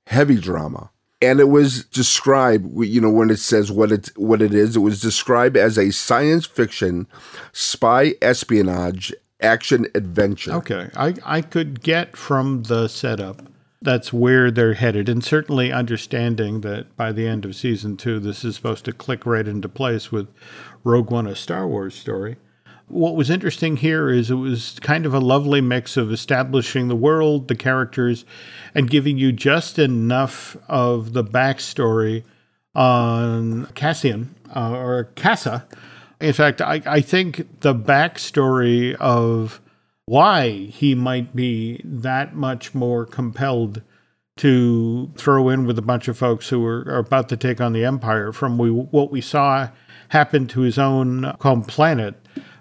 heavy 0.08 0.40
drama. 0.40 0.90
And 1.22 1.40
it 1.40 1.50
was 1.50 1.86
described, 1.86 2.68
you 2.84 3.00
know, 3.00 3.12
when 3.12 3.30
it 3.30 3.40
says 3.40 3.72
what 3.72 3.92
it 3.92 4.10
what 4.18 4.42
it 4.42 4.56
is, 4.56 4.76
it 4.76 4.80
was 4.80 5.00
described 5.00 5.56
as 5.56 5.78
a 5.78 5.92
science 5.92 6.48
fiction 6.48 7.06
spy 7.52 8.16
espionage 8.24 9.14
action 9.44 9.88
adventure. 9.94 10.54
Okay. 10.54 10.90
I, 10.96 11.16
I 11.26 11.42
could 11.42 11.82
get 11.82 12.16
from 12.16 12.64
the 12.64 12.88
setup 12.88 13.42
that's 13.84 14.14
where 14.14 14.50
they're 14.50 14.74
headed. 14.76 15.10
And 15.10 15.24
certainly 15.24 15.72
understanding 15.72 16.62
that 16.62 16.96
by 16.96 17.12
the 17.12 17.28
end 17.28 17.46
of 17.46 17.56
season 17.56 17.98
two, 17.98 18.20
this 18.20 18.44
is 18.44 18.56
supposed 18.56 18.86
to 18.86 18.94
click 18.94 19.26
right 19.26 19.48
into 19.48 19.70
place 19.70 20.12
with 20.12 20.30
Rogue 20.84 21.12
One, 21.12 21.28
a 21.28 21.36
Star 21.36 21.68
Wars 21.68 21.94
story. 21.94 22.38
What 22.88 23.16
was 23.16 23.30
interesting 23.30 23.78
here 23.78 24.10
is 24.10 24.32
it 24.32 24.36
was 24.36 24.80
kind 24.82 25.06
of 25.06 25.14
a 25.14 25.20
lovely 25.20 25.62
mix 25.62 25.98
of 25.98 26.12
establishing 26.12 26.88
the 26.88 26.96
world, 26.96 27.48
the 27.48 27.56
characters, 27.56 28.24
and 28.74 28.90
giving 28.90 29.18
you 29.18 29.32
just 29.32 29.80
enough 29.80 30.56
of 30.70 31.14
the 31.14 31.24
backstory 31.24 32.24
on 32.76 33.66
Cassian 33.76 34.36
uh, 34.56 34.72
or 34.72 35.10
Kassa 35.16 35.64
in 36.24 36.32
fact, 36.32 36.62
I, 36.62 36.82
I 36.86 37.02
think 37.02 37.60
the 37.60 37.76
backstory 37.76 38.96
of 38.96 39.60
why 40.06 40.52
he 40.52 40.96
might 40.96 41.36
be 41.36 41.82
that 41.84 42.34
much 42.34 42.74
more 42.74 43.06
compelled 43.06 43.82
to 44.38 45.12
throw 45.16 45.50
in 45.50 45.66
with 45.66 45.78
a 45.78 45.84
bunch 45.84 46.08
of 46.08 46.18
folks 46.18 46.48
who 46.48 46.66
are, 46.66 46.86
are 46.88 47.00
about 47.00 47.28
to 47.30 47.38
take 47.38 47.60
on 47.60 47.74
the 47.74 47.84
empire 47.84 48.32
from 48.32 48.58
we, 48.58 48.72
what 48.72 49.12
we 49.12 49.20
saw 49.20 49.68
happen 50.10 50.48
to 50.48 50.62
his 50.62 50.80
own 50.80 51.36
home 51.42 51.64
planet. 51.64 52.16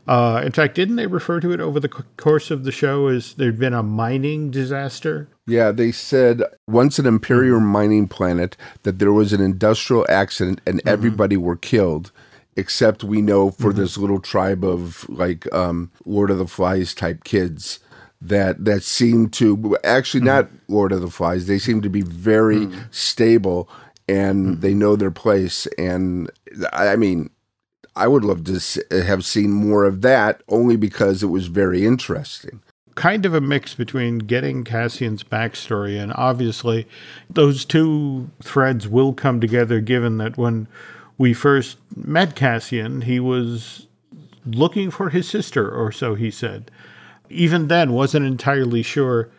Uh, 0.08 0.42
in 0.44 0.50
fact, 0.50 0.74
didn't 0.74 0.96
they 0.96 1.06
refer 1.06 1.38
to 1.38 1.52
it 1.52 1.60
over 1.60 1.78
the 1.78 1.88
course 1.88 2.50
of 2.50 2.64
the 2.64 2.72
show 2.72 3.06
as 3.06 3.34
there'd 3.34 3.60
been 3.60 3.74
a 3.74 3.82
mining 3.82 4.50
disaster? 4.50 5.28
Yeah, 5.46 5.70
they 5.70 5.92
said 5.92 6.42
once 6.66 6.98
an 6.98 7.06
Imperial 7.06 7.60
mining 7.60 8.08
planet 8.08 8.56
that 8.82 8.98
there 8.98 9.12
was 9.12 9.32
an 9.32 9.40
industrial 9.40 10.04
accident 10.08 10.60
and 10.66 10.78
mm-hmm. 10.78 10.88
everybody 10.88 11.36
were 11.36 11.56
killed 11.56 12.10
except 12.56 13.04
we 13.04 13.22
know 13.22 13.50
for 13.50 13.70
mm-hmm. 13.70 13.80
this 13.80 13.96
little 13.96 14.20
tribe 14.20 14.64
of 14.64 15.08
like 15.08 15.52
um, 15.54 15.90
Lord 16.04 16.30
of 16.30 16.38
the 16.38 16.46
Flies 16.46 16.94
type 16.94 17.24
kids 17.24 17.80
that 18.20 18.64
that 18.64 18.82
seem 18.82 19.28
to 19.30 19.76
actually 19.84 20.20
mm-hmm. 20.20 20.26
not 20.26 20.50
Lord 20.68 20.92
of 20.92 21.00
the 21.00 21.10
Flies. 21.10 21.46
They 21.46 21.58
seem 21.58 21.82
to 21.82 21.90
be 21.90 22.02
very 22.02 22.66
mm-hmm. 22.66 22.80
stable 22.90 23.68
and 24.08 24.46
mm-hmm. 24.46 24.60
they 24.60 24.74
know 24.74 24.96
their 24.96 25.10
place. 25.10 25.66
And 25.78 26.30
I 26.72 26.96
mean, 26.96 27.30
I 27.96 28.08
would 28.08 28.24
love 28.24 28.44
to 28.44 29.02
have 29.04 29.24
seen 29.24 29.52
more 29.52 29.84
of 29.84 30.00
that 30.02 30.42
only 30.48 30.76
because 30.76 31.22
it 31.22 31.26
was 31.26 31.46
very 31.48 31.84
interesting. 31.84 32.60
Kind 32.94 33.24
of 33.24 33.32
a 33.32 33.40
mix 33.40 33.74
between 33.74 34.18
getting 34.18 34.64
Cassian's 34.64 35.24
backstory 35.24 36.00
and 36.00 36.12
obviously 36.14 36.86
those 37.30 37.64
two 37.64 38.30
threads 38.42 38.86
will 38.86 39.14
come 39.14 39.40
together 39.40 39.80
given 39.80 40.18
that 40.18 40.36
when 40.36 40.68
we 41.22 41.32
first 41.32 41.78
met 41.94 42.34
Cassian, 42.34 43.02
he 43.02 43.20
was 43.20 43.86
looking 44.44 44.90
for 44.90 45.10
his 45.10 45.28
sister, 45.28 45.70
or 45.70 45.92
so 45.92 46.16
he 46.16 46.32
said. 46.32 46.68
Even 47.30 47.68
then, 47.68 47.92
wasn't 47.92 48.26
entirely 48.26 48.82
sure 48.82 49.30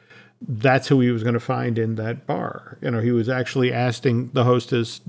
that's 0.42 0.88
who 0.88 1.02
he 1.02 1.12
was 1.12 1.24
going 1.24 1.34
to 1.34 1.42
find 1.42 1.78
in 1.78 1.96
that 1.96 2.26
bar. 2.26 2.78
You 2.82 2.90
know, 2.92 3.02
he 3.02 3.12
was 3.12 3.28
actually 3.28 3.74
asking 3.74 4.30
the 4.30 4.46
hostess, 4.46 5.02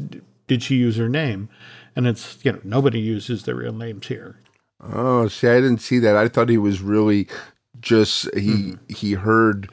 "Did 0.48 0.64
she 0.64 0.74
use 0.74 0.96
her 0.96 1.08
name?" 1.08 1.48
And 1.94 2.08
it's 2.08 2.44
you 2.44 2.50
know 2.50 2.60
nobody 2.64 2.98
uses 2.98 3.44
their 3.44 3.54
real 3.54 3.72
names 3.72 4.08
here. 4.08 4.40
Oh, 4.82 5.28
see, 5.28 5.46
I 5.46 5.60
didn't 5.60 5.80
see 5.80 6.00
that. 6.00 6.16
I 6.16 6.26
thought 6.26 6.48
he 6.48 6.58
was 6.58 6.80
really 6.80 7.28
just 7.80 8.34
he 8.34 8.50
mm-hmm. 8.50 8.92
he 8.92 9.12
heard, 9.12 9.70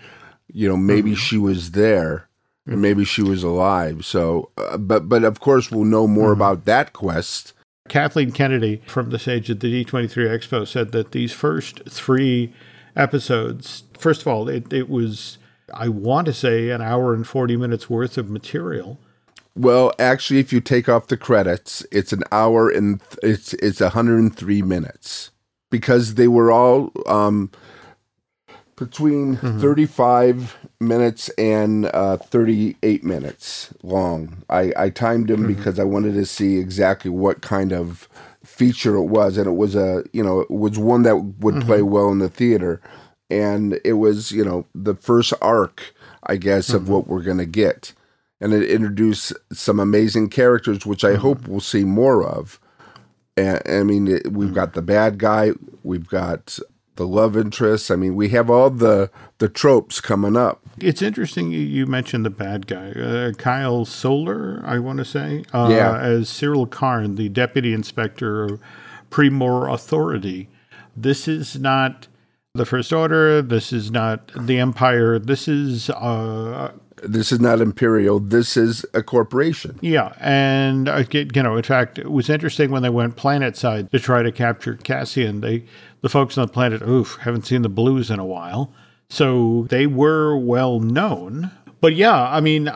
you 0.54 0.70
know, 0.70 0.78
maybe 0.78 1.14
mm-hmm. 1.14 1.18
she 1.18 1.40
was 1.40 1.72
there 1.72 2.30
and 2.72 2.82
maybe 2.82 3.06
she 3.06 3.22
was 3.22 3.44
alive. 3.44 4.06
So, 4.06 4.50
uh, 4.58 4.78
but 4.78 5.10
but 5.10 5.24
of 5.24 5.40
course, 5.40 5.72
we'll 5.72 5.86
know 5.86 6.08
more 6.08 6.32
mm-hmm. 6.32 6.42
about 6.42 6.66
that 6.66 6.94
quest. 6.94 7.54
Kathleen 7.90 8.32
Kennedy 8.32 8.82
from 8.88 9.10
the 9.10 9.20
stage 9.20 9.50
at 9.50 9.60
the 9.60 9.84
D23 9.84 10.10
Expo 10.10 10.68
said 10.68 10.92
that 10.94 11.12
these 11.12 11.34
first 11.34 11.82
three 11.90 12.54
episodes, 12.96 13.84
first 13.98 14.22
of 14.22 14.28
all, 14.28 14.48
it, 14.48 14.72
it 14.72 14.90
was, 14.90 15.38
I 15.74 15.90
want 15.90 16.26
to 16.28 16.34
say, 16.34 16.70
an 16.70 16.82
hour 16.82 17.14
and 17.14 17.28
40 17.28 17.58
minutes 17.58 17.90
worth 17.90 18.18
of 18.18 18.30
material. 18.30 19.00
Well, 19.56 19.92
actually, 20.00 20.40
if 20.40 20.54
you 20.54 20.62
take 20.62 20.88
off 20.88 21.08
the 21.08 21.18
credits, 21.18 21.86
it's 21.92 22.14
an 22.14 22.24
hour 22.32 22.70
and 22.70 23.02
th- 23.02 23.20
it's 23.24 23.54
it's 23.56 23.82
103 23.82 24.62
minutes 24.62 25.32
because 25.70 26.16
they 26.16 26.28
were 26.28 26.52
all 26.52 26.92
um, 27.08 27.52
between 28.82 29.38
mm-hmm. 29.38 29.60
35 29.60 30.58
minutes 30.80 31.30
and 31.38 31.86
uh, 31.86 32.18
38 32.18 33.04
minutes 33.04 33.72
long. 33.84 34.44
I, 34.50 34.74
I 34.76 34.90
timed 34.90 35.28
them 35.28 35.42
mm-hmm. 35.42 35.54
because 35.54 35.78
I 35.78 35.84
wanted 35.84 36.16
to 36.16 36.26
see 36.26 36.58
exactly 36.58 37.12
what 37.12 37.44
kind 37.44 37.74
of 37.74 38.10
feature 38.44 38.96
it 38.96 39.06
was. 39.06 39.38
And 39.38 39.46
it 39.46 39.52
was 39.52 39.76
a, 39.76 40.04
you 40.14 40.24
know, 40.24 40.40
it 40.40 40.50
was 40.50 40.80
one 40.80 41.04
that 41.04 41.16
would 41.16 41.56
mm-hmm. 41.56 41.68
play 41.68 41.84
well 41.84 42.12
in 42.12 42.18
the 42.18 42.28
theater. 42.28 42.82
And 43.30 43.80
it 43.86 43.94
was, 43.94 44.32
you 44.32 44.44
know, 44.44 44.66
the 44.74 44.96
first 44.96 45.32
arc, 45.44 45.94
I 46.24 46.38
guess, 46.38 46.72
of 46.72 46.84
mm-hmm. 46.84 46.92
what 46.92 47.08
we're 47.08 47.22
going 47.22 47.38
to 47.38 47.46
get. 47.46 47.94
And 48.42 48.52
it 48.52 48.68
introduced 48.68 49.34
some 49.54 49.80
amazing 49.80 50.30
characters, 50.30 50.88
which 50.88 51.04
I 51.04 51.14
hope 51.18 51.42
mm-hmm. 51.42 51.52
we'll 51.52 51.62
see 51.62 51.84
more 51.84 52.24
of. 52.24 52.60
And, 53.38 53.62
I 53.68 53.84
mean, 53.84 54.08
it, 54.08 54.34
we've 54.34 54.48
mm-hmm. 54.48 54.56
got 54.56 54.74
the 54.74 54.82
bad 54.82 55.20
guy, 55.20 55.52
we've 55.84 56.08
got 56.08 56.58
the 57.02 57.08
love 57.08 57.36
interests. 57.36 57.90
I 57.90 57.96
mean, 57.96 58.14
we 58.14 58.30
have 58.30 58.50
all 58.52 58.70
the 58.70 59.10
the 59.40 59.50
tropes 59.50 60.00
coming 60.00 60.38
up. 60.38 60.62
It's 60.80 61.02
interesting 61.02 61.52
you 61.52 61.88
mentioned 61.88 62.26
the 62.26 62.30
bad 62.30 62.68
guy, 62.68 62.92
uh, 62.92 63.32
Kyle 63.34 63.86
Soller, 63.86 64.62
I 64.64 64.78
want 64.78 65.00
to 65.00 65.06
say, 65.06 65.44
uh, 65.52 65.70
yeah. 65.72 66.00
as 66.00 66.30
Syril 66.30 66.70
Karn, 66.70 67.16
the 67.16 67.28
deputy 67.28 67.74
inspector 67.74 68.44
of 68.44 68.60
Pre-Mor 69.10 69.68
Authority. 69.68 70.48
This 70.96 71.28
is 71.28 71.60
not 71.60 72.08
the 72.54 72.66
First 72.66 72.94
Order. 72.94 73.42
This 73.42 73.74
is 73.74 73.90
not 73.90 74.32
the 74.40 74.60
Empire. 74.60 75.18
This 75.18 75.48
is. 75.48 75.90
Uh, 75.90 76.74
this 77.04 77.32
is 77.32 77.40
not 77.40 77.62
imperial. 77.62 78.20
This 78.20 78.56
is 78.56 78.86
a 78.94 79.02
corporation. 79.02 79.80
Yeah, 79.82 80.14
and 80.20 80.88
uh, 80.88 81.04
you 81.12 81.42
know, 81.42 81.58
in 81.58 81.64
fact, 81.64 81.98
it 81.98 82.12
was 82.12 82.30
interesting 82.30 82.70
when 82.70 82.84
they 82.84 82.92
went 82.92 83.16
planet 83.16 83.58
side 83.58 83.92
to 83.92 84.00
try 84.00 84.22
to 84.22 84.32
capture 84.32 84.76
Cassian. 84.76 85.42
They 85.42 85.64
the 86.02 86.10
folks 86.10 86.38
on 86.38 86.48
the 86.48 86.54
planet, 86.54 86.82
oof, 86.82 87.18
haven't 87.22 87.46
seen 87.46 87.62
the 87.62 87.70
blues 87.70 88.10
in 88.10 88.20
a 88.20 88.26
while. 88.26 88.74
So 89.10 89.68
they 89.70 89.88
were 89.88 90.38
well 90.38 90.80
known. 90.80 91.52
But 91.80 91.96
yeah, 91.96 92.30
I 92.30 92.42
mean, 92.42 92.72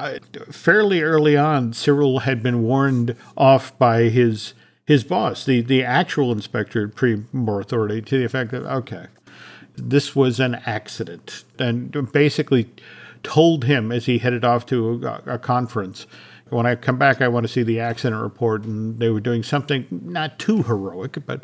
fairly 0.52 1.02
early 1.02 1.38
on, 1.38 1.74
Syril 1.74 2.22
had 2.22 2.42
been 2.42 2.64
warned 2.64 3.16
off 3.38 3.78
by 3.78 4.04
his 4.04 4.54
his 4.86 5.04
boss, 5.04 5.46
the, 5.46 5.62
the 5.62 5.84
actual 5.84 6.32
inspector 6.32 6.88
Pre-Mor 6.88 7.60
authority, 7.60 8.04
to 8.04 8.20
the 8.20 8.24
effect 8.24 8.52
that, 8.52 8.72
okay, 8.72 9.08
this 9.76 10.16
was 10.16 10.40
an 10.40 10.56
accident. 10.66 11.44
And 11.58 12.12
basically 12.12 12.70
told 13.24 13.64
him 13.64 13.92
as 13.92 14.06
he 14.06 14.20
headed 14.20 14.46
off 14.46 14.68
to 14.68 15.04
a, 15.04 15.34
a 15.34 15.40
conference, 15.40 16.06
when 16.50 16.66
I 16.66 16.76
come 16.76 16.98
back, 16.98 17.22
I 17.22 17.28
want 17.28 17.46
to 17.46 17.52
see 17.52 17.64
the 17.64 17.80
accident 17.80 18.22
report. 18.22 18.64
And 18.64 19.00
they 19.00 19.10
were 19.10 19.20
doing 19.20 19.44
something 19.44 19.86
not 19.90 20.38
too 20.40 20.64
heroic, 20.64 21.18
but 21.26 21.44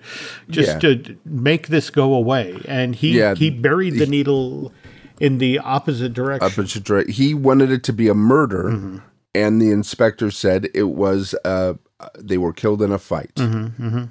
just 0.49 0.81
Yeah. 0.83 0.95
to 0.95 1.17
make 1.25 1.67
this 1.69 1.89
go 1.89 2.13
away. 2.13 2.61
And 2.67 2.95
he, 2.95 3.17
Yeah. 3.17 3.35
he 3.35 3.49
buried 3.49 3.95
the 3.97 4.05
needle 4.05 4.71
in 5.19 5.37
the 5.37 5.59
opposite 5.59 6.13
direction. 6.13 6.45
opposite 6.45 6.83
direct- 6.83 7.11
He 7.11 7.33
wanted 7.33 7.71
it 7.71 7.83
to 7.83 7.93
be 7.93 8.07
a 8.07 8.13
murder, 8.15 8.63
Mm-hmm. 8.71 8.97
and 9.35 9.61
the 9.61 9.71
inspector 9.71 10.31
said 10.31 10.67
it 10.73 10.89
was. 10.89 11.35
Uh, 11.45 11.73
they 12.17 12.37
were 12.39 12.53
killed 12.53 12.81
in 12.81 12.91
a 12.91 12.97
fight, 12.97 13.35
Mm-hmm, 13.35 14.05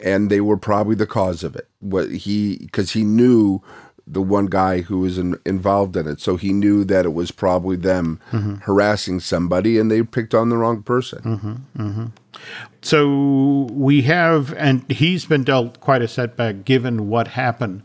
and 0.00 0.30
they 0.30 0.40
were 0.40 0.56
probably 0.56 0.94
the 0.94 1.06
cause 1.06 1.42
of 1.42 1.56
it. 1.56 1.68
What 1.80 2.10
he 2.10 2.58
because 2.58 2.92
he 2.92 3.02
knew 3.04 3.60
the 4.06 4.20
one 4.20 4.46
guy 4.46 4.82
who 4.82 4.98
was 5.00 5.16
in, 5.18 5.38
involved 5.46 5.96
in 5.96 6.06
it, 6.06 6.20
so 6.20 6.36
he 6.36 6.52
knew 6.52 6.84
that 6.84 7.04
it 7.06 7.14
was 7.14 7.30
probably 7.30 7.76
them 7.76 8.20
Mm-hmm. 8.32 8.54
harassing 8.62 9.20
somebody, 9.20 9.78
and 9.78 9.90
they 9.90 10.02
picked 10.02 10.34
on 10.34 10.48
the 10.50 10.56
wrong 10.56 10.82
person. 10.82 12.02
So 12.82 13.68
we 13.72 14.02
have, 14.02 14.52
and 14.54 14.90
he's 14.90 15.24
been 15.24 15.44
dealt 15.44 15.80
quite 15.80 16.02
a 16.02 16.08
setback 16.08 16.64
given 16.64 17.08
what 17.08 17.28
happened 17.28 17.82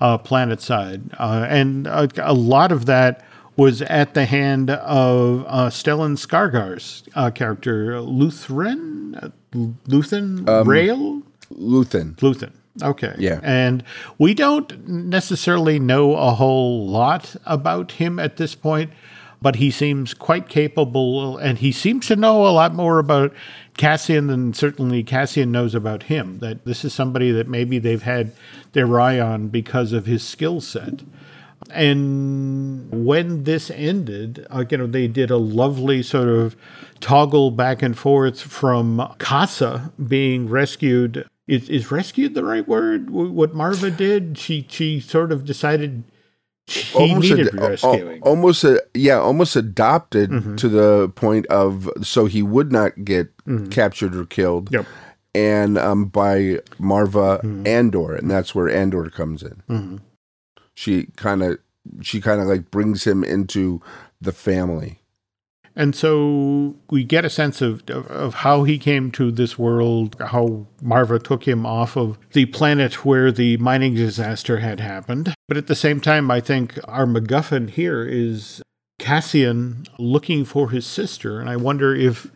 uh, 0.00 0.16
planet 0.18 0.60
side, 0.62 1.02
uh, 1.18 1.46
and 1.48 1.86
a, 1.86 2.08
a 2.22 2.32
lot 2.32 2.72
of 2.72 2.86
that 2.86 3.24
was 3.56 3.82
at 3.82 4.14
the 4.14 4.24
hand 4.24 4.70
of 4.70 5.44
uh, 5.48 5.68
Stellan 5.68 6.16
Skarsgård's 6.16 7.02
uh, 7.16 7.30
character, 7.32 8.00
Lutheran, 8.00 9.16
uh, 9.16 9.28
Luthen 9.88 10.46
Rael, 10.66 11.22
Luthen, 11.52 12.14
Luthen. 12.16 12.52
Okay. 12.82 13.14
Yeah. 13.18 13.40
And 13.42 13.82
we 14.18 14.34
don't 14.34 14.88
necessarily 14.88 15.78
know 15.78 16.14
a 16.16 16.32
whole 16.32 16.86
lot 16.86 17.36
about 17.44 17.92
him 17.92 18.18
at 18.18 18.36
this 18.36 18.54
point, 18.54 18.90
but 19.40 19.56
he 19.56 19.70
seems 19.70 20.14
quite 20.14 20.48
capable 20.48 21.36
and 21.36 21.58
he 21.58 21.72
seems 21.72 22.06
to 22.08 22.16
know 22.16 22.46
a 22.46 22.50
lot 22.50 22.74
more 22.74 22.98
about 22.98 23.32
Cassian 23.76 24.26
than 24.26 24.52
certainly 24.54 25.02
Cassian 25.02 25.52
knows 25.52 25.74
about 25.74 26.04
him. 26.04 26.38
That 26.38 26.64
this 26.64 26.84
is 26.84 26.92
somebody 26.92 27.30
that 27.32 27.48
maybe 27.48 27.78
they've 27.78 28.02
had 28.02 28.32
their 28.72 29.00
eye 29.00 29.20
on 29.20 29.48
because 29.48 29.92
of 29.92 30.06
his 30.06 30.22
skill 30.22 30.60
set. 30.60 31.02
And 31.70 32.88
when 32.90 33.44
this 33.44 33.70
ended, 33.70 34.46
uh, 34.50 34.64
you 34.70 34.78
know, 34.78 34.86
they 34.86 35.06
did 35.06 35.30
a 35.30 35.36
lovely 35.36 36.02
sort 36.02 36.28
of 36.28 36.56
toggle 37.00 37.50
back 37.50 37.82
and 37.82 37.96
forth 37.96 38.40
from 38.40 38.98
Kassa 39.18 39.92
being 40.08 40.48
rescued. 40.48 41.26
Is, 41.48 41.68
is 41.70 41.90
rescued 41.90 42.34
the 42.34 42.44
right 42.44 42.68
word? 42.68 43.10
What 43.10 43.54
Maarva 43.54 43.96
did, 43.96 44.36
she 44.38 44.66
she 44.68 45.00
sort 45.00 45.32
of 45.32 45.44
decided 45.46 46.04
he 46.66 47.14
needed 47.14 47.48
ad- 47.48 47.54
rescuing. 47.54 48.20
Mm-hmm. 48.20 48.28
almost 48.28 48.62
a, 48.64 48.82
yeah, 48.92 49.18
almost 49.18 49.56
adopted 49.56 50.58
to 50.58 50.68
the 50.68 51.08
point 51.16 51.46
of 51.46 51.88
so 52.02 52.26
he 52.26 52.42
would 52.42 52.70
not 52.70 53.02
get 53.04 53.30
captured 53.70 54.14
or 54.14 54.26
killed. 54.26 54.66
Mm-hmm. 54.66 54.74
Yep. 54.76 54.86
And 55.34 55.78
um, 55.78 56.04
by 56.06 56.60
Maarva 56.78 57.40
Mm-hmm. 57.42 57.66
Andor, 57.66 58.14
and 58.14 58.30
that's 58.30 58.54
where 58.54 58.68
Andor 58.68 59.08
comes 59.08 59.42
in. 59.42 60.00
She 60.74 61.06
kind 61.16 61.42
of 61.42 61.58
she 62.02 62.20
kind 62.20 62.40
of 62.42 62.46
like 62.46 62.70
brings 62.70 63.06
him 63.06 63.24
into 63.24 63.80
the 64.20 64.32
family. 64.32 64.97
And 65.78 65.94
so 65.94 66.74
we 66.90 67.04
get 67.04 67.24
a 67.24 67.30
sense 67.30 67.62
of, 67.62 67.88
of, 67.88 68.34
how 68.34 68.64
he 68.64 68.78
came 68.78 69.12
to 69.12 69.30
this 69.30 69.56
world, 69.56 70.16
how 70.18 70.66
Maarva 70.82 71.22
took 71.22 71.46
him 71.46 71.64
off 71.64 71.96
of 71.96 72.18
the 72.32 72.46
planet 72.46 73.04
where 73.04 73.30
the 73.30 73.58
mining 73.58 73.94
disaster 73.94 74.58
had 74.58 74.80
happened. 74.80 75.32
But 75.46 75.56
at 75.56 75.68
the 75.68 75.76
same 75.76 76.00
time, 76.00 76.32
I 76.32 76.40
think 76.40 76.80
our 76.88 77.06
MacGuffin 77.06 77.70
here 77.70 78.04
is 78.04 78.60
Cassian 78.98 79.86
looking 80.00 80.44
for 80.44 80.70
his 80.70 80.84
sister. 80.84 81.38
And 81.38 81.48
I 81.48 81.54
wonder 81.54 81.94
if 81.94 82.28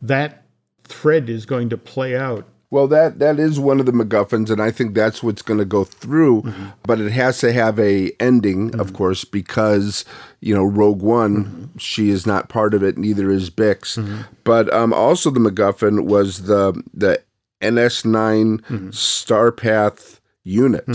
that 0.00 0.44
thread 0.84 1.28
is 1.28 1.46
going 1.46 1.70
to 1.70 1.76
play 1.76 2.16
out. 2.16 2.46
Well, 2.74 2.88
that 2.88 3.20
that 3.20 3.38
is 3.38 3.60
one 3.60 3.78
of 3.78 3.86
the 3.86 3.92
MacGuffins, 3.92 4.50
and 4.50 4.60
I 4.60 4.72
think 4.72 4.96
that's 4.96 5.22
what's 5.22 5.42
going 5.42 5.60
to 5.60 5.64
go 5.64 5.84
through. 5.84 6.42
Mm-hmm. 6.42 6.66
But 6.82 7.00
it 7.00 7.12
has 7.12 7.38
to 7.38 7.52
have 7.52 7.78
a 7.78 8.10
ending, 8.18 8.74
of 8.80 8.88
mm-hmm. 8.88 8.96
course, 8.96 9.24
because 9.24 10.04
you 10.40 10.52
know 10.52 10.64
Rogue 10.64 11.00
One, 11.00 11.44
mm-hmm. 11.44 11.78
she 11.78 12.10
is 12.10 12.26
not 12.26 12.48
part 12.48 12.74
of 12.74 12.82
it. 12.82 12.98
Neither 12.98 13.30
is 13.30 13.48
Bix. 13.48 14.26
But 14.42 14.72
um, 14.74 14.92
also 14.92 15.30
the 15.30 15.38
MacGuffin 15.38 16.06
was 16.06 16.46
the 16.46 16.82
the 16.92 17.22
NS 17.62 18.06
9 18.06 18.58
Starpath 18.90 20.18
unit 20.42 20.88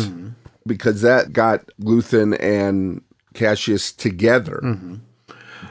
because 0.68 1.02
that 1.02 1.32
got 1.32 1.66
Luthen 1.80 2.38
and 2.42 3.02
Cassius 3.34 3.94
together 3.94 4.60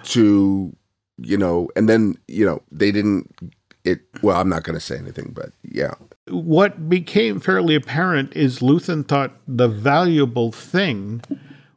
to 0.05 0.75
you 1.19 1.37
know, 1.37 1.69
and 1.77 1.87
then 1.87 2.17
you 2.29 2.47
know 2.47 2.63
they 2.73 2.93
didn't. 2.93 3.53
It 3.89 4.01
well, 4.23 4.41
I'm 4.41 4.49
not 4.49 4.65
going 4.65 4.75
to 4.75 4.85
say 4.85 4.99
anything, 4.99 5.33
but 5.35 5.53
yeah, 5.63 5.95
What 6.29 6.89
became 6.89 7.41
fairly 7.41 7.75
apparent 7.75 8.37
is 8.37 8.59
Luthen 8.61 9.07
thought 9.07 9.33
the 9.47 9.69
valuable 9.69 10.53
thing 10.53 11.23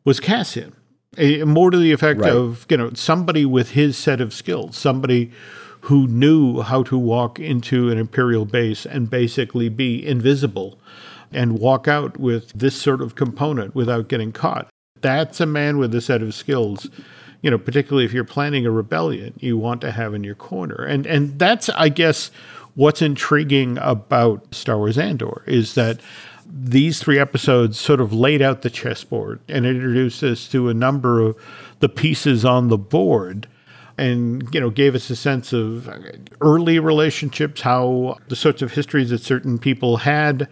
was 0.03 0.19
Cassian. 0.19 0.73
A, 1.17 1.43
more 1.43 1.71
to 1.71 1.77
the 1.77 1.91
effect 1.91 2.19
Right. 2.21 2.31
of, 2.33 2.65
you 2.69 2.77
know, 2.77 2.91
somebody 2.93 3.45
with 3.45 3.71
his 3.71 3.97
set 3.97 4.19
of 4.21 4.33
skills, 4.33 4.77
somebody 4.77 5.31
who 5.81 6.07
knew 6.07 6.61
how 6.61 6.83
to 6.83 6.97
walk 6.97 7.39
into 7.39 7.89
an 7.89 7.97
Imperial 7.97 8.45
base 8.45 8.85
and 8.85 9.09
basically 9.09 9.67
be 9.69 10.05
invisible 10.05 10.79
and 11.33 11.59
walk 11.59 11.87
out 11.87 12.19
with 12.19 12.51
this 12.53 12.75
sort 12.75 13.01
of 13.01 13.15
component 13.15 13.73
without 13.73 14.07
getting 14.09 14.31
caught. 14.31 14.67
That's 15.01 15.39
a 15.39 15.45
man 15.45 15.77
with 15.77 15.95
a 15.95 16.01
set 16.01 16.21
of 16.21 16.33
skills. 16.33 16.89
You 17.41 17.51
know, 17.51 17.57
particularly 17.57 18.05
if 18.05 18.13
you're 18.13 18.23
planning 18.23 18.65
a 18.65 18.71
rebellion, 18.71 19.33
you 19.39 19.57
want 19.57 19.81
to 19.81 19.91
have 19.91 20.13
in 20.13 20.23
your 20.23 20.35
corner. 20.35 20.85
And 20.85 21.05
and 21.07 21.37
that's 21.39 21.69
I 21.69 21.89
guess 21.89 22.31
what's 22.75 23.01
intriguing 23.01 23.77
about 23.79 24.53
Star 24.53 24.77
Wars 24.77 24.97
Andor 24.97 25.43
is 25.47 25.75
that 25.75 25.99
these 26.53 26.99
three 26.99 27.17
episodes 27.17 27.79
sort 27.79 28.01
of 28.01 28.13
laid 28.13 28.41
out 28.41 28.61
the 28.61 28.69
chessboard 28.69 29.39
and 29.47 29.65
introduced 29.65 30.21
us 30.23 30.47
to 30.49 30.69
a 30.69 30.73
number 30.73 31.21
of 31.21 31.37
the 31.79 31.89
pieces 31.89 32.43
on 32.43 32.67
the 32.67 32.77
board 32.77 33.47
and 33.97 34.53
you 34.53 34.59
know 34.59 34.69
gave 34.69 34.95
us 34.95 35.09
a 35.09 35.15
sense 35.15 35.53
of 35.53 35.89
early 36.41 36.79
relationships 36.79 37.61
how 37.61 38.17
the 38.27 38.35
sorts 38.35 38.61
of 38.61 38.73
histories 38.73 39.09
that 39.09 39.21
certain 39.21 39.57
people 39.57 39.97
had 39.97 40.47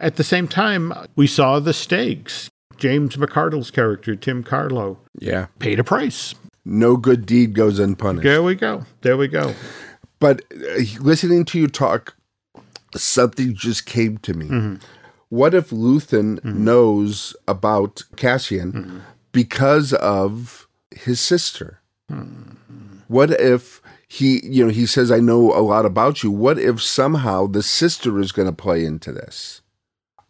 at 0.00 0.16
the 0.16 0.24
same 0.24 0.48
time 0.48 0.92
we 1.14 1.26
saw 1.26 1.60
the 1.60 1.72
stakes 1.72 2.50
James 2.84 3.16
McArdle's 3.16 3.70
character 3.70 4.14
Timm 4.14 4.44
Karlo 4.44 4.98
yeah. 5.18 5.46
paid 5.58 5.80
a 5.80 5.84
price 5.84 6.34
No 6.66 6.98
good 6.98 7.24
deed 7.24 7.54
goes 7.54 7.78
unpunished. 7.78 8.24
there 8.24 8.42
we 8.42 8.54
go 8.54 8.84
there 9.00 9.16
we 9.16 9.26
go 9.26 9.54
But 10.18 10.42
uh, 10.52 10.82
listening 11.00 11.46
to 11.46 11.58
you 11.58 11.66
talk, 11.66 12.14
something 12.94 13.54
just 13.54 13.86
came 13.86 14.18
to 14.18 14.34
me. 14.34 14.78
What 15.30 15.54
if 15.54 15.70
Luthen 15.70 16.44
knows 16.44 17.34
about 17.48 18.02
Cassian 18.16 19.02
because 19.32 19.94
of 19.94 20.68
his 20.90 21.20
sister? 21.20 21.80
What 23.08 23.30
if 23.32 23.80
he, 24.08 24.40
you 24.44 24.64
know, 24.64 24.70
he 24.70 24.86
says, 24.86 25.10
I 25.10 25.20
know 25.20 25.52
a 25.52 25.60
lot 25.60 25.86
about 25.86 26.22
you. 26.22 26.30
What 26.30 26.58
if 26.58 26.82
somehow 26.82 27.46
the 27.46 27.62
sister 27.62 28.20
is 28.20 28.30
going 28.30 28.48
to 28.48 28.54
play 28.54 28.84
into 28.84 29.10
this? 29.10 29.62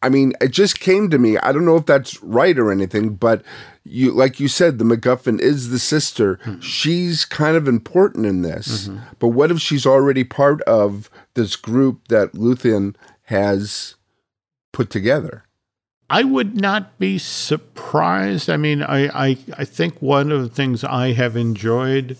I 0.04 0.10
mean, 0.10 0.34
it 0.38 0.50
just 0.50 0.80
came 0.80 1.08
to 1.08 1.18
me. 1.18 1.38
I 1.38 1.50
don't 1.50 1.64
know 1.64 1.76
if 1.76 1.86
that's 1.86 2.22
right 2.22 2.58
or 2.58 2.70
anything, 2.70 3.14
but 3.14 3.42
you, 3.84 4.12
like 4.12 4.38
you 4.38 4.48
said, 4.48 4.78
the 4.78 4.84
MacGuffin 4.84 5.40
is 5.40 5.70
the 5.70 5.78
sister. 5.78 6.38
She's 6.60 7.24
kind 7.24 7.56
of 7.56 7.66
important 7.66 8.26
in 8.26 8.42
this. 8.42 8.88
Mm-hmm. 8.88 9.02
But 9.18 9.28
what 9.28 9.50
if 9.50 9.60
she's 9.60 9.86
already 9.86 10.22
part 10.22 10.60
of 10.62 11.08
this 11.32 11.56
group 11.56 12.08
that 12.08 12.32
Luthen 12.32 12.96
has 13.24 13.94
put 14.72 14.90
together? 14.90 15.44
I 16.10 16.22
would 16.22 16.60
not 16.60 16.98
be 16.98 17.16
surprised. 17.16 18.50
I 18.50 18.58
mean, 18.58 18.82
I, 18.82 19.06
I, 19.06 19.38
I 19.56 19.64
think 19.64 20.02
one 20.02 20.30
of 20.30 20.42
the 20.42 20.50
things 20.50 20.84
I 20.84 21.12
have 21.12 21.34
enjoyed 21.34 22.18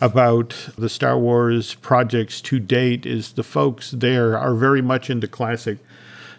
about 0.00 0.68
the 0.76 0.88
Star 0.88 1.16
Wars 1.16 1.74
projects 1.74 2.40
to 2.40 2.58
date 2.58 3.06
is 3.06 3.32
the 3.34 3.44
folks 3.44 3.92
there 3.92 4.36
are 4.36 4.54
very 4.56 4.82
much 4.82 5.10
into 5.10 5.28
classic 5.28 5.78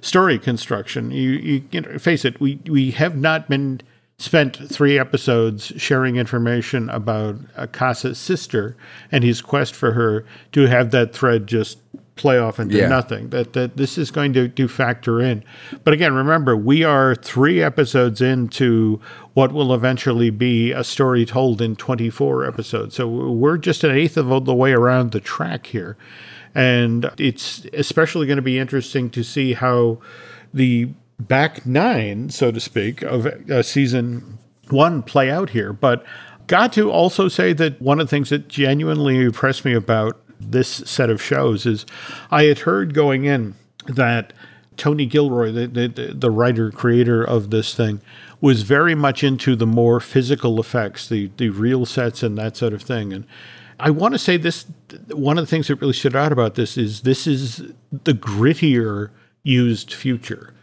story 0.02 0.38
construction. 0.40 1.12
You, 1.12 1.32
you, 1.32 1.64
you 1.72 1.82
know, 1.82 1.98
face 1.98 2.26
it, 2.26 2.40
we, 2.40 2.60
we 2.68 2.92
have 2.92 3.16
not 3.16 3.48
been 3.50 3.82
spent 4.18 4.56
three 4.70 5.00
episodes 5.00 5.72
sharing 5.78 6.16
information 6.18 6.90
about 6.90 7.36
Akasa's 7.58 8.20
sister 8.20 8.76
and 9.12 9.24
his 9.24 9.42
quest 9.42 9.74
for 9.74 9.94
her 9.94 10.26
to 10.52 10.68
have 10.68 10.92
that 10.92 11.14
thread 11.14 11.48
just 11.48 11.80
play 12.18 12.38
off 12.38 12.60
into 12.60 12.78
Yeah. 12.78 12.88
nothing. 12.88 13.30
That 13.30 13.54
that 13.54 13.78
this 13.78 13.98
is 13.98 14.12
going 14.12 14.34
to 14.34 14.48
do 14.48 14.68
factor 14.68 15.20
in. 15.20 15.44
But 15.84 15.94
again, 15.96 16.14
remember, 16.14 16.56
we 16.56 16.84
are 16.84 17.16
three 17.16 17.64
episodes 17.64 18.22
into 18.22 19.02
what 19.34 19.54
will 19.54 19.74
eventually 19.74 20.30
be 20.30 20.72
a 20.72 20.84
story 20.84 21.26
told 21.26 21.60
in 21.62 21.76
24 21.76 22.46
episodes. 22.46 22.96
So 22.96 23.08
we're 23.08 23.58
just 23.58 23.84
an 23.84 23.92
eighth 23.92 24.18
of 24.18 24.46
the 24.46 24.54
way 24.54 24.74
around 24.74 25.14
the 25.14 25.20
track 25.22 25.66
here. 25.68 25.98
And 26.54 27.10
it's 27.18 27.66
especially 27.74 28.28
going 28.28 28.38
to 28.38 28.42
be 28.42 28.60
interesting 28.60 29.10
to 29.12 29.24
see 29.24 29.54
how 29.54 30.00
the 30.54 30.90
back 31.20 31.66
nine, 31.66 32.30
so 32.30 32.52
to 32.52 32.60
speak, 32.60 33.02
of 33.04 33.26
uh, 33.26 33.64
season 33.64 34.38
one 34.70 35.04
play 35.04 35.30
out 35.30 35.52
here. 35.52 35.74
But 35.74 36.04
got 36.48 36.74
to 36.74 36.92
also 36.92 37.28
say 37.28 37.54
that 37.54 37.82
one 37.82 38.00
of 38.00 38.08
the 38.08 38.12
things 38.12 38.30
that 38.30 38.48
genuinely 38.48 39.22
impressed 39.22 39.64
me 39.64 39.74
about 39.74 40.20
this 40.40 40.68
set 40.70 41.10
of 41.10 41.22
shows 41.22 41.66
is 41.66 41.86
I 42.32 42.44
had 42.44 42.60
heard 42.60 42.94
going 42.94 43.26
in 43.26 43.56
that 43.86 44.34
Tony 44.78 45.06
Gilroy, 45.06 45.52
the, 45.52 45.68
the, 45.68 46.14
the 46.14 46.32
writer 46.32 46.72
creator 46.72 47.24
of 47.24 47.52
this 47.52 47.76
thing, 47.76 48.02
was 48.40 48.64
very 48.64 48.96
much 48.96 49.24
into 49.24 49.56
the 49.56 49.68
more 49.68 50.00
physical 50.00 50.60
effects, 50.60 51.08
the 51.08 51.30
the 51.38 51.50
real 51.50 51.86
sets 51.86 52.24
and 52.24 52.38
that 52.38 52.58
sort 52.58 52.74
of 52.74 52.82
thing. 52.82 53.14
And 53.14 53.26
I 53.82 53.90
want 53.90 54.14
to 54.14 54.20
say 54.20 54.38
this: 54.38 54.66
one 55.10 55.38
of 55.38 55.44
the 55.44 55.50
things 55.50 55.68
that 55.68 55.76
really 55.82 55.94
stood 55.94 56.16
out 56.16 56.32
about 56.32 56.56
this 56.56 56.78
is 56.78 57.02
this 57.02 57.26
is 57.26 57.58
the 57.92 58.14
grittier 58.14 59.10
used 59.44 59.94
future. 59.94 60.54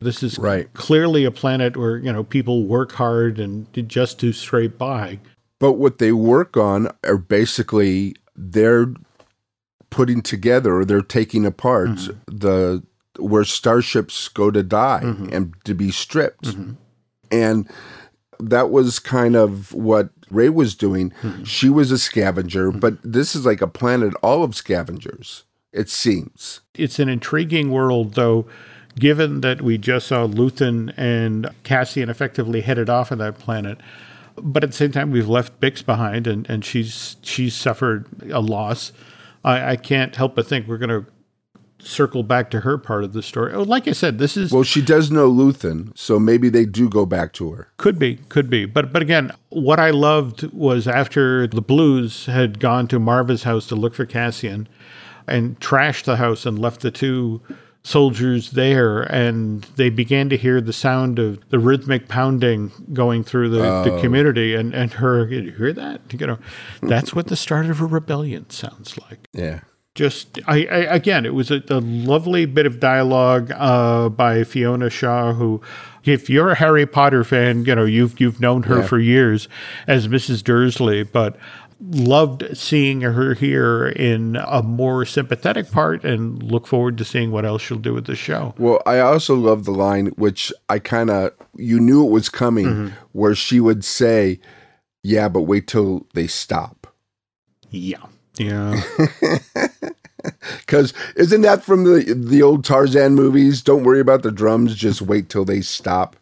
This 0.00 0.22
is 0.22 0.38
right. 0.38 0.72
clearly 0.74 1.24
a 1.24 1.30
planet 1.30 1.76
where 1.76 1.96
you 1.98 2.12
know 2.12 2.22
people 2.22 2.64
work 2.64 2.92
hard 2.92 3.40
and 3.40 3.66
just 3.88 4.20
to 4.20 4.32
scrape 4.32 4.78
by. 4.78 5.18
But 5.58 5.72
what 5.72 5.98
they 5.98 6.12
work 6.12 6.56
on 6.56 6.88
are 7.04 7.18
basically 7.18 8.14
they're 8.36 8.94
putting 9.90 10.22
together 10.22 10.76
or 10.76 10.84
they're 10.84 11.02
taking 11.02 11.44
apart 11.44 11.88
mm-hmm. 11.88 12.36
the 12.36 12.84
where 13.18 13.44
starships 13.44 14.28
go 14.28 14.52
to 14.52 14.62
die 14.62 15.00
mm-hmm. 15.02 15.34
and 15.34 15.54
to 15.64 15.74
be 15.74 15.90
stripped. 15.90 16.44
Mm-hmm. 16.44 16.72
And 17.32 17.68
that 18.40 18.70
was 18.70 18.98
kind 18.98 19.36
of 19.36 19.72
what 19.72 20.10
Rey 20.30 20.48
was 20.48 20.74
doing. 20.74 21.10
Mm-hmm. 21.22 21.44
She 21.44 21.68
was 21.68 21.90
a 21.90 21.98
scavenger, 21.98 22.70
mm-hmm. 22.70 22.78
but 22.78 22.98
this 23.02 23.34
is 23.34 23.46
like 23.46 23.60
a 23.60 23.66
planet 23.66 24.14
all 24.22 24.42
of 24.42 24.54
scavengers, 24.54 25.44
it 25.72 25.88
seems. 25.88 26.60
It's 26.74 26.98
an 26.98 27.08
intriguing 27.08 27.70
world, 27.70 28.14
though, 28.14 28.46
given 28.98 29.40
that 29.40 29.62
we 29.62 29.78
just 29.78 30.08
saw 30.08 30.26
Luthen 30.26 30.92
and 30.96 31.50
Cassian 31.62 32.08
effectively 32.08 32.60
headed 32.60 32.88
off 32.88 33.10
of 33.10 33.18
that 33.18 33.38
planet. 33.38 33.78
But 34.36 34.62
at 34.62 34.70
the 34.70 34.76
same 34.76 34.92
time, 34.92 35.10
we've 35.10 35.28
left 35.28 35.60
Bix 35.60 35.84
behind, 35.84 36.26
and, 36.26 36.48
and 36.48 36.64
she's 36.64 37.16
she's 37.22 37.54
suffered 37.54 38.06
a 38.30 38.40
loss. 38.40 38.92
I, 39.44 39.72
I 39.72 39.76
can't 39.76 40.14
help 40.14 40.36
but 40.36 40.46
think 40.46 40.68
we're 40.68 40.78
going 40.78 40.90
to 40.90 41.06
circle 41.80 42.22
back 42.22 42.50
to 42.50 42.60
her 42.60 42.78
part 42.78 43.04
of 43.04 43.12
the 43.12 43.22
story. 43.22 43.52
Oh, 43.52 43.62
like 43.62 43.86
I 43.88 43.92
said, 43.92 44.18
this 44.18 44.36
is 44.36 44.52
well, 44.52 44.62
she 44.62 44.82
does 44.82 45.10
know 45.10 45.30
Luthen, 45.30 45.96
so 45.96 46.18
maybe 46.18 46.48
they 46.48 46.64
do 46.64 46.88
go 46.88 47.06
back 47.06 47.32
to 47.34 47.52
her. 47.52 47.68
Could 47.76 47.98
be, 47.98 48.16
could 48.28 48.50
be, 48.50 48.64
but 48.64 48.92
but 48.92 49.02
again, 49.02 49.32
what 49.50 49.78
I 49.80 49.90
loved 49.90 50.42
was 50.52 50.88
after 50.88 51.46
the 51.46 51.62
Blues 51.62 52.26
had 52.26 52.58
gone 52.58 52.88
to 52.88 52.98
Maarva's 52.98 53.44
house 53.44 53.66
to 53.68 53.76
look 53.76 53.94
for 53.94 54.06
Cassian, 54.06 54.68
and 55.28 55.58
trashed 55.60 56.04
the 56.04 56.16
house 56.16 56.46
and 56.46 56.58
left 56.58 56.80
the 56.80 56.90
two 56.90 57.40
soldiers 57.84 58.50
there 58.50 59.02
and 59.02 59.62
they 59.76 59.88
began 59.88 60.28
to 60.28 60.36
hear 60.36 60.60
the 60.60 60.72
sound 60.72 61.18
of 61.18 61.48
the 61.48 61.58
rhythmic 61.58 62.08
pounding 62.08 62.70
going 62.92 63.22
through 63.24 63.48
the, 63.48 63.64
oh. 63.64 63.84
the 63.84 64.00
community 64.00 64.54
and, 64.54 64.74
and 64.74 64.92
her 64.92 65.26
you 65.28 65.52
hear 65.52 65.72
that 65.72 66.00
you 66.12 66.26
know 66.26 66.38
that's 66.82 67.14
what 67.14 67.28
the 67.28 67.36
start 67.36 67.66
of 67.66 67.80
a 67.80 67.86
rebellion 67.86 68.48
sounds 68.50 68.98
like 68.98 69.26
yeah 69.32 69.60
just 69.98 70.38
I, 70.46 70.64
I, 70.66 70.94
again 70.94 71.26
it 71.26 71.34
was 71.34 71.50
a, 71.50 71.60
a, 71.70 71.80
lovely 71.80 72.46
bit 72.46 72.66
of 72.66 72.78
dialogue 72.78 73.50
uh, 73.50 74.08
by 74.08 74.44
Fiona 74.44 74.90
Shaw 74.90 75.32
who 75.32 75.60
if 76.04 76.30
you're 76.30 76.50
a 76.50 76.54
Harry 76.54 76.86
Potter 76.86 77.24
fan 77.24 77.64
you 77.64 77.74
know 77.74 77.84
you've 77.84 78.20
you've 78.20 78.40
known 78.40 78.62
her 78.62 78.78
yeah. 78.78 78.86
for 78.86 79.00
years 79.00 79.48
as 79.88 80.06
Mrs 80.06 80.44
Dursley 80.44 81.02
but 81.02 81.36
loved 81.80 82.56
seeing 82.56 83.00
her 83.00 83.34
here 83.34 83.88
in 83.88 84.36
a 84.36 84.62
more 84.62 85.04
sympathetic 85.04 85.70
part 85.72 86.04
and 86.04 86.40
look 86.44 86.68
forward 86.68 86.96
to 86.98 87.04
seeing 87.04 87.32
what 87.32 87.44
else 87.44 87.62
she'll 87.62 87.78
do 87.78 87.94
with 87.94 88.06
the 88.06 88.16
show. 88.16 88.54
Well, 88.56 88.80
I 88.86 89.00
also 89.00 89.34
love 89.34 89.64
the 89.64 89.72
line 89.72 90.06
which 90.16 90.52
I 90.68 90.78
kind 90.78 91.10
of 91.10 91.32
you 91.56 91.80
knew 91.80 92.06
it 92.06 92.10
was 92.10 92.28
coming 92.28 92.66
mm-hmm. 92.66 92.94
where 93.10 93.34
she 93.34 93.58
would 93.58 93.84
say, 93.84 94.38
"Yeah, 95.02 95.28
but 95.28 95.42
wait 95.42 95.66
till 95.66 96.06
they 96.14 96.28
stop." 96.28 96.86
Yeah. 97.70 98.06
Yeah. 98.38 98.82
Because 100.58 100.92
isn't 101.16 101.42
that 101.42 101.62
from 101.62 101.84
the 101.84 102.12
the 102.14 102.42
old 102.42 102.64
Tarzan 102.64 103.14
movies? 103.14 103.62
Don't 103.62 103.84
worry 103.84 104.00
about 104.00 104.22
the 104.22 104.30
drums; 104.32 104.74
just 104.74 105.00
wait 105.00 105.28
till 105.28 105.44
they 105.44 105.60
stop. 105.60 106.16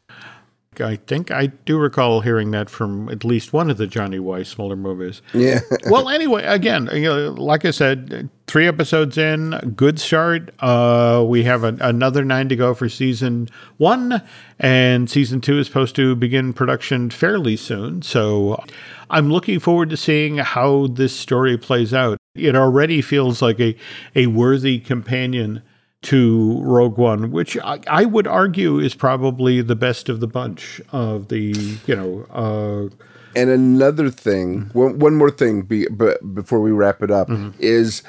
I 0.81 0.97
think 0.97 1.31
I 1.31 1.47
do 1.47 1.79
recall 1.79 2.21
hearing 2.21 2.51
that 2.53 2.71
from 2.71 3.09
at 3.09 3.25
least 3.25 3.53
one 3.53 3.71
of 3.71 3.77
the 3.77 3.87
Johnny 3.87 4.19
Weissmuller 4.19 4.79
movies. 4.79 5.23
Yeah. 5.35 5.61
well, 5.91 6.09
anyway, 6.09 6.45
again, 6.45 6.89
you 6.93 7.03
know, 7.03 7.31
like 7.33 7.65
I 7.65 7.71
said, 7.71 8.29
three 8.47 8.67
episodes 8.67 9.19
in, 9.19 9.75
good 9.77 9.99
start. 9.99 10.55
Uh, 10.61 11.25
we 11.27 11.45
have 11.45 11.65
a, 11.65 11.77
another 11.81 12.25
nine 12.25 12.49
to 12.49 12.57
go 12.57 12.75
for 12.75 12.89
season 12.89 13.49
one, 13.79 14.23
and 14.59 15.11
season 15.11 15.41
two 15.41 15.59
is 15.59 15.67
supposed 15.67 15.97
to 15.97 16.15
begin 16.17 16.53
production 16.53 17.11
fairly 17.11 17.57
soon. 17.57 18.03
So 18.03 18.63
I'm 19.11 19.31
looking 19.31 19.61
forward 19.61 19.91
to 19.91 19.97
seeing 19.97 20.39
how 20.39 20.89
this 20.89 21.15
story 21.15 21.57
plays 21.59 21.95
out. 21.95 22.19
It 22.35 22.55
already 22.55 23.03
feels 23.03 23.43
like 23.43 23.61
a, 23.61 23.77
a 24.15 24.27
worthy 24.27 24.79
companion 24.79 25.63
to 26.03 26.61
Rogue 26.63 26.99
One, 26.99 27.31
which 27.31 27.57
I, 27.59 27.81
I, 27.89 28.05
would 28.05 28.27
argue 28.27 28.79
is 28.79 28.95
probably 28.95 29.63
the 29.63 29.75
best 29.75 30.09
of 30.09 30.21
the 30.21 30.27
bunch 30.27 30.81
of 30.93 31.29
the, 31.29 31.79
you 31.87 31.97
know. 31.97 32.27
Uh, 32.31 32.95
and 33.35 33.51
another 33.51 34.11
thing, 34.11 34.67
mm-hmm. 34.67 34.79
one, 34.79 34.99
one 34.99 35.17
more 35.17 35.31
thing, 35.31 35.63
be, 35.63 35.87
but 35.89 36.35
before 36.35 36.61
we 36.61 36.71
wrap 36.71 37.03
it 37.03 37.11
up, 37.11 37.29
mm-hmm. 37.29 37.51
is 37.59 38.03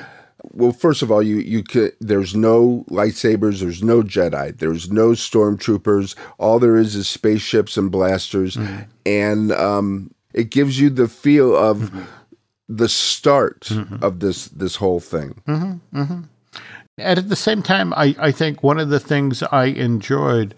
well, 0.52 0.72
first 0.72 1.02
of 1.02 1.12
all, 1.12 1.22
you 1.22 1.38
you 1.38 1.64
could, 1.64 1.94
there's 2.00 2.36
no 2.36 2.86
lightsabers, 2.90 3.60
there's 3.60 3.84
no 3.84 4.02
Jedi, 4.02 4.58
there's 4.58 4.92
no 4.92 5.10
stormtroopers. 5.10 6.16
All 6.38 6.60
there 6.60 6.78
is 6.78 6.96
is 6.96 7.08
spaceships 7.08 7.78
and 7.78 7.92
blasters, 7.92 8.56
mm-hmm. 8.56 8.84
and 9.06 9.52
um, 9.52 10.14
it 10.34 10.50
gives 10.52 10.80
you 10.80 10.90
the 10.90 11.08
feel 11.08 11.56
of 11.56 11.78
mm-hmm. 11.78 12.04
the 12.70 12.88
start 12.88 13.62
mm-hmm. 13.62 14.04
of 14.04 14.20
this 14.20 14.46
this 14.50 14.76
whole 14.76 15.00
thing. 15.00 15.42
And 17.00 17.20
at 17.20 17.30
the 17.30 17.36
same 17.36 17.62
time, 17.62 17.94
I, 17.94 18.16
I 18.18 18.32
think 18.32 18.64
one 18.64 18.80
of 18.80 18.90
the 18.90 19.00
things 19.00 19.44
I 19.44 19.66
enjoyed 19.66 20.56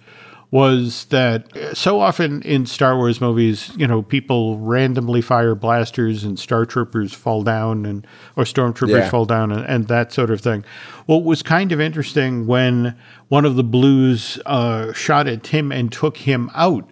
was 0.52 1.06
that 1.06 1.46
so 1.74 2.00
often 2.00 2.42
in 2.44 2.66
Star 2.66 2.96
Wars 2.96 3.20
movies, 3.20 3.72
you 3.76 3.86
know, 3.86 4.02
people 4.02 4.58
randomly 4.58 5.22
fire 5.22 5.54
blasters 5.54 6.24
and 6.24 6.40
Star 6.40 6.66
Troopers 6.66 7.14
fall 7.14 7.44
down 7.44 7.86
and 7.86 8.08
or 8.36 8.46
stormtroopers 8.46 8.90
yeah. 9.02 9.10
fall 9.10 9.26
down 9.26 9.52
and, 9.52 9.66
and, 9.66 9.88
that 9.90 10.12
sort 10.12 10.32
of 10.32 10.42
thing. 10.42 10.64
What 11.06 11.24
was 11.24 11.44
kind 11.44 11.72
of 11.72 11.80
interesting 11.80 12.48
when 12.48 12.98
one 13.28 13.46
of 13.46 13.58
the 13.58 13.64
blues 13.64 14.40
uh, 14.48 14.92
shot 14.94 15.28
at 15.28 15.44
Tim 15.44 15.72
and 15.72 15.92
took 15.92 16.18
him 16.18 16.50
out, 16.56 16.90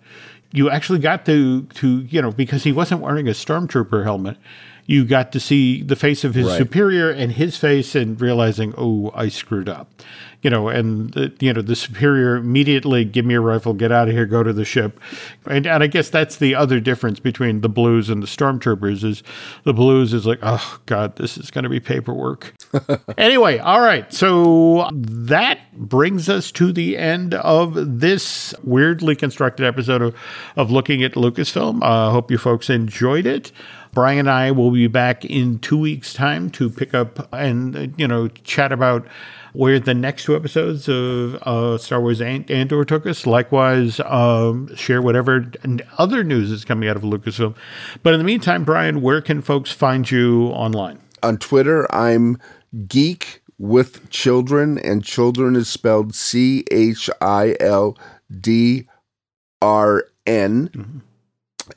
you 0.52 0.70
actually 0.70 1.00
got 1.00 1.26
to 1.26 1.64
to 1.64 2.02
you 2.02 2.22
know 2.22 2.32
because 2.32 2.64
he 2.64 2.72
wasn't 2.72 3.02
wearing 3.02 3.28
a 3.28 3.32
stormtrooper 3.32 4.04
helmet 4.04 4.38
you 4.88 5.04
got 5.04 5.34
to 5.34 5.40
see 5.40 5.84
the 5.84 5.98
face 5.98 6.24
of 6.24 6.34
his 6.34 6.48
right. 6.48 6.58
superior 6.58 7.12
and 7.12 7.34
his 7.34 7.58
face 7.58 7.94
and 7.94 8.20
realizing, 8.20 8.74
oh, 8.78 9.12
I 9.14 9.28
screwed 9.28 9.68
up. 9.68 9.92
You 10.44 10.52
know, 10.52 10.70
and 10.70 11.12
the, 11.14 11.34
you 11.40 11.52
know 11.52 11.64
the 11.64 11.76
superior 11.76 12.36
immediately 12.36 13.04
give 13.04 13.26
me 13.26 13.34
a 13.34 13.42
rifle, 13.42 13.74
get 13.74 13.92
out 13.92 14.08
of 14.08 14.14
here, 14.14 14.28
go 14.28 14.44
to 14.44 14.54
the 14.54 14.64
ship, 14.64 15.00
and, 15.48 15.66
and 15.66 15.84
I 15.84 15.88
guess 15.88 16.12
that's 16.12 16.36
the 16.36 16.54
other 16.54 16.80
difference 16.80 17.20
between 17.20 17.62
the 17.62 17.70
blues 17.70 18.08
and 18.08 18.22
the 18.22 18.28
stormtroopers 18.28 19.04
is 19.04 19.24
the 19.64 19.74
blues 19.74 20.14
is 20.14 20.28
like, 20.28 20.38
oh 20.44 20.80
god, 20.86 21.16
this 21.16 21.40
is 21.40 21.50
going 21.50 21.64
to 21.64 21.72
be 21.72 21.80
paperwork. 21.80 22.54
anyway, 23.18 23.58
all 23.58 23.82
right, 23.82 24.14
so 24.14 24.88
that 24.94 25.60
brings 25.74 26.30
us 26.30 26.52
to 26.52 26.72
the 26.72 26.98
end 26.98 27.34
of 27.34 28.00
this 28.00 28.54
weirdly 28.64 29.16
constructed 29.16 29.66
episode 29.66 30.04
of, 30.04 30.16
of 30.56 30.70
looking 30.70 31.04
at 31.04 31.14
Lucasfilm. 31.14 31.82
I 31.82 32.08
uh, 32.08 32.12
hope 32.12 32.30
you 32.30 32.38
folks 32.38 32.70
enjoyed 32.70 33.26
it. 33.26 33.52
Brian 33.98 34.20
and 34.20 34.30
I 34.30 34.52
will 34.52 34.70
be 34.70 34.86
back 34.86 35.26
in 35.26 35.58
two 35.58 35.76
weeks' 35.76 36.14
time 36.14 36.52
to 36.52 36.70
pick 36.70 36.94
up 36.94 37.34
and, 37.34 37.96
you 37.98 38.08
know, 38.08 38.28
chat 38.28 38.72
about 38.72 39.08
where 39.54 39.80
the 39.80 39.96
next 39.96 40.26
two 40.26 40.36
episodes 40.36 40.88
of 40.88 41.34
uh, 41.42 41.80
Star 41.80 42.00
Wars 42.00 42.22
and- 42.22 42.52
Andor 42.52 42.86
took 42.86 43.08
us. 43.08 43.26
Likewise, 43.26 44.00
um, 44.02 44.76
share 44.76 45.02
whatever 45.02 45.52
other 45.98 46.24
news 46.24 46.52
is 46.52 46.64
coming 46.64 46.88
out 46.88 46.96
of 46.96 47.02
Lucasfilm. 47.02 47.56
But 48.04 48.14
in 48.14 48.20
the 48.20 48.24
meantime, 48.24 48.64
Brian, 48.64 49.02
where 49.02 49.20
can 49.20 49.42
folks 49.42 49.72
find 49.72 50.12
you 50.12 50.50
online? 50.50 51.00
On 51.24 51.40
Twitter, 51.40 51.92
I'm 51.92 52.38
Geek 52.88 53.42
with 53.58 54.12
Children, 54.12 54.78
and 54.78 55.04
Children 55.04 55.56
is 55.56 55.70
spelled 55.70 56.14
C 56.14 56.64
H 56.70 57.10
I 57.20 57.56
L 57.60 57.98
D 58.30 58.88
R 59.60 60.06
N. 60.28 60.68
Mm-hmm. 60.68 60.98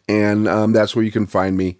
And 0.07 0.47
um, 0.47 0.73
that's 0.73 0.95
where 0.95 1.05
you 1.05 1.11
can 1.11 1.27
find 1.27 1.57
me. 1.57 1.79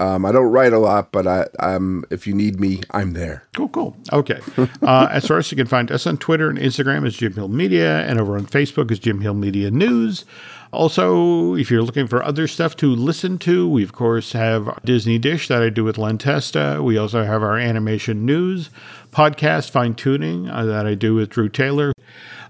Um, 0.00 0.24
I 0.24 0.30
don't 0.30 0.50
write 0.50 0.72
a 0.72 0.78
lot, 0.78 1.10
but 1.10 1.26
I, 1.26 1.46
am 1.58 2.04
if 2.10 2.26
you 2.26 2.34
need 2.34 2.60
me, 2.60 2.82
I'm 2.92 3.14
there. 3.14 3.42
Cool, 3.56 3.68
cool. 3.68 3.96
Okay. 4.12 4.40
uh, 4.82 5.08
as 5.10 5.26
far 5.26 5.38
as 5.38 5.50
you 5.50 5.56
can 5.56 5.66
find 5.66 5.90
us 5.90 6.06
on 6.06 6.18
Twitter 6.18 6.48
and 6.48 6.58
Instagram 6.58 7.04
is 7.06 7.16
Jim 7.16 7.32
Hill 7.34 7.48
Media, 7.48 8.00
and 8.06 8.20
over 8.20 8.36
on 8.36 8.46
Facebook 8.46 8.90
is 8.92 9.00
Jim 9.00 9.20
Hill 9.20 9.34
Media 9.34 9.70
News. 9.70 10.24
Also, 10.70 11.54
if 11.54 11.70
you're 11.70 11.82
looking 11.82 12.06
for 12.06 12.22
other 12.22 12.46
stuff 12.46 12.76
to 12.76 12.94
listen 12.94 13.38
to, 13.38 13.68
we 13.68 13.82
of 13.82 13.92
course 13.92 14.32
have 14.32 14.78
Disney 14.84 15.18
Dish 15.18 15.48
that 15.48 15.62
I 15.62 15.70
do 15.70 15.82
with 15.82 15.96
Len 15.96 16.18
Testa. 16.18 16.80
We 16.82 16.98
also 16.98 17.24
have 17.24 17.42
our 17.42 17.56
animation 17.56 18.26
news 18.26 18.70
podcast, 19.10 19.70
Fine 19.70 19.94
Tuning, 19.94 20.48
uh, 20.48 20.64
that 20.66 20.86
I 20.86 20.94
do 20.94 21.14
with 21.14 21.30
Drew 21.30 21.48
Taylor. 21.48 21.92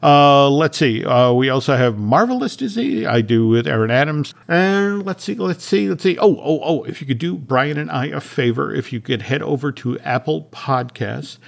Uh, 0.03 0.49
let's 0.49 0.79
see. 0.79 1.05
Uh, 1.05 1.33
we 1.33 1.49
also 1.49 1.77
have 1.77 1.99
Marvelous 1.99 2.57
Disney. 2.57 3.07
I 3.07 3.21
do 3.21 3.49
with 3.49 3.67
Aaron 3.67 3.91
Adams. 3.91 4.35
And 4.47 5.05
let's 5.05 5.25
see. 5.25 5.35
Let's 5.35 5.65
see. 5.65 5.89
Let's 5.89 6.03
see. 6.03 6.19
Oh, 6.19 6.37
oh, 6.43 6.61
oh. 6.63 6.85
If 6.85 7.01
you 7.01 7.07
could 7.07 7.19
do 7.19 7.37
Brian 7.37 7.79
and 7.79 7.91
I 7.91 8.07
a 8.07 8.21
favor, 8.21 8.73
if 8.75 8.93
you 8.93 9.01
could 9.01 9.23
head 9.23 9.43
over 9.43 9.73
to 9.73 9.99
Apple 10.01 10.49
Podcasts 10.53 11.39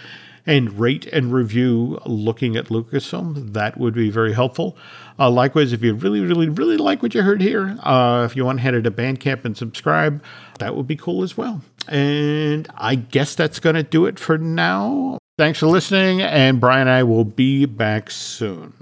and 0.46 0.80
rate 0.80 1.06
and 1.06 1.32
review 1.32 2.00
looking 2.06 2.56
at 2.56 2.66
Lucasfilm, 2.66 3.52
that 3.52 3.78
would 3.78 3.94
be 3.94 4.10
very 4.10 4.32
helpful. 4.32 4.76
Uh, 5.18 5.30
likewise, 5.30 5.72
if 5.72 5.82
you 5.82 5.94
really, 5.94 6.20
really, 6.20 6.48
really 6.48 6.76
like 6.76 7.02
what 7.02 7.14
you 7.14 7.22
heard 7.22 7.40
here, 7.40 7.76
uh, 7.82 8.26
if 8.28 8.34
you 8.34 8.44
want 8.44 8.58
to 8.58 8.62
head 8.62 8.82
to 8.82 8.90
Bandcamp 8.90 9.44
and 9.44 9.56
subscribe, 9.56 10.22
that 10.58 10.74
would 10.74 10.86
be 10.86 10.96
cool 10.96 11.22
as 11.22 11.36
well. 11.36 11.60
And 11.88 12.66
I 12.74 12.94
guess 12.94 13.34
that's 13.34 13.60
going 13.60 13.76
to 13.76 13.82
do 13.82 14.06
it 14.06 14.18
for 14.18 14.38
now. 14.38 15.18
Thanks 15.40 15.58
for 15.58 15.68
listening, 15.68 16.20
and 16.20 16.60
Brian 16.60 16.86
and 16.86 16.90
I 16.90 17.02
will 17.02 17.24
be 17.24 17.64
back 17.64 18.10
soon. 18.10 18.74